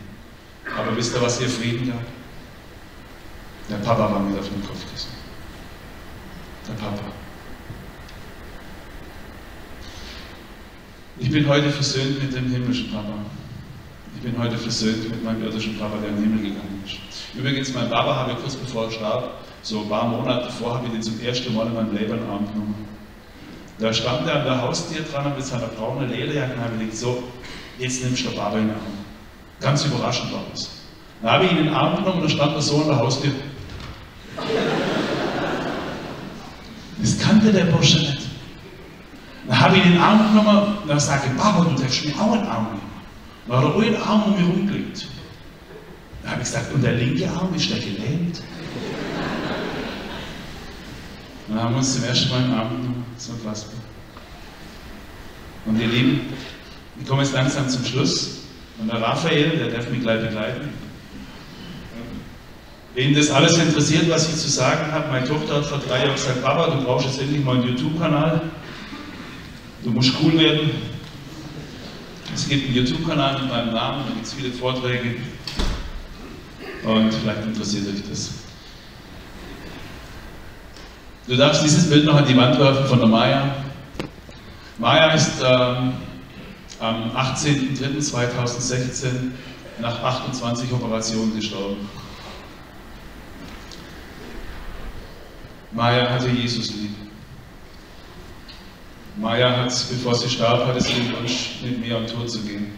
Aber 0.78 0.96
wisst 0.96 1.16
ihr, 1.16 1.22
was 1.22 1.42
ihr 1.42 1.50
Frieden 1.50 1.88
gab? 1.88 2.00
Der 3.70 3.78
Papa 3.78 4.12
war 4.12 4.20
mit 4.20 4.38
auf 4.38 4.48
dem 4.48 4.66
Kopfkissen. 4.66 5.12
Der 6.68 6.74
Papa. 6.74 7.04
Ich 11.20 11.32
bin 11.32 11.48
heute 11.48 11.70
versöhnt 11.72 12.22
mit 12.22 12.36
dem 12.36 12.52
himmlischen 12.52 12.92
Papa. 12.92 13.14
Ich 14.16 14.22
bin 14.22 14.38
heute 14.42 14.58
versöhnt 14.58 15.10
mit 15.10 15.24
meinem 15.24 15.44
irdischen 15.44 15.78
Papa, 15.78 15.98
der 15.98 16.10
in 16.10 16.16
den 16.16 16.24
Himmel 16.24 16.44
gegangen 16.50 16.84
ist. 16.86 16.98
Übrigens, 17.36 17.74
mein 17.74 17.90
Papa 17.90 18.16
habe 18.16 18.36
kurz 18.36 18.56
bevor 18.56 18.86
er 18.86 18.92
starb, 18.92 19.47
so 19.68 19.82
ein 19.82 19.90
paar 19.90 20.08
Monate 20.08 20.50
vor, 20.50 20.76
habe 20.76 20.86
ich 20.86 20.94
den 20.94 21.02
zum 21.02 21.20
ersten 21.20 21.54
Mal 21.54 21.68
in 21.68 21.74
meinem 21.74 21.92
Leben 21.94 22.14
in 22.14 22.20
den 22.20 22.30
Arm 22.30 22.48
genommen. 22.48 22.88
Da 23.80 23.92
stand 23.92 24.26
er 24.26 24.38
an 24.40 24.46
der 24.46 24.62
Haustür 24.62 25.02
dran 25.02 25.34
mit 25.36 25.46
seiner 25.46 25.68
braunen 25.68 26.10
Lederjacke 26.10 26.54
und 26.54 26.62
habe 26.62 26.78
gedacht, 26.78 26.98
so, 26.98 27.24
jetzt 27.78 28.02
nimmst 28.02 28.26
du 28.26 28.32
Papa 28.32 28.58
in 28.58 28.68
den 28.68 28.76
Arm. 28.76 28.98
Ganz 29.60 29.84
überraschend 29.84 30.32
war 30.32 30.44
das. 30.52 30.70
Dann 31.22 31.32
habe 31.32 31.46
ich 31.46 31.52
ihn 31.52 31.58
in 31.58 31.66
den 31.66 31.74
Arm 31.74 31.98
genommen 31.98 32.22
und 32.22 32.24
da 32.24 32.30
stand 32.30 32.56
er 32.56 32.62
so 32.62 32.82
an 32.82 32.88
der 32.88 32.98
Haustür. 32.98 33.32
Das 37.00 37.20
kannte 37.20 37.52
der 37.52 37.66
Bursche 37.66 37.98
nicht. 37.98 38.22
Dann 39.48 39.60
habe 39.60 39.76
ich 39.76 39.82
ihn 39.82 39.88
in 39.88 39.94
den 39.96 40.02
Arm 40.02 40.30
genommen 40.30 40.78
und 40.82 40.90
dann 40.90 40.98
ich, 40.98 41.38
Papa, 41.38 41.66
du 41.66 41.82
darfst 41.82 42.06
mir 42.06 42.16
auch 42.16 42.32
einen 42.32 42.48
Arm 42.48 42.68
nehmen. 42.68 42.82
Dann 43.48 43.58
hat 43.58 43.64
er 43.66 43.76
auch 43.76 43.82
einen 43.82 44.02
Arm 44.02 44.24
um 44.24 44.32
mich 44.32 44.48
rumgelegt. 44.48 45.08
Dann 46.24 46.32
habe 46.32 46.42
ich 46.42 46.48
gesagt, 46.48 46.74
und 46.74 46.82
der 46.82 46.94
linke 46.94 47.30
Arm 47.30 47.54
ist 47.54 47.70
der 47.70 47.80
gelähmt. 47.80 48.42
Dann 51.48 51.62
haben 51.62 51.74
wir 51.74 51.78
uns 51.78 51.96
zum 51.96 52.04
ersten 52.04 52.30
Mal 52.30 52.58
Arm 52.58 52.70
genommen. 52.70 53.06
So 53.18 53.34
unfassbar. 53.34 53.80
Und 55.66 55.80
ihr 55.80 55.88
Lieben, 55.88 56.22
ich 57.00 57.08
komme 57.08 57.24
jetzt 57.24 57.34
langsam 57.34 57.68
zum 57.70 57.86
Schluss. 57.86 58.44
Und 58.80 58.92
der 58.92 59.02
Raphael, 59.02 59.58
der 59.58 59.70
darf 59.70 59.90
mich 59.90 60.02
gleich 60.02 60.22
begleiten. 60.22 60.70
Wen 62.96 63.14
das 63.14 63.30
alles 63.30 63.58
interessiert, 63.58 64.10
was 64.10 64.28
ich 64.28 64.36
zu 64.36 64.50
sagen 64.50 64.92
habe, 64.92 65.10
meine 65.10 65.28
Tochter 65.28 65.58
hat 65.58 65.66
vor 65.66 65.78
drei 65.78 66.00
Jahren 66.04 66.16
gesagt, 66.16 66.44
Papa, 66.44 66.76
du 66.76 66.84
brauchst 66.84 67.06
jetzt 67.06 67.22
endlich 67.22 67.44
mal 67.44 67.56
einen 67.56 67.68
YouTube-Kanal. 67.68 68.42
Du 69.84 69.92
musst 69.92 70.14
cool 70.22 70.38
werden. 70.40 70.72
Es 72.34 72.50
gibt 72.50 72.66
einen 72.66 72.76
YouTube-Kanal 72.76 73.42
mit 73.42 73.52
meinem 73.52 73.74
Namen, 73.74 74.04
da 74.08 74.14
gibt 74.14 74.26
es 74.26 74.34
viele 74.34 74.52
Vorträge. 74.52 75.16
Und 76.84 77.14
vielleicht 77.14 77.44
interessiert 77.46 77.88
euch 77.88 78.10
das. 78.10 78.37
Du 81.28 81.36
darfst 81.36 81.62
dieses 81.62 81.90
Bild 81.90 82.06
noch 82.06 82.16
an 82.16 82.26
die 82.26 82.38
Wand 82.38 82.58
werfen 82.58 82.86
von 82.86 83.00
der 83.00 83.10
Maya. 83.10 83.54
Maya 84.78 85.12
ist 85.12 85.42
ähm, 85.44 85.92
am 86.80 87.12
18.03.2016 87.12 89.32
nach 89.80 90.02
28 90.02 90.72
Operationen 90.72 91.36
gestorben. 91.36 91.90
Maya 95.74 96.10
hatte 96.10 96.30
Jesus 96.30 96.74
lieb. 96.76 96.92
Maya 99.18 99.64
hat, 99.64 99.86
bevor 99.90 100.16
sie 100.16 100.30
starb, 100.30 100.66
hatte 100.66 100.80
sie 100.80 100.94
den 100.94 101.14
Wunsch, 101.18 101.56
mit 101.62 101.82
mir 101.82 101.98
am 101.98 102.08
Tod 102.08 102.30
zu 102.30 102.40
gehen. 102.44 102.72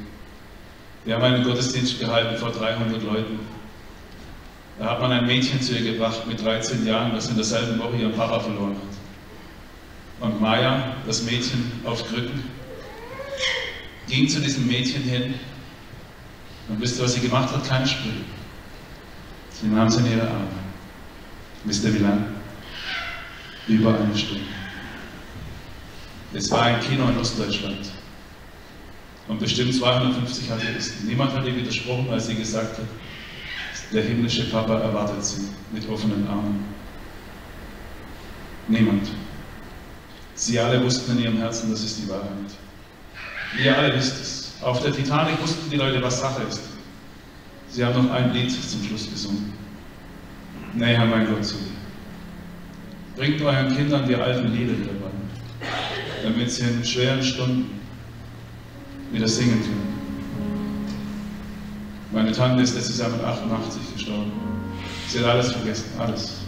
Wir 1.05 1.13
haben 1.15 1.23
einen 1.23 1.43
Gottesdienst 1.43 1.99
gehalten 1.99 2.35
vor 2.37 2.49
300 2.49 3.03
Leuten. 3.03 3.58
Da 4.79 4.91
hat 4.91 5.01
man 5.01 5.11
ein 5.11 5.27
Mädchen 5.27 5.61
zu 5.61 5.77
ihr 5.77 5.91
gebracht 5.91 6.25
mit 6.25 6.41
13 6.41 6.85
Jahren, 6.85 7.11
das 7.13 7.27
in 7.27 7.35
derselben 7.35 7.77
Woche 7.79 7.97
ihren 7.97 8.13
Papa 8.13 8.39
verloren 8.39 8.77
hat. 8.77 10.25
Und 10.29 10.41
Maya, 10.41 10.95
das 11.05 11.23
Mädchen 11.23 11.71
auf 11.83 12.07
Krücken, 12.07 12.43
ging 14.07 14.27
zu 14.27 14.39
diesem 14.39 14.67
Mädchen 14.67 15.03
hin 15.03 15.33
und 16.69 16.79
wisst 16.79 16.97
ihr, 16.97 17.03
was 17.03 17.13
sie 17.13 17.21
gemacht 17.21 17.53
hat? 17.53 17.67
Kein 17.67 17.85
Spiel. 17.85 18.13
Sie 19.51 19.67
nahm 19.67 19.89
sie 19.89 19.99
in 19.99 20.17
ihre 20.17 20.27
Arme. 20.27 20.47
Wisst 21.65 21.83
ihr, 21.83 21.93
wie 21.93 21.99
lange? 21.99 22.25
Über 23.67 23.99
eine 23.99 24.17
Stunde. 24.17 24.43
Es 26.33 26.49
war 26.51 26.63
ein 26.63 26.79
Kino 26.79 27.07
in 27.09 27.17
Ostdeutschland. 27.17 27.91
Und 29.27 29.39
bestimmt 29.39 29.75
250 29.75 30.51
Atheisten. 30.51 31.07
Niemand 31.07 31.33
hat 31.33 31.45
ihr 31.45 31.55
widersprochen, 31.55 32.07
weil 32.09 32.19
sie 32.19 32.35
gesagt 32.35 32.77
hat, 32.77 32.87
der 33.91 34.03
himmlische 34.03 34.49
Papa 34.49 34.79
erwartet 34.79 35.23
sie 35.23 35.47
mit 35.71 35.87
offenen 35.89 36.27
Armen. 36.27 36.63
Niemand. 38.67 39.09
Sie 40.35 40.59
alle 40.59 40.83
wussten 40.83 41.17
in 41.17 41.23
ihrem 41.23 41.37
Herzen, 41.37 41.71
das 41.71 41.83
ist 41.83 42.03
die 42.03 42.09
Wahrheit. 42.09 42.29
Ihr 43.61 43.75
alle 43.75 43.95
wisst 43.95 44.21
es. 44.21 44.53
Auf 44.61 44.81
der 44.83 44.93
Titanic 44.93 45.41
wussten 45.41 45.69
die 45.69 45.77
Leute, 45.77 46.01
was 46.01 46.19
Sache 46.19 46.43
ist. 46.43 46.61
Sie 47.69 47.83
haben 47.83 48.05
noch 48.05 48.13
ein 48.13 48.31
Lied 48.33 48.51
zum 48.51 48.83
Schluss 48.83 49.09
gesungen. 49.09 49.53
Näher 50.73 51.05
mein 51.05 51.27
Gott 51.27 51.45
zu 51.45 51.55
dir. 51.55 51.63
Bringt 53.15 53.41
euren 53.41 53.75
Kindern 53.75 54.07
die 54.07 54.15
alten 54.15 54.53
Lieder 54.53 54.77
wieder 54.77 54.93
bei, 54.93 55.09
damit 56.23 56.51
sie 56.51 56.63
in 56.63 56.85
schweren 56.85 57.23
Stunden 57.23 57.79
wieder 59.11 59.27
singen 59.27 59.61
können. 59.61 59.88
Meine 62.11 62.31
Tante 62.31 62.63
ist 62.63 62.75
letztes 62.75 62.97
Jahr 62.97 63.09
mit 63.09 63.23
88 63.23 63.93
gestorben. 63.93 64.31
Sie 65.07 65.19
hat 65.19 65.25
alles 65.27 65.51
vergessen, 65.51 65.85
alles. 65.99 66.41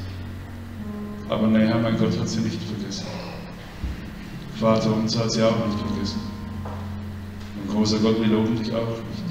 Aber 1.30 1.48
naja, 1.48 1.78
mein 1.78 1.98
Gott 1.98 2.18
hat 2.20 2.28
sie 2.28 2.40
nicht 2.40 2.60
vergessen. 2.64 3.06
Vater 4.60 4.94
uns 4.94 5.18
hat 5.18 5.32
sie 5.32 5.44
auch 5.44 5.66
nicht 5.66 5.80
vergessen. 5.80 6.20
Und 7.56 7.72
großer 7.74 8.00
Gott, 8.00 8.20
wir 8.20 8.28
loben 8.28 8.56
dich 8.56 8.74
auch 8.74 8.88
nicht. 8.88 9.24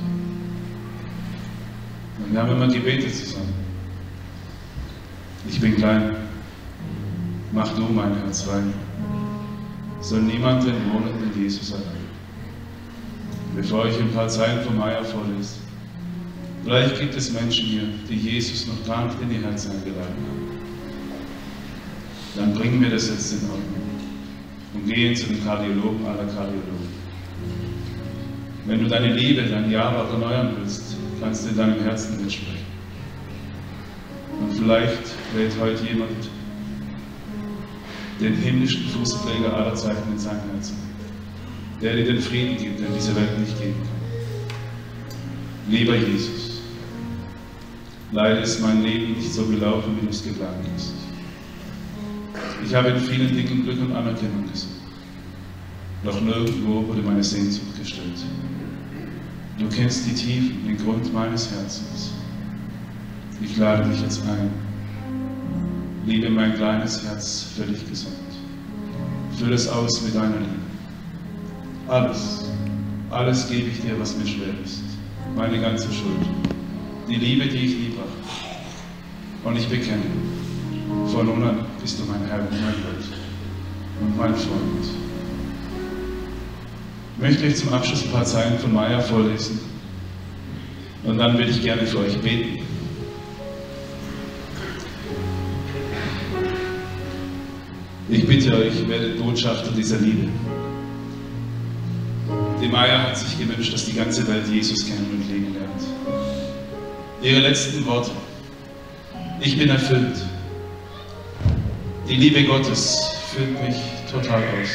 Und 2.18 2.32
wir 2.32 2.40
haben 2.42 2.52
immer 2.52 2.68
gebetet 2.68 3.14
zusammen. 3.14 3.54
Ich 5.48 5.60
bin 5.60 5.76
klein. 5.76 6.16
Mach 7.52 7.68
du 7.74 7.82
mein 7.82 8.16
Herz 8.18 8.46
rein. 8.48 8.72
Soll 10.00 10.22
niemand 10.22 10.64
den 10.64 10.92
Wohnen 10.92 11.32
in 11.34 11.42
Jesus 11.42 11.72
allein. 11.72 12.00
Bevor 13.56 13.86
ich 13.86 13.98
ein 13.98 14.12
paar 14.12 14.28
Zeilen 14.28 14.64
vom 14.64 14.78
Meier 14.78 15.04
vorlese, 15.04 15.59
Vielleicht 16.64 17.00
gibt 17.00 17.14
es 17.16 17.32
Menschen 17.32 17.66
hier, 17.66 17.82
die 18.08 18.16
Jesus 18.16 18.66
noch 18.66 18.86
gar 18.86 19.06
nicht 19.06 19.20
in 19.22 19.32
ihr 19.32 19.42
Herz 19.42 19.66
eingeladen 19.66 20.14
haben. 20.28 20.50
Dann 22.36 22.54
bringen 22.54 22.80
wir 22.80 22.90
das 22.90 23.08
jetzt 23.08 23.32
in 23.32 23.50
Ordnung 23.50 23.80
und 24.74 24.86
gehen 24.86 25.16
zu 25.16 25.26
den 25.26 25.42
Kardiologen 25.44 26.06
aller 26.06 26.26
Kardiologen. 26.26 26.90
Wenn 28.66 28.84
du 28.84 28.88
deine 28.88 29.14
Liebe, 29.14 29.42
dein 29.42 29.70
Ja 29.70 29.90
erneuern 29.90 30.54
willst, 30.58 30.96
kannst 31.20 31.44
du 31.44 31.50
in 31.50 31.56
deinem 31.56 31.82
Herzen 31.82 32.22
mitsprechen. 32.22 32.66
Und 34.40 34.52
vielleicht 34.54 35.02
wählt 35.34 35.52
heute 35.60 35.84
jemand 35.84 36.10
den 38.20 38.34
himmlischen 38.34 38.86
Fußträger 38.90 39.52
aller 39.52 39.74
Zeiten 39.74 40.12
in 40.12 40.18
seinem 40.18 40.42
Herzen, 40.52 40.76
der 41.80 41.96
dir 41.96 42.04
den 42.04 42.20
Frieden 42.20 42.56
gibt, 42.58 42.80
den 42.80 42.94
diese 42.94 43.16
Welt 43.16 43.38
nicht 43.38 43.58
geben 43.58 43.74
kann. 43.82 44.00
Lieber 45.70 45.96
Jesus, 45.96 46.49
leider 48.12 48.40
ist 48.40 48.60
mein 48.60 48.82
Leben 48.82 49.14
nicht 49.14 49.32
so 49.32 49.46
gelaufen, 49.46 49.96
wie 50.00 50.06
du 50.06 50.10
es 50.10 50.22
geplant 50.22 50.56
hast. 50.74 50.92
Ich 52.64 52.74
habe 52.74 52.88
in 52.88 53.00
vielen 53.00 53.34
Dingen 53.34 53.64
Glück 53.64 53.80
und 53.80 53.94
Anerkennung 53.94 54.50
gesucht. 54.50 54.74
Doch 56.04 56.20
nirgendwo 56.20 56.86
wurde 56.86 57.02
meine 57.02 57.22
Sehnsucht 57.22 57.78
gestillt. 57.78 58.24
Du 59.58 59.68
kennst 59.68 60.06
die 60.06 60.14
Tiefen, 60.14 60.64
den 60.66 60.78
Grund 60.78 61.12
meines 61.12 61.50
Herzens. 61.50 62.12
Ich 63.42 63.56
lade 63.56 63.88
dich 63.88 64.00
jetzt 64.00 64.22
ein. 64.22 64.50
Liebe 66.06 66.30
mein 66.30 66.54
kleines 66.54 67.04
Herz 67.04 67.46
völlig 67.56 67.88
gesund. 67.88 68.14
Füll 69.36 69.52
es 69.52 69.68
aus 69.68 70.02
mit 70.02 70.14
deiner 70.14 70.38
Liebe. 70.38 70.60
Alles, 71.88 72.50
alles 73.10 73.48
gebe 73.48 73.68
ich 73.68 73.80
dir, 73.80 73.98
was 73.98 74.16
mir 74.16 74.26
schwer 74.26 74.54
ist. 74.64 74.82
Meine 75.36 75.60
ganze 75.60 75.92
Schuld. 75.92 76.26
Die 77.10 77.16
Liebe, 77.16 77.46
die 77.46 77.56
ich 77.56 77.72
lieb 77.72 77.98
habe. 77.98 79.48
Und 79.48 79.60
ich 79.60 79.68
bekenne, 79.68 80.04
von 81.08 81.26
nun 81.26 81.42
an 81.42 81.66
bist 81.82 81.98
du 81.98 82.04
mein 82.04 82.24
Herr 82.28 82.38
und 82.38 82.52
mein 82.52 82.74
Gott 82.84 83.04
und 84.00 84.16
mein 84.16 84.34
Freund. 84.36 84.84
Ich 87.16 87.22
möchte 87.22 87.46
euch 87.46 87.56
zum 87.56 87.72
Abschluss 87.72 88.04
ein 88.04 88.12
paar 88.12 88.24
Zeilen 88.24 88.60
von 88.60 88.72
Maya 88.72 89.00
vorlesen. 89.00 89.58
Und 91.02 91.18
dann 91.18 91.36
würde 91.36 91.50
ich 91.50 91.60
gerne 91.60 91.84
für 91.84 91.98
euch 91.98 92.16
beten. 92.20 92.64
Ich 98.08 98.24
bitte 98.24 98.54
euch, 98.56 98.88
werdet 98.88 99.18
Botschafter 99.18 99.72
dieser 99.72 99.98
Liebe. 99.98 100.28
Die 102.62 102.68
Maya 102.68 103.02
hat 103.02 103.16
sich 103.18 103.36
gewünscht, 103.36 103.72
dass 103.72 103.86
die 103.86 103.94
ganze 103.94 104.26
Welt 104.28 104.46
Jesus 104.46 104.86
kennen 104.86 105.08
und 105.12 105.28
lieben. 105.28 105.49
Ihre 107.22 107.40
letzten 107.40 107.84
Worte. 107.84 108.12
Ich 109.40 109.58
bin 109.58 109.68
erfüllt. 109.68 110.16
Die 112.08 112.14
Liebe 112.14 112.44
Gottes 112.44 112.98
füllt 113.34 113.62
mich 113.62 113.76
total 114.10 114.42
aus. 114.42 114.70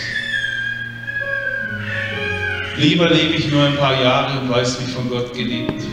Lieber 2.78 3.10
lebe 3.10 3.34
ich 3.34 3.50
nur 3.50 3.64
ein 3.64 3.76
paar 3.78 4.00
Jahre 4.00 4.40
und 4.40 4.50
weiß 4.50 4.80
mich 4.82 4.90
von 4.90 5.10
Gott 5.10 5.34
geliebt, 5.34 5.84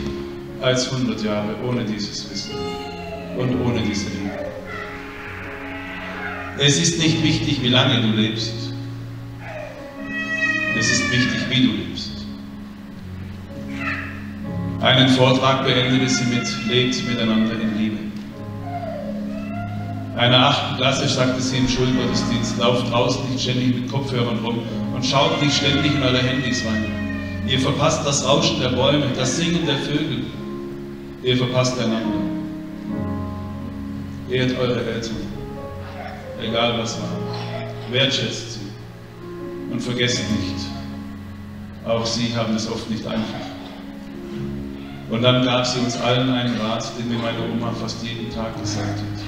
als 0.61 0.91
100 0.91 1.23
Jahre 1.23 1.55
ohne 1.67 1.83
dieses 1.85 2.29
Wissen 2.29 2.55
und 3.35 3.59
ohne 3.61 3.81
diese 3.81 4.09
Liebe. 4.09 4.45
Es 6.59 6.79
ist 6.79 6.99
nicht 6.99 7.23
wichtig, 7.23 7.63
wie 7.63 7.69
lange 7.69 7.99
du 7.99 8.09
lebst. 8.09 8.53
Es 10.77 10.91
ist 10.91 11.11
wichtig, 11.11 11.49
wie 11.49 11.63
du 11.63 11.71
lebst. 11.71 12.12
Einen 14.83 15.07
Vortrag 15.07 15.63
beendete 15.63 16.09
sie 16.09 16.25
mit 16.25 16.45
Lebt 16.67 17.07
miteinander 17.07 17.53
in 17.53 17.77
Liebe. 17.77 17.97
Einer 20.17 20.47
achten 20.47 20.75
Klasse 20.75 21.07
sagte 21.07 21.41
sie 21.41 21.59
im 21.59 21.69
Schulgottesdienst, 21.69 22.57
lauft 22.57 22.91
draußen 22.91 23.31
nicht 23.31 23.43
ständig 23.43 23.75
mit 23.75 23.89
Kopfhörern 23.89 24.39
rum 24.43 24.59
und 24.93 25.05
schaut 25.05 25.41
nicht 25.41 25.55
ständig 25.55 25.95
in 25.95 26.03
eure 26.03 26.17
Handys 26.17 26.65
rein. 26.65 26.83
Ihr 27.47 27.61
verpasst 27.61 28.05
das 28.05 28.27
Rauschen 28.27 28.59
der 28.59 28.71
Bäume, 28.71 29.05
das 29.15 29.37
Singen 29.37 29.65
der 29.65 29.77
Vögel. 29.77 30.25
Ihr 31.23 31.37
verpasst 31.37 31.79
einander. 31.79 32.19
Ehrt 34.29 34.59
eure 34.59 34.83
Eltern, 34.83 35.15
egal 36.41 36.77
was 36.77 36.97
war. 36.97 37.07
Wertschätzt 37.89 38.55
sie 38.55 39.71
und 39.71 39.79
vergesst 39.79 40.23
nicht, 40.29 40.65
auch 41.85 42.05
sie 42.05 42.35
haben 42.35 42.53
es 42.53 42.69
oft 42.69 42.89
nicht 42.89 43.07
einfach. 43.07 43.52
Und 45.13 45.21
dann 45.21 45.45
gab 45.45 45.63
sie 45.63 45.77
uns 45.79 45.95
allen 46.01 46.27
einen 46.31 46.59
Rat, 46.59 46.91
den 46.97 47.07
mir 47.07 47.19
meine 47.19 47.37
Oma 47.53 47.71
fast 47.79 48.03
jeden 48.03 48.33
Tag 48.33 48.59
gesagt 48.59 48.97
hat. 48.97 49.19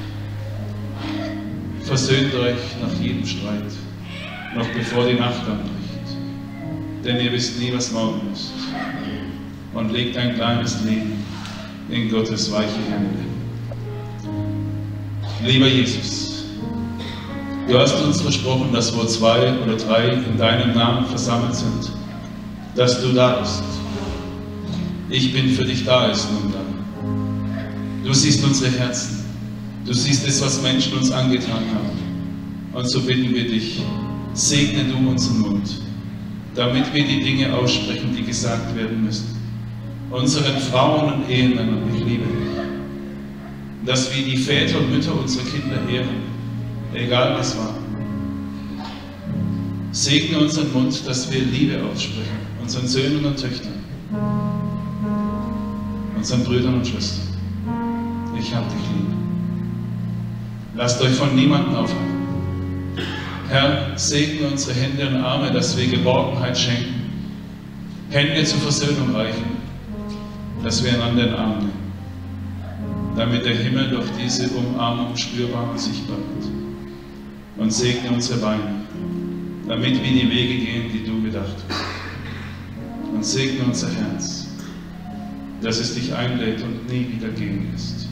Versöhnt 1.85 2.33
euch 2.33 2.57
nach 2.81 2.91
jedem 2.99 3.23
Streit, 3.23 3.71
noch 4.55 4.67
bevor 4.69 5.05
die 5.05 5.13
Nacht 5.13 5.41
anbricht. 5.41 6.17
Denn 7.03 7.19
ihr 7.19 7.31
wisst 7.31 7.59
nie, 7.59 7.71
was 7.71 7.91
morgen 7.91 8.19
ist. 8.33 8.51
Und 9.75 9.91
legt 9.91 10.17
ein 10.17 10.33
kleines 10.33 10.83
Leben 10.85 11.23
in 11.91 12.09
Gottes 12.09 12.51
weiche 12.51 12.81
Hände. 12.89 13.19
Lieber 15.45 15.67
Jesus, 15.67 16.45
du 17.67 17.77
hast 17.77 17.93
uns 18.01 18.21
versprochen, 18.21 18.73
dass 18.73 18.97
wo 18.97 19.05
zwei 19.05 19.53
oder 19.59 19.77
drei 19.77 20.13
in 20.13 20.35
deinem 20.35 20.73
Namen 20.73 21.05
versammelt 21.05 21.53
sind, 21.53 21.91
dass 22.75 23.03
du 23.03 23.13
da 23.13 23.41
bist. 23.41 23.74
Ich 25.09 25.31
bin 25.33 25.49
für 25.49 25.63
dich 25.63 25.85
da, 25.85 26.07
ist 26.07 26.27
nun 26.31 26.51
dann. 26.51 28.03
Du 28.03 28.13
siehst 28.13 28.43
unsere 28.43 28.71
Herzen. 28.71 29.23
Du 29.85 29.93
siehst 29.93 30.27
es, 30.27 30.41
was 30.41 30.61
Menschen 30.61 30.97
uns 30.97 31.11
angetan 31.11 31.63
haben. 31.73 32.05
Und 32.73 32.89
so 32.89 33.01
bitten 33.01 33.33
wir 33.33 33.47
dich, 33.47 33.83
segne 34.33 34.83
du 34.85 34.97
unseren 35.09 35.39
Mund, 35.39 35.81
damit 36.55 36.91
wir 36.93 37.05
die 37.05 37.23
Dinge 37.23 37.53
aussprechen, 37.53 38.15
die 38.17 38.23
gesagt 38.23 38.75
werden 38.75 39.03
müssen. 39.05 39.35
Unseren 40.09 40.59
Frauen 40.59 41.13
und 41.13 41.29
Ehemännern, 41.29 41.83
ich 41.93 42.03
liebe 42.03 42.23
dich. 42.23 43.85
Dass 43.85 44.13
wir 44.15 44.25
die 44.25 44.37
Väter 44.37 44.79
und 44.79 44.91
Mütter 44.91 45.17
unserer 45.17 45.45
Kinder 45.45 45.77
ehren, 45.87 46.23
egal 46.93 47.37
was 47.37 47.55
war. 47.57 47.75
Segne 49.91 50.39
unseren 50.39 50.73
Mund, 50.73 51.07
dass 51.07 51.31
wir 51.31 51.41
Liebe 51.41 51.81
aussprechen, 51.83 52.39
unseren 52.61 52.87
Söhnen 52.87 53.23
und 53.23 53.39
Töchtern, 53.39 53.73
unseren 56.25 56.43
Brüdern 56.43 56.73
und 56.73 56.87
Schwestern. 56.87 57.27
Ich 58.39 58.51
hab 58.55 58.67
dich 58.67 58.79
lieb. 58.79 59.15
Lasst 60.75 60.99
euch 60.99 61.13
von 61.13 61.35
niemandem 61.35 61.75
aufhalten. 61.75 62.97
Herr, 63.47 63.95
segne 63.95 64.47
unsere 64.47 64.73
Hände 64.73 65.07
und 65.07 65.17
Arme, 65.17 65.51
dass 65.51 65.77
wir 65.77 65.85
Geborgenheit 65.85 66.57
schenken. 66.57 67.11
Hände 68.09 68.43
zur 68.43 68.57
Versöhnung 68.57 69.13
reichen, 69.13 69.45
dass 70.63 70.83
wir 70.83 70.95
einander 70.95 71.25
in 71.25 71.29
den 71.29 71.57
nehmen. 71.59 71.71
Damit 73.15 73.45
der 73.45 73.57
Himmel 73.57 73.89
durch 73.89 74.07
diese 74.19 74.49
Umarmung 74.49 75.15
spürbar 75.15 75.69
und 75.69 75.79
sichtbar 75.79 76.17
wird. 76.17 76.51
Und 77.57 77.71
segne 77.71 78.09
unsere 78.09 78.39
Beine, 78.39 78.73
damit 79.67 80.03
wir 80.03 80.11
die 80.11 80.27
Wege 80.27 80.65
gehen, 80.65 80.91
die 80.91 81.05
du 81.05 81.21
gedacht 81.21 81.55
hast. 81.69 83.13
Und 83.13 83.23
segne 83.23 83.63
unser 83.63 83.89
Herz, 83.91 84.34
dass 85.65 85.79
es 85.79 85.95
dich 85.95 86.13
einlädt 86.13 86.61
und 86.61 86.87
nie 86.87 87.07
wieder 87.11 87.29
gehen 87.29 87.67
lässt. 87.71 88.07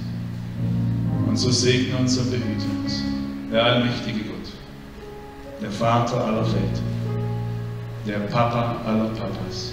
Und 1.27 1.37
so 1.37 1.51
segne 1.51 1.97
uns 1.97 2.17
und 2.17 2.31
behüte 2.31 2.65
uns, 2.81 3.03
der 3.51 3.63
allmächtige 3.63 4.21
Gott, 4.21 4.51
der 5.61 5.69
Vater 5.69 6.25
aller 6.25 6.45
Väter, 6.45 6.81
der 8.07 8.19
Papa 8.31 8.81
aller 8.87 9.09
Papas. 9.09 9.71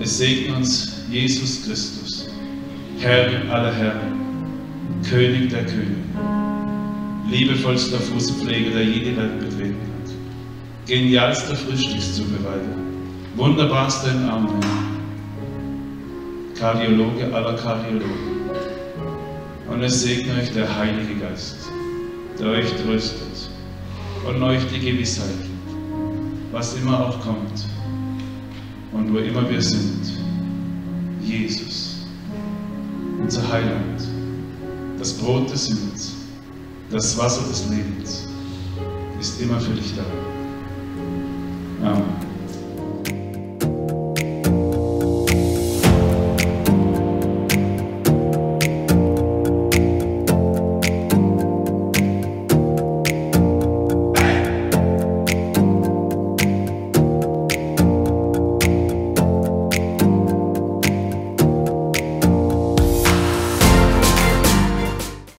Es 0.00 0.16
segne 0.16 0.56
uns 0.56 1.04
Jesus 1.10 1.62
Christus, 1.66 2.30
Herr 3.00 3.28
aller 3.50 3.74
Herren, 3.74 4.16
König 5.08 5.50
der 5.50 5.66
Könige, 5.66 6.00
liebevollster 7.30 7.98
Fußpflege, 7.98 8.70
der 8.70 8.84
jede 8.84 9.14
Welt 9.18 9.40
betreten 9.40 9.76
hat, 9.76 10.88
genialster 10.88 11.54
Frühstückszubereiter, 11.54 12.78
wunderbarster 13.36 14.12
in 14.12 14.24
Armen, 14.24 14.91
Kardiologe 16.62 17.24
aller 17.34 17.54
Kardiologen, 17.54 18.48
und 19.68 19.82
es 19.82 20.02
segne 20.02 20.34
euch 20.34 20.52
der 20.52 20.72
Heilige 20.78 21.16
Geist, 21.16 21.56
der 22.38 22.50
euch 22.50 22.70
tröstet 22.80 23.50
und 24.24 24.40
euch 24.40 24.62
die 24.72 24.78
Gewissheit 24.78 25.34
gibt, 25.42 26.52
was 26.52 26.76
immer 26.76 27.00
auch 27.04 27.20
kommt 27.20 27.66
und 28.92 29.12
wo 29.12 29.18
immer 29.18 29.50
wir 29.50 29.60
sind. 29.60 30.12
Jesus, 31.20 32.06
unser 33.20 33.42
Heiland, 33.50 34.00
das 35.00 35.14
Brot 35.14 35.50
des 35.50 35.66
Himmels, 35.66 36.12
das 36.92 37.18
Wasser 37.18 37.42
des 37.48 37.68
Lebens, 37.70 38.28
ist 39.18 39.40
immer 39.40 39.58
für 39.58 39.72
dich 39.72 39.94
da. 39.96 40.04
Amen. 41.88 42.31